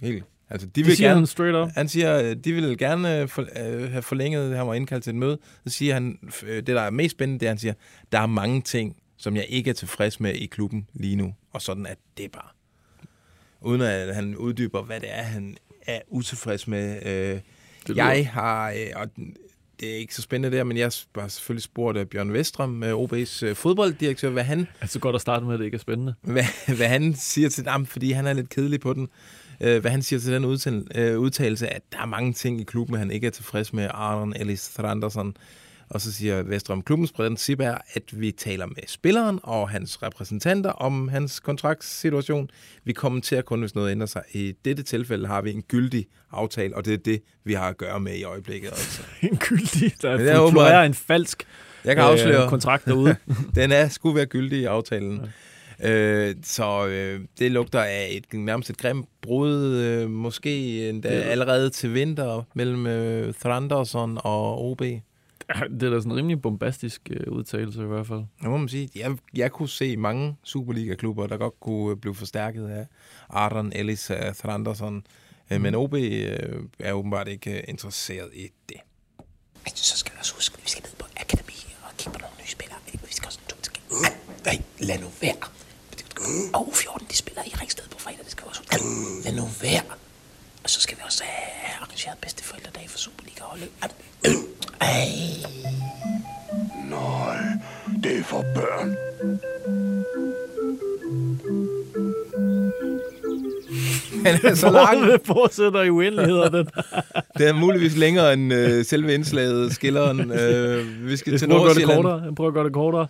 Helt. 0.00 0.24
Altså, 0.50 0.66
de 0.66 0.72
Det 0.74 0.86
vil 0.86 0.96
siger 0.96 1.08
gerne, 1.08 1.20
han 1.20 1.26
straight 1.26 1.56
up. 1.56 1.68
Han 1.74 1.88
siger, 1.88 2.22
øh, 2.22 2.36
de 2.36 2.52
vil 2.52 2.78
gerne 2.78 3.20
øh, 3.20 3.28
for, 3.28 3.42
øh, 3.42 3.90
have 3.90 4.02
forlænget, 4.02 4.56
han 4.56 4.66
var 4.66 4.74
indkaldt 4.74 5.04
til 5.04 5.10
et 5.10 5.16
møde. 5.16 5.38
Så 5.66 5.72
siger 5.72 5.94
han, 5.94 6.18
øh, 6.46 6.56
det 6.56 6.66
der 6.66 6.80
er 6.80 6.90
mest 6.90 7.12
spændende, 7.12 7.40
det 7.40 7.46
er, 7.46 7.50
han 7.50 7.58
siger, 7.58 7.74
der 8.12 8.18
er 8.18 8.26
mange 8.26 8.60
ting, 8.60 8.96
som 9.16 9.36
jeg 9.36 9.46
ikke 9.48 9.70
er 9.70 9.74
tilfreds 9.74 10.20
med 10.20 10.34
i 10.34 10.46
klubben 10.46 10.88
lige 10.94 11.16
nu. 11.16 11.34
Og 11.52 11.62
sådan 11.62 11.86
er 11.86 11.94
det 12.18 12.32
bare. 12.32 12.48
Uden 13.60 13.80
at 13.80 14.14
han 14.14 14.36
uddyber, 14.36 14.82
hvad 14.82 15.00
det 15.00 15.08
er, 15.12 15.22
han 15.22 15.56
er 15.86 16.00
utilfreds 16.08 16.68
med. 16.68 17.06
Øh, 17.06 17.40
jeg 17.96 18.30
har, 18.32 18.70
øh, 18.70 18.86
og 18.94 19.08
det 19.80 19.92
er 19.92 19.96
ikke 19.96 20.14
så 20.14 20.22
spændende 20.22 20.56
der, 20.56 20.64
men 20.64 20.76
jeg 20.76 20.90
har 21.18 21.28
selvfølgelig 21.28 21.62
spurgt 21.62 21.98
øh, 21.98 22.06
Bjørn 22.06 22.32
Vestrøm, 22.32 22.82
øh, 22.82 22.92
OB's 22.92 23.52
fodbolddirektør, 23.52 24.30
hvad 24.30 24.44
han 24.44 24.66
Altså 24.80 24.98
godt 24.98 25.14
at 25.14 25.20
starte 25.20 25.44
med, 25.44 25.54
at 25.54 25.58
det 25.58 25.64
ikke 25.64 25.74
er 25.74 25.78
spændende. 25.78 26.14
hvad, 26.32 26.76
hvad 26.76 26.88
han 26.88 27.14
siger 27.14 27.48
til 27.48 27.64
dem, 27.64 27.86
fordi 27.86 28.12
han 28.12 28.26
er 28.26 28.32
lidt 28.32 28.48
kedelig 28.48 28.80
på 28.80 28.92
den. 28.92 29.08
Øh, 29.60 29.80
hvad 29.80 29.90
han 29.90 30.02
siger 30.02 30.20
til 30.20 30.32
den 30.32 30.44
udtal, 30.44 30.86
øh, 30.94 31.18
udtalelse, 31.18 31.68
at 31.68 31.82
der 31.92 31.98
er 31.98 32.06
mange 32.06 32.32
ting 32.32 32.60
i 32.60 32.64
klubben, 32.64 32.96
han 32.98 33.10
ikke 33.10 33.26
er 33.26 33.30
tilfreds 33.30 33.72
med. 33.72 33.88
Aron 33.94 34.32
Ellis 34.36 34.68
Thranderson. 34.68 35.36
Og 35.90 36.00
så 36.00 36.12
siger 36.12 36.42
Vestrøm, 36.42 36.82
klubbens 36.82 37.12
princip 37.12 37.60
er, 37.60 37.78
at 37.94 38.02
vi 38.20 38.30
taler 38.32 38.66
med 38.66 38.76
spilleren 38.86 39.38
og 39.42 39.68
hans 39.70 40.02
repræsentanter 40.02 40.70
om 40.70 41.08
hans 41.08 41.40
kontraktssituation. 41.40 42.48
Vi 42.84 42.92
kommenterer 42.92 43.42
kun, 43.42 43.60
hvis 43.60 43.74
noget 43.74 43.90
ændrer 43.90 44.06
sig. 44.06 44.22
I 44.32 44.52
dette 44.64 44.82
tilfælde 44.82 45.26
har 45.26 45.42
vi 45.42 45.52
en 45.52 45.62
gyldig 45.62 46.06
aftale, 46.32 46.76
og 46.76 46.84
det 46.84 46.92
er 46.94 46.98
det, 46.98 47.22
vi 47.44 47.52
har 47.52 47.68
at 47.68 47.76
gøre 47.76 48.00
med 48.00 48.14
i 48.14 48.22
øjeblikket. 48.24 48.68
Altså. 48.68 49.02
en 49.22 49.36
gyldig, 49.36 49.92
der 50.02 50.10
er 50.10 50.38
åbenbart- 50.38 50.50
florerer 50.52 50.82
en 50.82 50.94
falsk 50.94 51.46
Jeg 51.84 51.96
kan 51.96 52.04
afsløre. 52.04 52.42
øh, 52.44 52.48
kontrakt 52.48 52.84
derude. 52.84 53.16
den 53.54 53.72
er 53.72 53.88
skulle 53.88 54.16
være 54.16 54.26
gyldig 54.26 54.58
i 54.60 54.64
aftalen. 54.64 55.20
Øh, 55.82 56.34
så 56.42 56.86
øh, 56.86 57.20
det 57.38 57.52
lugter 57.52 57.80
af 57.80 58.08
et 58.10 58.34
nærmest 58.38 58.70
et 58.70 58.76
grimt 58.78 59.08
brud, 59.22 59.74
øh, 59.76 60.10
måske 60.10 60.88
endda 60.88 61.08
Det- 61.16 61.22
allerede 61.22 61.70
til 61.70 61.94
vinter 61.94 62.42
mellem 62.54 62.86
øh, 62.86 63.34
Thranderson 63.34 64.18
og 64.24 64.64
OB. 64.70 64.80
det 64.80 65.02
er 65.82 65.90
da 65.90 65.96
sådan 65.96 66.10
en 66.12 66.16
rimelig 66.16 66.42
bombastisk 66.42 67.00
øh, 67.10 67.32
udtalelse 67.32 67.82
i 67.82 67.86
hvert 67.86 68.06
fald. 68.06 68.18
Det 68.18 68.50
må 68.50 68.56
man 68.56 68.68
sige. 68.68 68.88
Jeg, 68.96 69.16
jeg 69.34 69.52
kunne 69.52 69.68
se 69.68 69.96
mange 69.96 70.36
Superliga-klubber, 70.44 71.26
der 71.26 71.36
godt 71.36 71.60
kunne 71.60 71.90
øh, 71.90 71.96
blive 71.96 72.14
forstærket 72.14 72.68
af 72.68 72.86
Aaron 73.30 73.72
Ellis 73.74 74.10
uh, 74.10 74.16
Thranderson. 74.34 75.04
Øh, 75.50 75.60
Men 75.60 75.74
OB 75.74 75.94
øh, 75.94 76.62
er 76.78 76.92
åbenbart 76.92 77.28
ikke 77.28 77.50
øh, 77.58 77.62
interesseret 77.68 78.30
i 78.34 78.48
det. 78.68 78.76
Men 79.64 79.72
så 79.74 79.98
skal 79.98 80.12
vi 80.12 80.18
også 80.20 80.34
huske, 80.34 80.54
at 80.58 80.64
vi 80.64 80.68
skal 80.70 80.82
ned 80.82 80.90
på 80.98 81.06
akademi 81.20 81.74
og 81.82 81.96
kigge 81.98 82.12
på 82.12 82.18
nogle 82.18 82.36
nye 82.40 82.48
spillere. 82.50 82.78
Vi 82.92 82.98
skal 83.10 83.26
også 83.26 83.38
to 83.48 83.56
skal... 83.62 83.82
Nej, 84.44 84.62
lad 84.80 84.98
nu 85.00 85.06
være. 85.20 85.34
Og 86.54 86.72
14, 86.74 87.06
de 87.10 87.16
spiller 87.16 87.42
i 87.46 87.52
Ringsted 87.60 87.84
på 87.90 87.98
fredag, 87.98 88.18
det 88.24 88.30
skal 88.30 88.44
vi 88.44 88.48
også 88.48 88.60
huske. 88.60 88.84
Lad 89.24 89.36
nu 89.36 89.48
være. 89.62 89.82
Og 90.64 90.70
så 90.70 90.80
skal 90.80 90.96
vi 90.96 91.02
også 91.04 91.22
have 91.24 91.74
arrangeret 91.80 92.18
bedste 92.18 92.44
forældredag 92.44 92.86
for 92.90 92.98
Superliga-holdet. 92.98 93.68
Ej. 93.82 93.88
Nej, 96.90 97.38
det 98.02 98.18
er 98.18 98.22
for 98.24 98.42
børn. 98.54 98.96
Den 104.24 104.38
er 104.44 104.54
så 104.64 104.70
lang. 104.70 105.02
Det 105.12 105.20
fortsætter 105.24 105.82
i 105.82 105.90
uendeligheder, 105.90 106.48
den. 106.48 106.66
Det 107.38 107.48
er 107.48 107.52
muligvis 107.52 107.96
længere 107.96 108.32
end 108.32 108.52
øh, 108.54 108.84
selve 108.84 109.14
indslaget, 109.14 109.72
skilleren. 109.74 110.30
Øh, 110.32 111.06
vi 111.08 111.16
skal 111.16 111.30
Jeg 111.30 111.40
til 111.40 111.48
Nordsjælland. 111.48 112.08
Jeg 112.24 112.34
prøver 112.34 112.48
at 112.48 112.54
gøre 112.54 112.64
det 112.64 112.72
kortere. 112.72 113.06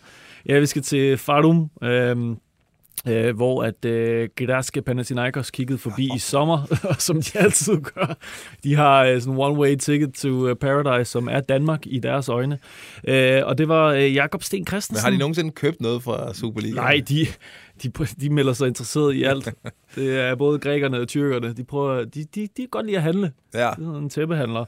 Ja, 0.48 0.58
vi 0.58 0.66
skal 0.66 0.82
til 0.82 1.18
Farum, 1.18 1.70
øhm, 1.82 2.36
øh, 3.08 3.36
hvor 3.36 3.62
at 3.62 3.84
øh, 3.84 4.28
Gdańsk 4.36 4.78
Panathinaikos 4.86 5.50
kiggede 5.50 5.78
forbi 5.78 6.10
i 6.14 6.18
sommer, 6.18 6.76
som 6.98 7.22
de 7.22 7.38
altid 7.38 7.76
gør. 7.76 8.16
De 8.64 8.74
har 8.74 9.04
øh, 9.04 9.20
sådan 9.20 9.38
one-way 9.38 9.76
ticket 9.76 10.12
to 10.14 10.48
øh, 10.48 10.56
paradise, 10.56 11.10
som 11.10 11.28
er 11.28 11.40
Danmark 11.40 11.80
i 11.86 11.98
deres 11.98 12.28
øjne. 12.28 12.58
Øh, 13.08 13.42
og 13.46 13.58
det 13.58 13.68
var 13.68 13.86
øh, 13.92 14.14
Jakob 14.14 14.42
Sten 14.42 14.60
Men 14.60 14.66
Christensen. 14.66 15.04
har 15.04 15.10
de 15.10 15.18
nogensinde 15.18 15.50
købt 15.50 15.80
noget 15.80 16.02
fra 16.02 16.34
Superliga? 16.34 16.74
Nej, 16.74 17.02
de, 17.08 17.26
de, 17.82 17.90
de 18.20 18.30
melder 18.30 18.52
sig 18.52 18.68
interesseret 18.68 19.14
i 19.14 19.22
alt. 19.22 19.48
Det 19.94 20.18
er 20.20 20.34
både 20.34 20.58
grækerne 20.58 21.00
og 21.00 21.08
tyrkerne. 21.08 21.52
De, 21.52 21.64
prøver, 21.64 22.04
de, 22.04 22.24
de, 22.24 22.40
de 22.40 22.48
kan 22.56 22.68
godt 22.70 22.86
lide 22.86 22.96
at 22.96 23.02
handle. 23.02 23.32
Ja. 23.54 23.70
Det 23.78 23.86
er 23.86 23.98
en 23.98 24.10
tæppehandler. 24.10 24.64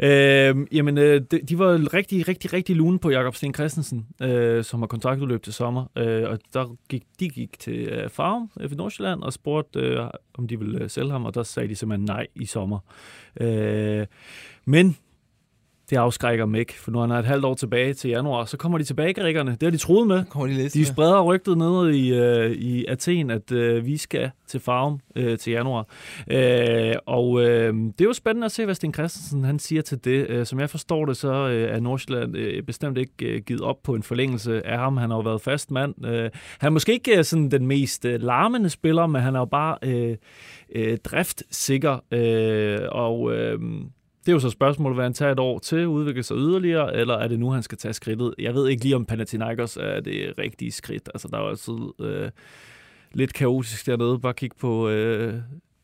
Øh, 0.00 0.66
jamen, 0.72 0.98
øh, 0.98 1.20
de, 1.30 1.40
de 1.48 1.58
var 1.58 1.94
rigtig, 1.94 2.28
rigtig, 2.28 2.52
rigtig 2.52 2.76
lune 2.76 2.98
på 2.98 3.10
Jakob 3.10 3.34
Sten 3.34 3.54
Christensen, 3.54 4.06
øh, 4.22 4.64
som 4.64 4.80
har 4.80 4.86
kontraktudløb 4.86 5.42
til 5.42 5.52
sommer. 5.52 5.84
Øh, 5.98 6.30
og 6.30 6.38
der 6.54 6.76
gik, 6.88 7.04
de 7.20 7.28
gik 7.28 7.58
til 7.58 7.88
øh, 7.88 8.10
Farm 8.10 8.50
i 8.60 8.62
øh, 8.62 8.70
Nordsjælland 8.70 9.22
og 9.22 9.32
spurgte, 9.32 9.80
øh, 9.80 10.06
om 10.34 10.48
de 10.48 10.58
ville 10.58 10.82
øh, 10.82 10.90
sælge 10.90 11.10
ham, 11.10 11.24
og 11.24 11.34
der 11.34 11.42
sagde 11.42 11.68
de 11.68 11.74
simpelthen 11.74 12.04
nej 12.04 12.26
i 12.34 12.46
sommer. 12.46 12.78
Øh, 13.40 14.06
men 14.64 14.96
det 15.90 15.96
afskrækker 15.96 16.44
dem 16.44 16.54
ikke, 16.54 16.72
for 16.80 16.90
nu 16.90 16.98
er 16.98 17.06
han 17.06 17.16
et 17.18 17.24
halvt 17.24 17.44
år 17.44 17.54
tilbage 17.54 17.94
til 17.94 18.10
januar, 18.10 18.44
så 18.44 18.56
kommer 18.56 18.78
de 18.78 18.84
tilbage, 18.84 19.12
grækerne. 19.12 19.50
Det 19.50 19.62
har 19.62 19.70
de 19.70 19.76
troet 19.76 20.06
med. 20.06 20.24
Kommer 20.24 20.46
de 20.46 20.54
lidt 20.54 20.74
De 20.74 20.84
spreder 20.84 21.22
rygtet 21.22 21.58
nede 21.58 21.98
i, 21.98 22.14
øh, 22.14 22.50
i 22.50 22.84
Athen, 22.84 23.30
at 23.30 23.52
øh, 23.52 23.86
vi 23.86 23.96
skal 23.96 24.30
til 24.46 24.60
Farum 24.60 25.00
øh, 25.16 25.38
til 25.38 25.50
januar. 25.50 25.86
Øh, 26.30 26.94
og 27.06 27.40
øh, 27.42 27.74
det 27.74 28.00
er 28.00 28.04
jo 28.04 28.12
spændende 28.12 28.44
at 28.44 28.52
se, 28.52 28.64
hvad 28.64 28.74
Sten 28.74 28.94
Christensen 28.94 29.44
han 29.44 29.58
siger 29.58 29.82
til 29.82 30.04
det. 30.04 30.26
Øh, 30.30 30.46
som 30.46 30.60
jeg 30.60 30.70
forstår 30.70 31.04
det, 31.04 31.16
så 31.16 31.32
øh, 31.32 31.74
er 31.76 31.80
Nordsjælland 31.80 32.36
øh, 32.36 32.62
bestemt 32.62 32.98
ikke 32.98 33.26
øh, 33.26 33.42
givet 33.42 33.60
op 33.60 33.76
på 33.82 33.94
en 33.94 34.02
forlængelse 34.02 34.66
af 34.66 34.78
ham. 34.78 34.96
Han 34.96 35.10
har 35.10 35.16
jo 35.16 35.22
været 35.22 35.40
fast 35.40 35.70
mand. 35.70 36.06
Øh, 36.06 36.30
han 36.58 36.66
er 36.66 36.70
måske 36.70 36.92
ikke 36.92 37.18
øh, 37.18 37.24
sådan 37.24 37.50
den 37.50 37.66
mest 37.66 38.04
øh, 38.04 38.20
larmende 38.22 38.70
spiller, 38.70 39.06
men 39.06 39.22
han 39.22 39.34
er 39.34 39.38
jo 39.38 39.44
bare 39.44 39.78
øh, 39.82 40.16
øh, 40.74 40.98
driftsikker. 40.98 41.98
Øh, 42.12 42.78
og... 42.92 43.32
Øh, 43.32 43.60
det 44.26 44.32
er 44.32 44.36
jo 44.36 44.40
så 44.40 44.50
spørgsmålet, 44.50 44.96
vil 44.96 45.02
han 45.02 45.12
tage 45.12 45.32
et 45.32 45.38
år 45.38 45.58
til 45.58 45.76
at 45.76 45.86
udvikle 45.86 46.22
sig 46.22 46.36
yderligere, 46.36 46.96
eller 46.96 47.14
er 47.14 47.28
det 47.28 47.40
nu, 47.40 47.50
han 47.50 47.62
skal 47.62 47.78
tage 47.78 47.94
skridtet? 47.94 48.34
Jeg 48.38 48.54
ved 48.54 48.68
ikke 48.68 48.82
lige, 48.82 48.96
om 48.96 49.04
Panathinaikos 49.04 49.76
er 49.76 50.00
det 50.00 50.38
rigtige 50.38 50.72
skridt. 50.72 51.08
Altså, 51.14 51.28
der 51.28 51.38
er 51.38 51.42
jo 51.42 51.48
altid 51.48 51.74
øh, 52.00 52.30
lidt 53.12 53.32
kaotisk 53.34 53.86
dernede. 53.86 54.18
Bare 54.18 54.34
kig 54.34 54.50
på, 54.60 54.88
øh, 54.88 55.34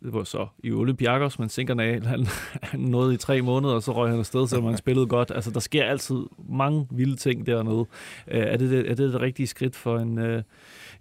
det 0.02 0.12
var 0.12 0.24
så 0.24 0.46
i 0.64 0.72
Olympiakos, 0.72 1.38
men 1.38 1.48
Sinkernal, 1.48 2.06
han, 2.06 2.26
han 2.70 2.80
nåede 2.80 3.14
i 3.14 3.16
tre 3.16 3.42
måneder, 3.42 3.74
og 3.74 3.82
så 3.82 3.92
røg 3.92 4.10
han 4.10 4.18
afsted, 4.18 4.48
selvom 4.48 4.66
han 4.66 4.76
spillede 4.76 5.06
godt. 5.06 5.30
Altså, 5.34 5.50
der 5.50 5.60
sker 5.60 5.84
altid 5.84 6.22
mange 6.48 6.86
vilde 6.90 7.16
ting 7.16 7.46
dernede. 7.46 7.86
Øh, 8.28 8.40
er, 8.40 8.56
det, 8.56 8.70
det, 8.70 8.90
er 8.90 8.94
det 8.94 9.12
det 9.12 9.20
rigtige 9.20 9.46
skridt 9.46 9.76
for 9.76 9.98
en, 9.98 10.18
øh, 10.18 10.42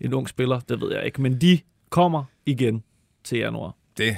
en 0.01 0.13
ung 0.13 0.29
spiller? 0.29 0.59
Det 0.59 0.81
ved 0.81 0.93
jeg 0.93 1.05
ikke. 1.05 1.21
Men 1.21 1.41
de 1.41 1.59
kommer 1.89 2.23
igen 2.45 2.83
til 3.23 3.37
januar. 3.37 3.75
Det 3.97 4.17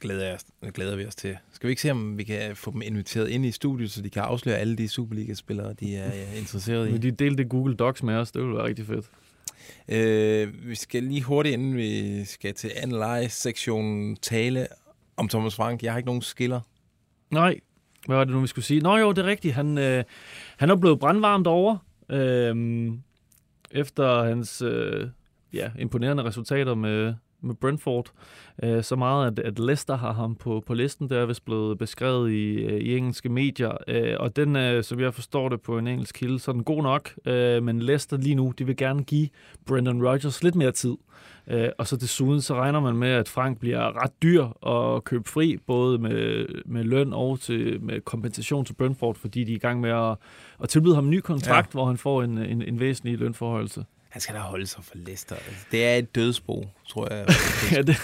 glæder, 0.00 0.26
jeg, 0.62 0.72
glæder 0.72 0.96
vi 0.96 1.06
os 1.06 1.16
til. 1.16 1.36
Skal 1.60 1.68
vi 1.68 1.72
ikke 1.72 1.82
se, 1.82 1.90
om 1.90 2.18
vi 2.18 2.24
kan 2.24 2.56
få 2.56 2.70
dem 2.70 2.82
inviteret 2.82 3.28
ind 3.28 3.46
i 3.46 3.50
studiet, 3.50 3.90
så 3.90 4.02
de 4.02 4.10
kan 4.10 4.22
afsløre 4.22 4.56
alle 4.56 4.76
de 4.76 4.88
Superliga-spillere, 4.88 5.72
de 5.72 5.96
er 5.96 6.06
øh, 6.06 6.38
interesseret 6.38 6.88
i? 6.88 6.92
Men 6.92 7.02
de 7.02 7.10
delte 7.10 7.44
Google 7.44 7.74
Docs 7.74 8.02
med 8.02 8.14
os, 8.14 8.32
det 8.32 8.42
ville 8.42 8.56
være 8.56 8.66
rigtig 8.66 8.86
fedt. 8.86 9.06
Øh, 9.88 10.68
vi 10.68 10.74
skal 10.74 11.02
lige 11.02 11.22
hurtigt, 11.22 11.52
inden 11.52 11.76
vi 11.76 12.24
skal 12.24 12.54
til 12.54 12.70
Analyze-sektionen, 12.76 14.16
tale 14.16 14.66
om 15.16 15.28
Thomas 15.28 15.54
Frank. 15.54 15.82
Jeg 15.82 15.92
har 15.92 15.98
ikke 15.98 16.06
nogen 16.06 16.22
skiller. 16.22 16.60
Nej, 17.30 17.60
hvad 18.06 18.16
var 18.16 18.24
det 18.24 18.34
nu, 18.34 18.40
vi 18.40 18.46
skulle 18.46 18.64
sige? 18.64 18.80
Nå 18.80 18.96
jo, 18.96 19.12
det 19.12 19.18
er 19.18 19.26
rigtigt. 19.26 19.54
Han, 19.54 19.78
øh, 19.78 20.04
han 20.56 20.70
er 20.70 20.76
blevet 20.76 21.00
brandvarmt 21.00 21.46
over 21.46 21.76
øh, 22.10 22.90
efter 23.70 24.24
hans 24.24 24.62
øh, 24.62 25.08
ja, 25.52 25.70
imponerende 25.78 26.24
resultater 26.24 26.74
med, 26.74 27.14
med 27.42 27.54
Brentford. 27.54 28.10
Øh, 28.62 28.82
så 28.82 28.96
meget, 28.96 29.26
at, 29.26 29.38
at 29.38 29.58
Leicester 29.58 29.96
har 29.96 30.12
ham 30.12 30.34
på, 30.34 30.62
på 30.66 30.74
listen. 30.74 31.08
Det 31.10 31.18
er 31.18 31.26
vist 31.26 31.44
blevet 31.44 31.78
beskrevet 31.78 32.30
i, 32.30 32.54
øh, 32.54 32.80
i 32.80 32.96
engelske 32.96 33.28
medier. 33.28 33.72
Øh, 33.88 34.16
og 34.20 34.36
den, 34.36 34.56
øh, 34.56 34.84
som 34.84 35.00
jeg 35.00 35.14
forstår 35.14 35.48
det 35.48 35.60
på 35.60 35.78
en 35.78 35.86
engelsk 35.86 36.14
kilde, 36.14 36.38
så 36.38 36.50
er 36.50 36.52
den 36.52 36.64
god 36.64 36.82
nok. 36.82 37.10
Øh, 37.26 37.62
men 37.62 37.82
Leicester 37.82 38.16
lige 38.16 38.34
nu, 38.34 38.52
de 38.58 38.66
vil 38.66 38.76
gerne 38.76 39.04
give 39.04 39.28
Brendan 39.66 40.06
Rodgers 40.06 40.42
lidt 40.42 40.54
mere 40.54 40.72
tid. 40.72 40.96
Øh, 41.46 41.68
og 41.78 41.86
så 41.86 41.96
desuden, 41.96 42.40
så 42.40 42.54
regner 42.54 42.80
man 42.80 42.96
med, 42.96 43.08
at 43.08 43.28
Frank 43.28 43.60
bliver 43.60 44.02
ret 44.02 44.22
dyr 44.22 44.44
at 44.66 45.04
købe 45.04 45.28
fri, 45.28 45.56
både 45.66 45.98
med, 45.98 46.46
med 46.64 46.84
løn 46.84 47.12
og 47.12 47.40
til, 47.40 47.82
med 47.82 48.00
kompensation 48.00 48.64
til 48.64 48.74
Brentford, 48.74 49.14
fordi 49.14 49.44
de 49.44 49.52
er 49.52 49.56
i 49.56 49.58
gang 49.58 49.80
med 49.80 49.90
at, 49.90 50.16
at 50.62 50.68
tilbyde 50.68 50.94
ham 50.94 51.04
en 51.04 51.10
ny 51.10 51.20
kontrakt, 51.20 51.66
ja. 51.66 51.76
hvor 51.76 51.86
han 51.86 51.96
får 51.96 52.22
en, 52.22 52.38
en, 52.38 52.62
en 52.62 52.80
væsentlig 52.80 53.18
lønforholdelse. 53.18 53.84
Han 54.10 54.20
skal 54.20 54.34
da 54.34 54.40
holde 54.40 54.66
sig 54.66 54.84
for 54.84 54.92
Leicester. 54.96 55.34
Altså, 55.34 55.66
Det 55.72 55.84
er 55.86 55.96
et 55.96 56.14
dødsbo, 56.14 56.66
tror 56.88 57.14
jeg. 57.14 57.26
ja, 57.72 57.82
det, 57.82 57.96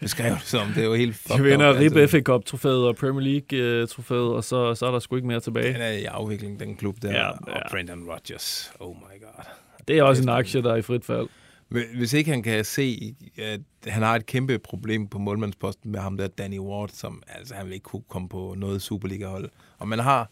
beskrev 0.00 0.32
det 0.34 0.42
som. 0.54 0.66
Det 0.74 0.78
er 0.78 0.84
jo 0.86 0.94
helt 0.94 1.12
De 1.14 1.18
fucked 1.18 1.44
vinder 1.44 1.70
up, 1.70 1.76
altså. 1.76 1.98
RIB 1.98 2.10
FA 2.10 2.20
Cup-trofæet 2.20 2.86
og 2.86 2.96
Premier 2.96 3.20
League-trofæet, 3.24 4.20
og 4.34 4.44
så, 4.44 4.74
så 4.74 4.86
er 4.86 4.90
der 4.90 4.98
sgu 4.98 5.16
ikke 5.16 5.28
mere 5.28 5.40
tilbage. 5.40 5.72
Den 5.72 5.82
er 5.82 5.88
i 5.90 6.04
afvikling, 6.04 6.60
den 6.60 6.76
klub 6.76 6.96
der. 7.02 7.10
Ja, 7.10 7.18
Ja, 7.24 7.30
og 7.30 7.38
ja. 7.48 7.68
Brendan 7.70 8.04
Rodgers. 8.10 8.72
Oh 8.80 8.96
my 8.96 9.22
god. 9.24 9.44
Det 9.88 9.98
er 9.98 10.02
også 10.02 10.22
en 10.22 10.28
aktie, 10.28 10.62
der 10.62 10.72
er 10.72 10.76
i 10.76 10.82
frit 10.82 11.04
fald. 11.04 11.28
Hvis 11.96 12.12
ikke 12.12 12.30
han 12.30 12.42
kan 12.42 12.64
se, 12.64 13.14
at 13.38 13.60
han 13.86 14.02
har 14.02 14.16
et 14.16 14.26
kæmpe 14.26 14.58
problem 14.58 15.06
på 15.08 15.18
målmandsposten 15.18 15.92
med 15.92 16.00
ham 16.00 16.16
der, 16.16 16.26
Danny 16.26 16.58
Ward, 16.58 16.88
som 16.92 17.22
altså, 17.28 17.54
han 17.54 17.66
vil 17.66 17.74
ikke 17.74 17.84
kunne 17.84 18.02
komme 18.08 18.28
på 18.28 18.54
noget 18.58 18.82
Superliga-hold. 18.82 19.50
Og 19.78 19.88
man 19.88 19.98
har 19.98 20.30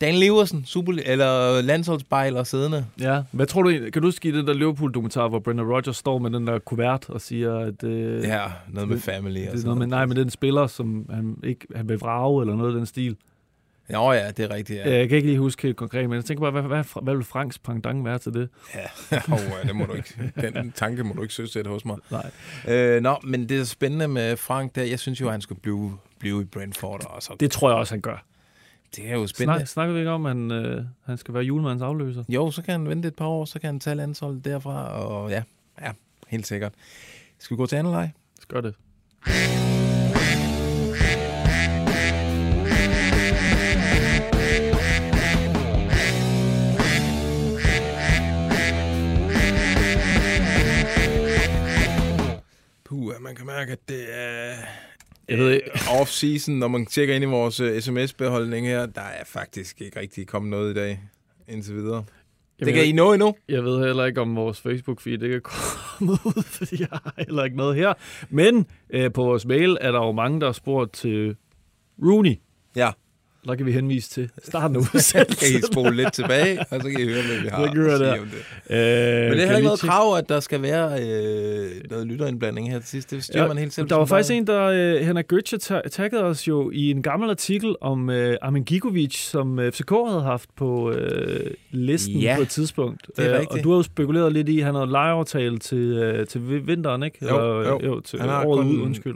Dan 0.00 0.14
Leversen, 0.14 0.64
super, 0.64 0.92
eller 1.06 1.62
landsholdsbejler 1.62 2.44
siddende. 2.44 2.86
Ja, 3.00 3.22
hvad 3.32 3.46
tror 3.46 3.62
du? 3.62 3.70
Kan 3.70 3.92
du 3.92 4.06
huske 4.06 4.28
i 4.28 4.32
den 4.32 4.46
der 4.46 4.54
Liverpool-dokumentar, 4.54 5.28
hvor 5.28 5.38
Brendan 5.38 5.66
Rodgers 5.66 5.96
står 5.96 6.18
med 6.18 6.30
den 6.30 6.46
der 6.46 6.58
kuvert 6.58 7.10
og 7.10 7.20
siger, 7.20 7.58
at... 7.58 7.84
Øh, 7.84 8.22
Ja, 8.24 8.44
noget 8.68 8.88
med 8.88 8.98
family 9.00 9.38
og 9.40 9.44
Det 9.44 9.46
er 9.46 9.50
sådan 9.50 9.64
noget 9.64 9.78
med, 9.78 9.86
nej, 9.86 10.06
men 10.06 10.16
den 10.16 10.30
spiller, 10.30 10.66
som 10.66 11.06
han, 11.10 11.36
ikke, 11.44 11.66
han 11.76 11.88
vil 11.88 11.98
vrage, 11.98 12.42
eller 12.42 12.56
noget 12.56 12.70
af 12.70 12.76
den 12.76 12.86
stil. 12.86 13.16
Nå 13.88 14.12
ja, 14.12 14.30
det 14.30 14.38
er 14.44 14.50
rigtigt, 14.54 14.78
Ja. 14.78 14.90
ja. 14.90 14.96
Jeg 14.98 15.08
kan 15.08 15.16
ikke 15.16 15.28
lige 15.28 15.38
huske 15.38 15.62
helt 15.62 15.76
konkret, 15.76 16.08
men 16.08 16.16
jeg 16.16 16.24
tænker 16.24 16.40
bare, 16.50 16.50
hvad, 16.50 16.62
hvad, 16.62 17.02
hvad 17.02 17.14
vil 17.14 17.24
Franks 17.24 17.58
pendant 17.58 18.04
være 18.04 18.18
til 18.18 18.32
det? 18.34 18.48
Ja, 18.74 19.16
oh, 19.32 19.38
ja, 19.62 19.68
det 19.68 19.76
må 19.76 19.84
du 19.84 19.92
ikke. 19.92 20.32
Den 20.52 20.72
tanke 20.72 21.04
må 21.04 21.12
du 21.14 21.22
ikke 21.22 21.34
søsætte 21.34 21.68
hos 21.70 21.84
mig. 21.84 21.96
Nej. 22.10 22.30
Øh, 22.68 23.02
nå, 23.02 23.16
men 23.24 23.48
det 23.48 23.60
er 23.60 23.64
spændende 23.64 24.08
med 24.08 24.36
Frank 24.36 24.74
der. 24.74 24.82
Jeg 24.82 24.98
synes 24.98 25.20
jo, 25.20 25.26
at 25.26 25.32
han 25.32 25.40
skulle 25.40 25.60
blive, 25.60 25.92
blive 26.18 26.42
i 26.42 26.44
Brentford. 26.44 27.06
Og 27.10 27.22
så, 27.22 27.36
Det 27.40 27.50
tror 27.50 27.68
jeg 27.70 27.78
også, 27.78 27.94
han 27.94 28.00
gør. 28.00 28.24
Det 28.96 29.10
er 29.10 29.14
jo 29.14 29.26
spændende. 29.26 29.58
Snak, 29.58 29.68
snakker 29.68 29.92
vi 29.94 29.98
ikke 29.98 30.10
om, 30.10 30.26
at 30.26 30.30
han, 30.30 30.50
øh, 30.50 30.84
han 31.04 31.16
skal 31.16 31.34
være 31.34 31.42
julemandens 31.42 31.82
afløser? 31.82 32.24
Jo, 32.28 32.50
så 32.50 32.62
kan 32.62 32.72
han 32.72 32.88
vente 32.88 33.08
et 33.08 33.14
par 33.14 33.26
år, 33.26 33.44
så 33.44 33.58
kan 33.58 33.66
han 33.66 33.80
tage 33.80 33.96
landsholdet 33.96 34.44
derfra, 34.44 34.88
og 34.88 35.30
ja, 35.30 35.42
ja, 35.80 35.92
helt 36.28 36.46
sikkert. 36.46 36.72
Skal 37.38 37.54
vi 37.54 37.58
gå 37.58 37.66
til 37.66 37.76
anden 37.76 37.92
leg? 37.92 38.12
Gør 38.48 38.60
det. 38.60 38.74
Puh, 52.84 53.12
man 53.20 53.34
kan 53.34 53.46
mærke, 53.46 53.72
at 53.72 53.88
det 53.88 54.04
er 54.10 54.54
Jeg 55.28 55.38
ved 55.38 55.50
ikke. 55.50 55.70
off-season. 55.70 56.52
Når 56.52 56.68
man 56.68 56.86
tjekker 56.86 57.14
ind 57.14 57.24
i 57.24 57.26
vores 57.26 57.60
uh, 57.60 57.78
sms-beholdning 57.78 58.66
her, 58.66 58.86
der 58.86 59.00
er 59.00 59.24
faktisk 59.24 59.80
ikke 59.80 60.00
rigtig 60.00 60.26
kommet 60.26 60.50
noget 60.50 60.70
i 60.70 60.74
dag, 60.74 61.00
indtil 61.48 61.74
videre. 61.74 62.04
det 62.60 62.74
kan 62.74 62.86
I 62.86 62.92
nå 62.92 63.12
endnu. 63.12 63.34
Jeg 63.48 63.64
ved 63.64 63.86
heller 63.86 64.04
ikke, 64.04 64.20
om 64.20 64.36
vores 64.36 64.60
Facebook-feed 64.60 65.24
ikke 65.24 65.34
er 65.34 65.40
kommet 65.40 66.18
ud, 66.24 66.42
fordi 66.42 66.80
jeg 66.80 66.88
har 66.90 67.14
heller 67.18 67.44
ikke 67.44 67.56
noget 67.56 67.76
her. 67.76 67.92
Men 68.30 68.66
øh, 68.90 69.12
på 69.12 69.24
vores 69.24 69.46
mail 69.46 69.78
er 69.80 69.92
der 69.92 69.98
jo 69.98 70.12
mange, 70.12 70.40
der 70.40 70.46
har 70.46 70.52
spurgt 70.52 70.92
til 70.92 71.36
Rooney. 72.02 72.34
Ja. 72.76 72.90
Der 73.46 73.54
kan 73.54 73.66
vi 73.66 73.72
henvise 73.72 74.10
til 74.10 74.30
starten 74.48 74.76
af 74.76 74.80
udsendelsen. 74.80 75.48
kan 75.52 75.58
I 75.58 75.72
spole 75.72 75.96
lidt 75.96 76.12
tilbage, 76.12 76.58
og 76.60 76.80
så 76.82 76.90
kan 76.90 77.00
I 77.00 77.04
høre, 77.04 77.22
hvad 77.22 77.40
vi 77.42 77.48
har 77.48 77.66
Så 77.66 77.72
kan 77.72 77.82
høre 77.82 78.20
om 78.20 78.26
det. 78.28 78.36
Øh, 78.70 78.76
Men 78.76 78.78
det 78.78 78.78
er 78.78 79.30
heller 79.30 79.56
ikke 79.56 79.64
noget 79.64 79.80
krav, 79.80 80.16
at 80.16 80.28
der 80.28 80.40
skal 80.40 80.62
være 80.62 81.02
øh, 81.02 81.70
noget 81.90 82.06
lytterindblanding 82.06 82.70
her 82.70 82.78
til 82.78 82.88
sidst. 82.88 83.10
Det 83.10 83.24
styrer 83.24 83.48
man 83.48 83.58
helt 83.58 83.72
selv. 83.72 83.88
Der 83.88 83.96
var 83.96 84.04
faktisk 84.04 84.32
en, 84.34 84.46
der, 84.46 84.62
øh, 84.64 85.06
Henrik 85.06 85.26
ta- 85.60 85.88
taggede 85.90 86.22
os 86.24 86.48
jo 86.48 86.70
i 86.70 86.90
en 86.90 87.02
gammel 87.02 87.30
artikel 87.30 87.76
om 87.80 88.10
øh, 88.10 88.36
Armin 88.42 88.64
Gigovic, 88.64 89.16
som 89.16 89.58
øh, 89.58 89.72
FCK 89.72 89.90
havde 90.08 90.22
haft 90.22 90.48
på 90.56 90.90
øh, 90.92 91.50
listen 91.70 92.14
Ja, 92.20 92.34
på 92.36 92.42
et 92.42 92.48
tidspunkt. 92.48 93.06
det 93.16 93.24
er 93.26 93.32
Øh, 93.34 93.40
rigtigt. 93.40 93.58
Og 93.58 93.64
du 93.64 93.70
har 93.70 93.76
jo 93.76 93.82
spekuleret 93.82 94.32
lidt 94.32 94.48
i, 94.48 94.58
at 94.58 94.64
han 94.66 94.74
havde 94.74 94.90
lejeaftale 94.90 95.58
til, 95.58 95.78
øh, 95.78 96.26
til 96.26 96.48
vi- 96.50 96.58
vinteren, 96.58 97.02
ikke? 97.02 97.18
Jo, 97.26 97.62
jo. 97.62 97.80
jo 97.84 98.00
til 98.00 98.20
Han 98.20 98.28
har 98.28 98.44
året 98.46 98.58
kun 98.66 98.76
ud, 98.76 98.80
undskyld. 98.82 99.14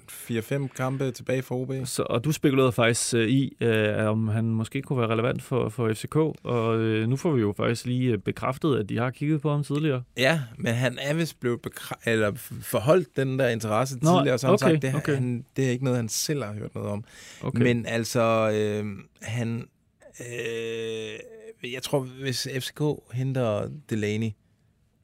4-5 0.66 0.68
kampe 0.76 1.10
tilbage 1.10 1.42
for 1.42 1.54
OB. 1.54 1.72
Så, 1.84 2.02
og 2.02 2.24
du 2.24 2.32
spekulerede 2.32 2.72
faktisk 2.72 3.14
øh, 3.14 3.28
i, 3.28 3.56
øh, 3.60 4.06
om 4.10 4.19
han 4.28 4.44
måske 4.44 4.82
kunne 4.82 4.98
være 4.98 5.08
relevant 5.08 5.42
for, 5.42 5.68
for 5.68 5.92
FCK, 5.94 6.16
og 6.42 6.78
øh, 6.78 7.08
nu 7.08 7.16
får 7.16 7.32
vi 7.32 7.40
jo 7.40 7.54
faktisk 7.56 7.86
lige 7.86 8.12
øh, 8.12 8.18
bekræftet, 8.18 8.78
at 8.78 8.88
de 8.88 8.98
har 8.98 9.10
kigget 9.10 9.40
på 9.40 9.50
ham 9.50 9.64
tidligere. 9.64 10.02
Ja, 10.16 10.40
men 10.58 10.74
han 10.74 10.98
er 11.00 11.14
vist 11.14 11.40
blevet 11.40 11.60
bekra- 11.66 12.00
eller 12.06 12.32
forholdt 12.62 13.16
den 13.16 13.38
der 13.38 13.48
interesse 13.48 13.98
Nå, 14.02 14.16
tidligere, 14.18 14.38
så 14.38 14.46
han 14.46 14.54
okay, 14.54 14.70
sagt, 14.72 14.82
det, 14.82 14.94
okay. 14.94 15.14
han, 15.14 15.44
det 15.56 15.66
er 15.66 15.70
ikke 15.70 15.84
noget, 15.84 15.96
han 15.96 16.08
selv 16.08 16.44
har 16.44 16.52
hørt 16.52 16.74
noget 16.74 16.90
om. 16.90 17.04
Okay. 17.42 17.62
Men 17.62 17.86
altså, 17.86 18.50
øh, 18.54 18.86
han... 19.22 19.68
Øh, 20.20 21.18
jeg 21.72 21.82
tror, 21.82 22.00
hvis 22.00 22.48
FCK 22.58 22.82
henter 23.12 23.68
Delaney, 23.90 24.30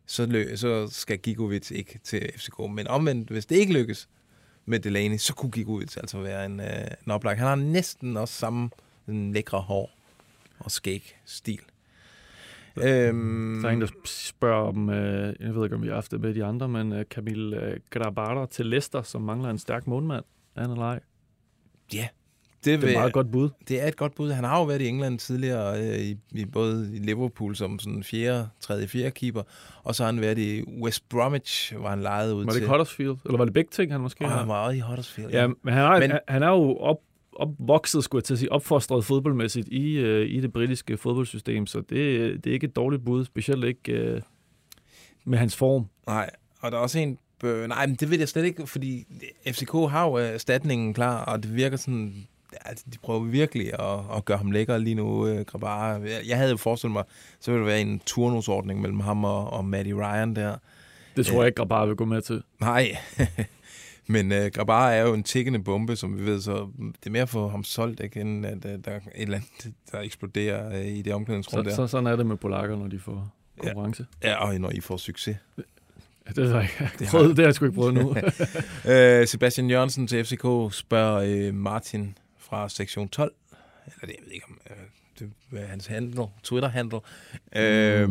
så, 0.07 0.27
lø- 0.27 0.57
så 0.57 0.89
skal 0.91 1.19
Gigovic 1.19 1.71
ikke 1.71 1.99
til 2.05 2.31
FCK. 2.37 2.59
Men 2.71 2.89
omvendt, 2.89 3.31
hvis 3.31 3.47
det 3.47 3.57
ikke 3.57 3.73
lykkes 3.73 4.09
med 4.67 4.81
Delaney, 4.81 5.17
så 5.17 5.35
kunne 5.35 5.51
Gigovic 5.51 5.97
altså 5.97 6.19
være 6.19 6.47
en, 6.47 6.61
øh, 6.61 6.87
en 7.07 7.13
oplag. 7.13 7.37
Han 7.39 7.47
har 7.47 7.55
næsten 7.55 8.17
også 8.17 8.35
samme 8.35 8.71
sådan 9.07 9.33
lækre 9.33 9.61
hår 9.61 9.91
og 10.59 10.71
skæg 10.71 11.17
stil. 11.25 11.61
Øhm, 12.83 13.59
Der 13.63 13.69
er 13.69 13.73
en, 13.73 13.81
der 13.81 13.87
spørger 14.05 14.69
om, 14.69 14.91
øh, 14.91 15.35
jeg 15.41 15.55
ved 15.55 15.65
ikke, 15.65 15.77
om 15.77 15.83
vi 15.83 15.87
har 15.89 15.95
haft 15.95 16.11
det 16.11 16.21
med 16.21 16.35
de 16.35 16.45
andre, 16.45 16.69
men 16.69 16.93
øh, 16.93 17.05
Camille 17.05 17.63
øh, 17.63 17.77
Grabara 17.91 18.47
til 18.47 18.67
Leicester, 18.67 19.03
som 19.03 19.23
mangler 19.23 19.51
en 19.51 19.59
stærk 19.59 19.87
målmand. 19.87 20.25
Er 20.57 20.61
han 20.61 20.71
eller 20.71 20.85
ej? 20.85 21.01
Ja, 21.95 22.09
Det 22.65 22.71
er 22.71 22.77
et 22.79 22.83
vil- 22.83 22.93
meget 22.93 23.13
godt 23.13 23.33
bud. 23.33 23.51
Det 23.69 23.83
er 23.83 23.87
et 23.89 23.97
godt 23.97 24.15
bud. 24.15 24.31
Han 24.31 24.45
har 24.45 24.59
jo 24.59 24.65
været 24.65 24.81
i 24.81 24.87
England 24.89 25.19
tidligere, 25.19 25.81
øh, 25.81 25.99
i, 25.99 26.17
i 26.33 26.45
både 26.45 26.91
i 26.97 26.99
Liverpool 26.99 27.57
som 27.57 27.79
sådan 27.79 28.03
fjerde, 28.05 28.49
tredje, 28.61 28.89
fjerde 28.89 29.11
keeper, 29.11 29.43
og 29.83 29.95
så 29.95 30.05
har 30.05 30.13
han 30.13 30.21
været 30.21 30.39
i 30.39 30.63
West 30.83 31.09
Bromwich, 31.09 31.77
hvor 31.77 31.89
han 31.89 32.01
lejede 32.03 32.35
ud 32.35 32.45
Var 32.45 32.53
det 32.53 32.61
til. 32.61 32.69
Huddersfield? 32.69 33.17
Eller 33.25 33.39
var 33.39 33.45
det 33.45 33.55
begge 33.55 33.71
ting, 33.73 33.93
han 33.93 34.01
måske 34.01 34.25
har? 34.25 34.39
han 34.39 34.49
var 34.49 34.71
i 34.71 34.81
Huddersfield. 34.81 35.31
Ja, 35.31 35.47
men 35.47 35.75
han 35.75 35.83
er, 35.85 35.99
men, 36.09 36.19
han 36.29 36.43
er 36.43 36.49
jo 36.51 36.77
op, 36.77 36.99
opvokset, 37.37 38.05
skulle 38.05 38.21
jeg 38.21 38.25
til 38.25 38.35
at 38.35 38.39
sige, 38.39 38.53
opfostret 38.53 39.05
fodboldmæssigt 39.05 39.69
i, 39.69 39.97
øh, 39.97 40.31
i 40.31 40.41
det 40.41 40.53
britiske 40.53 40.97
fodboldsystem, 40.97 41.67
så 41.67 41.79
det, 41.79 42.45
det 42.45 42.51
er 42.51 42.55
ikke 42.55 42.67
et 42.67 42.77
dårligt 42.77 43.05
bud, 43.05 43.25
specielt 43.25 43.65
ikke 43.65 43.93
øh, 43.93 44.23
med 45.25 45.39
hans 45.39 45.57
form. 45.57 45.87
Nej, 46.07 46.31
og 46.61 46.73
der 46.73 46.79
er 46.79 46.83
også 46.83 46.99
en... 46.99 47.19
Øh, 47.45 47.69
nej, 47.69 47.87
men 47.87 47.97
det 47.97 48.11
ved 48.11 48.19
jeg 48.19 48.29
slet 48.29 48.45
ikke, 48.45 48.67
fordi 48.67 49.07
FCK 49.47 49.73
har 49.73 50.05
jo 50.05 50.13
erstatningen 50.15 50.95
klar, 50.95 51.25
og 51.25 51.43
det 51.43 51.57
virker 51.57 51.77
sådan... 51.77 52.27
Altså, 52.65 52.85
de 52.93 52.99
prøver 52.99 53.21
virkelig 53.21 53.81
at, 53.81 53.99
at 54.17 54.25
gøre 54.25 54.39
ham 54.39 54.51
lækker 54.51 54.79
lige 54.79 54.95
nu, 54.95 55.27
øh, 55.27 55.45
Grabara. 55.45 56.01
Jeg, 56.29 56.37
havde 56.37 56.51
jo 56.51 56.57
forestillet 56.57 56.93
mig, 56.93 57.05
så 57.41 57.51
ville 57.51 57.65
det 57.65 57.73
være 57.73 57.81
en 57.81 58.01
turnusordning 58.07 58.81
mellem 58.81 59.01
ham 59.01 59.25
og, 59.25 59.53
og 59.53 59.65
Matty 59.65 59.91
Ryan 59.91 60.37
der. 60.37 60.57
Det 61.17 61.27
tror 61.27 61.37
jeg 61.37 61.47
ikke, 61.47 61.57
Grabar 61.57 61.87
vil 61.87 61.97
gå 61.97 62.05
med 62.05 62.23
til. 62.23 62.43
Nej, 62.61 62.97
men 64.07 64.33
øh, 64.33 64.51
Grabara 64.55 64.95
er 64.95 65.03
jo 65.03 65.15
en 65.15 65.23
tikkende 65.23 65.59
bombe, 65.63 65.97
som 65.97 66.19
vi 66.19 66.27
ved, 66.27 66.41
så 66.41 66.69
det 66.79 67.07
er 67.07 67.11
mere 67.11 67.27
for 67.27 67.49
ham 67.49 67.65
solgt, 67.65 68.01
ikke, 68.01 68.21
end 68.21 68.47
at 68.47 68.65
øh, 68.65 68.79
der 68.85 68.91
er 68.91 68.97
et 68.97 69.03
eller 69.15 69.37
andet, 69.37 69.75
der 69.93 70.01
eksploderer 70.01 70.79
øh, 70.81 70.87
i 70.87 71.03
det 71.03 71.15
omklædningsrum 71.15 71.65
Så, 71.65 71.71
der. 71.71 71.77
så, 71.77 71.87
sådan 71.87 72.07
er 72.07 72.17
det 72.17 72.27
med 72.27 72.37
polakker, 72.37 72.77
når 72.77 72.87
de 72.89 72.99
får 72.99 73.33
konkurrence. 73.59 74.07
Ja, 74.23 74.35
og 74.35 74.61
når 74.61 74.71
I 74.71 74.81
får 74.81 74.97
succes. 74.97 75.37
Ja, 75.59 75.63
det 76.43 76.49
har 76.51 76.55
jeg 76.61 76.63
ikke 76.81 76.93
Det 76.99 77.09
har- 77.09 77.19
det 77.19 77.39
har 77.39 77.45
jeg 77.45 77.55
sgu 77.55 77.65
ikke 77.65 77.75
prøvet 77.77 77.95
nu. 77.95 78.17
øh, 78.93 79.27
Sebastian 79.27 79.71
Jørgensen 79.71 80.07
til 80.07 80.25
FCK 80.25 80.75
spørger 80.75 81.49
øh, 81.49 81.55
Martin 81.55 82.19
fra 82.39 82.69
sektion 82.69 83.09
12, 83.09 83.33
eller 83.87 84.07
det, 84.07 84.15
jeg 84.19 84.25
ved 84.27 84.33
ikke 84.33 84.47
om, 84.49 84.59
øh, 84.71 84.77
det 85.19 85.61
er 85.63 85.67
hans 85.67 85.87
handle, 85.87 86.23
Twitter-handle. 86.43 86.99
Øh, 87.57 88.09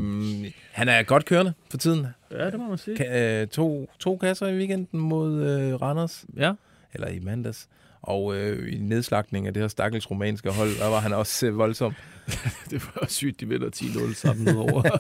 han 0.72 0.90
er 0.90 1.04
godt 1.04 1.26
kørende 1.26 1.54
for 1.72 1.78
tiden. 1.78 2.08
Ja, 2.38 2.46
det 2.50 2.60
må 2.60 2.70
man 2.70 2.78
sige. 2.78 2.98
Ka- 3.04 3.18
øh, 3.18 3.48
to, 3.48 3.90
to 4.00 4.18
kasser 4.18 4.48
i 4.48 4.56
weekenden 4.58 5.00
mod 5.00 5.42
øh, 5.44 5.82
Randers. 5.82 6.26
Ja. 6.38 6.52
Eller 6.94 7.08
i 7.08 7.20
mandags. 7.20 7.68
Og 8.02 8.36
øh, 8.36 8.74
i 8.74 8.78
nedslagning 8.78 9.48
af 9.48 9.54
det 9.54 9.62
her 9.64 9.68
stakkels 9.68 10.12
romanske 10.12 10.50
hold, 10.52 10.80
der 10.80 10.88
var 10.88 11.00
han 11.00 11.14
også 11.14 11.48
øh, 11.48 11.58
voldsom. 11.58 11.94
det 12.72 12.82
var 12.96 13.06
sygt, 13.08 13.40
de 13.40 13.48
vinder 13.48 13.70
10-0 13.76 14.14
sammen 14.14 14.56
over. 14.58 14.82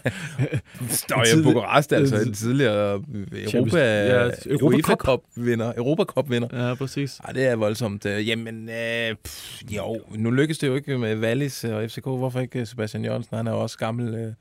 Ja, 1.09 1.41
Bukarest 1.43 1.93
altså 1.93 2.15
en 2.21 2.33
tidligere 2.33 3.03
Europa, 3.31 4.05
Ja, 4.05 4.29
Europa. 4.45 4.95
Cup 4.95 5.19
vinder. 5.35 5.73
Europa 5.77 6.03
Cup 6.03 6.29
vinder. 6.29 6.67
Ja, 6.67 6.73
præcis. 6.75 7.19
Ej, 7.19 7.31
det 7.31 7.45
er 7.47 7.55
voldsomt. 7.55 8.05
Øh, 8.05 8.27
Jamen, 8.27 8.69
øh, 8.69 9.15
pff, 9.23 9.61
jo, 9.71 10.01
nu 10.15 10.31
lykkes 10.31 10.57
det 10.57 10.67
jo 10.67 10.75
ikke 10.75 10.97
med 10.97 11.17
Wallis 11.17 11.63
og 11.63 11.89
FCK. 11.89 12.03
Hvorfor 12.03 12.39
ikke 12.39 12.65
Sebastian 12.65 13.05
Jørgensen? 13.05 13.37
Han 13.37 13.47
er 13.47 13.51
jo 13.51 13.59
også 13.61 13.77
gammel, 13.77 14.13
øh, 14.15 14.33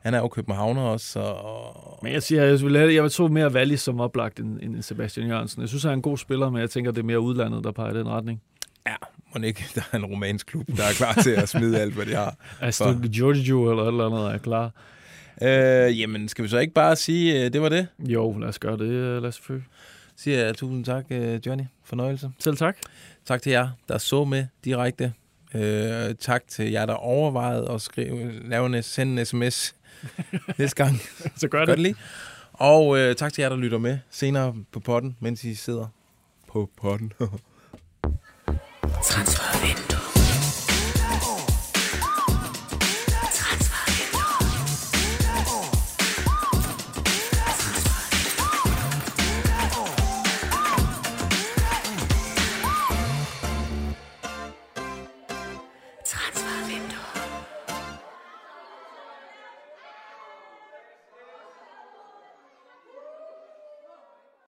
Han 0.00 0.14
er 0.14 0.18
jo 0.18 0.28
københavner 0.28 0.82
også, 0.82 1.20
og 1.20 1.98
Men 2.02 2.12
jeg 2.12 2.22
siger, 2.22 2.44
jeg 2.44 2.60
vil, 2.60 2.76
have, 2.76 2.94
jeg 2.94 3.12
tro 3.12 3.28
mere 3.28 3.52
Wallis 3.52 3.80
som 3.80 4.00
oplagt 4.00 4.40
end, 4.40 4.58
end 4.62 4.82
Sebastian 4.82 5.28
Jørgensen. 5.28 5.60
Jeg 5.60 5.68
synes, 5.68 5.82
han 5.82 5.90
er 5.90 5.94
en 5.94 6.02
god 6.02 6.18
spiller, 6.18 6.50
men 6.50 6.60
jeg 6.60 6.70
tænker, 6.70 6.90
det 6.90 6.98
er 6.98 7.04
mere 7.04 7.20
udlandet, 7.20 7.64
der 7.64 7.72
peger 7.72 7.94
i 7.94 7.98
den 7.98 8.08
retning. 8.08 8.42
må 9.34 9.42
ikke, 9.42 9.64
der 9.74 9.82
er 9.92 9.96
en 9.96 10.04
romansk 10.04 10.46
klub, 10.46 10.66
der 10.66 10.82
er 10.82 10.92
klar 10.92 11.12
til 11.12 11.30
at 11.30 11.48
smide 11.48 11.80
alt, 11.80 11.94
hvad 11.94 12.06
de 12.06 12.14
har. 12.14 12.36
Altså, 12.60 12.98
Giorgio 13.12 13.70
eller 13.70 13.82
et 13.82 13.88
eller 13.88 14.06
andet 14.06 14.34
er 14.34 14.38
klar. 14.38 14.72
Øh, 15.42 16.00
jamen, 16.00 16.28
skal 16.28 16.44
vi 16.44 16.48
så 16.48 16.58
ikke 16.58 16.74
bare 16.74 16.96
sige, 16.96 17.44
øh, 17.44 17.52
det 17.52 17.62
var 17.62 17.68
det? 17.68 17.86
Jo, 17.98 18.38
lad 18.38 18.48
os 18.48 18.58
gøre 18.58 18.76
det, 18.76 18.90
øh, 18.90 19.22
lad 19.22 19.28
os 19.28 19.38
følge. 19.38 19.64
Siger 20.16 20.44
jeg 20.44 20.56
tusind 20.56 20.84
tak, 20.84 21.04
øh, 21.10 21.40
Johnny. 21.46 21.64
Fornøjelse. 21.84 22.30
Selv 22.38 22.56
tak. 22.56 22.76
Tak 23.24 23.42
til 23.42 23.52
jer, 23.52 23.68
der 23.88 23.98
så 23.98 24.24
med 24.24 24.46
direkte. 24.64 25.12
Øh, 25.54 26.14
tak 26.20 26.42
til 26.48 26.70
jer, 26.70 26.86
der 26.86 26.94
overvejede 26.94 27.70
at 27.70 27.80
skrive, 27.80 28.48
lave 28.48 28.76
en, 28.76 28.82
sende 28.82 29.20
en 29.20 29.26
sms 29.26 29.74
næste 30.58 30.84
gang. 30.84 30.96
Så 31.36 31.48
gør 31.48 31.58
Gør 31.58 31.64
det. 31.64 31.72
det 31.72 31.78
lige. 31.82 31.94
Og 32.52 32.98
øh, 32.98 33.16
tak 33.16 33.32
til 33.32 33.42
jer, 33.42 33.48
der 33.48 33.56
lytter 33.56 33.78
med 33.78 33.98
senere 34.10 34.54
på 34.72 34.80
potten, 34.80 35.16
mens 35.20 35.44
I 35.44 35.54
sidder 35.54 35.86
på 36.52 36.70
potten. 36.76 37.12
Transfervindue. 39.04 39.89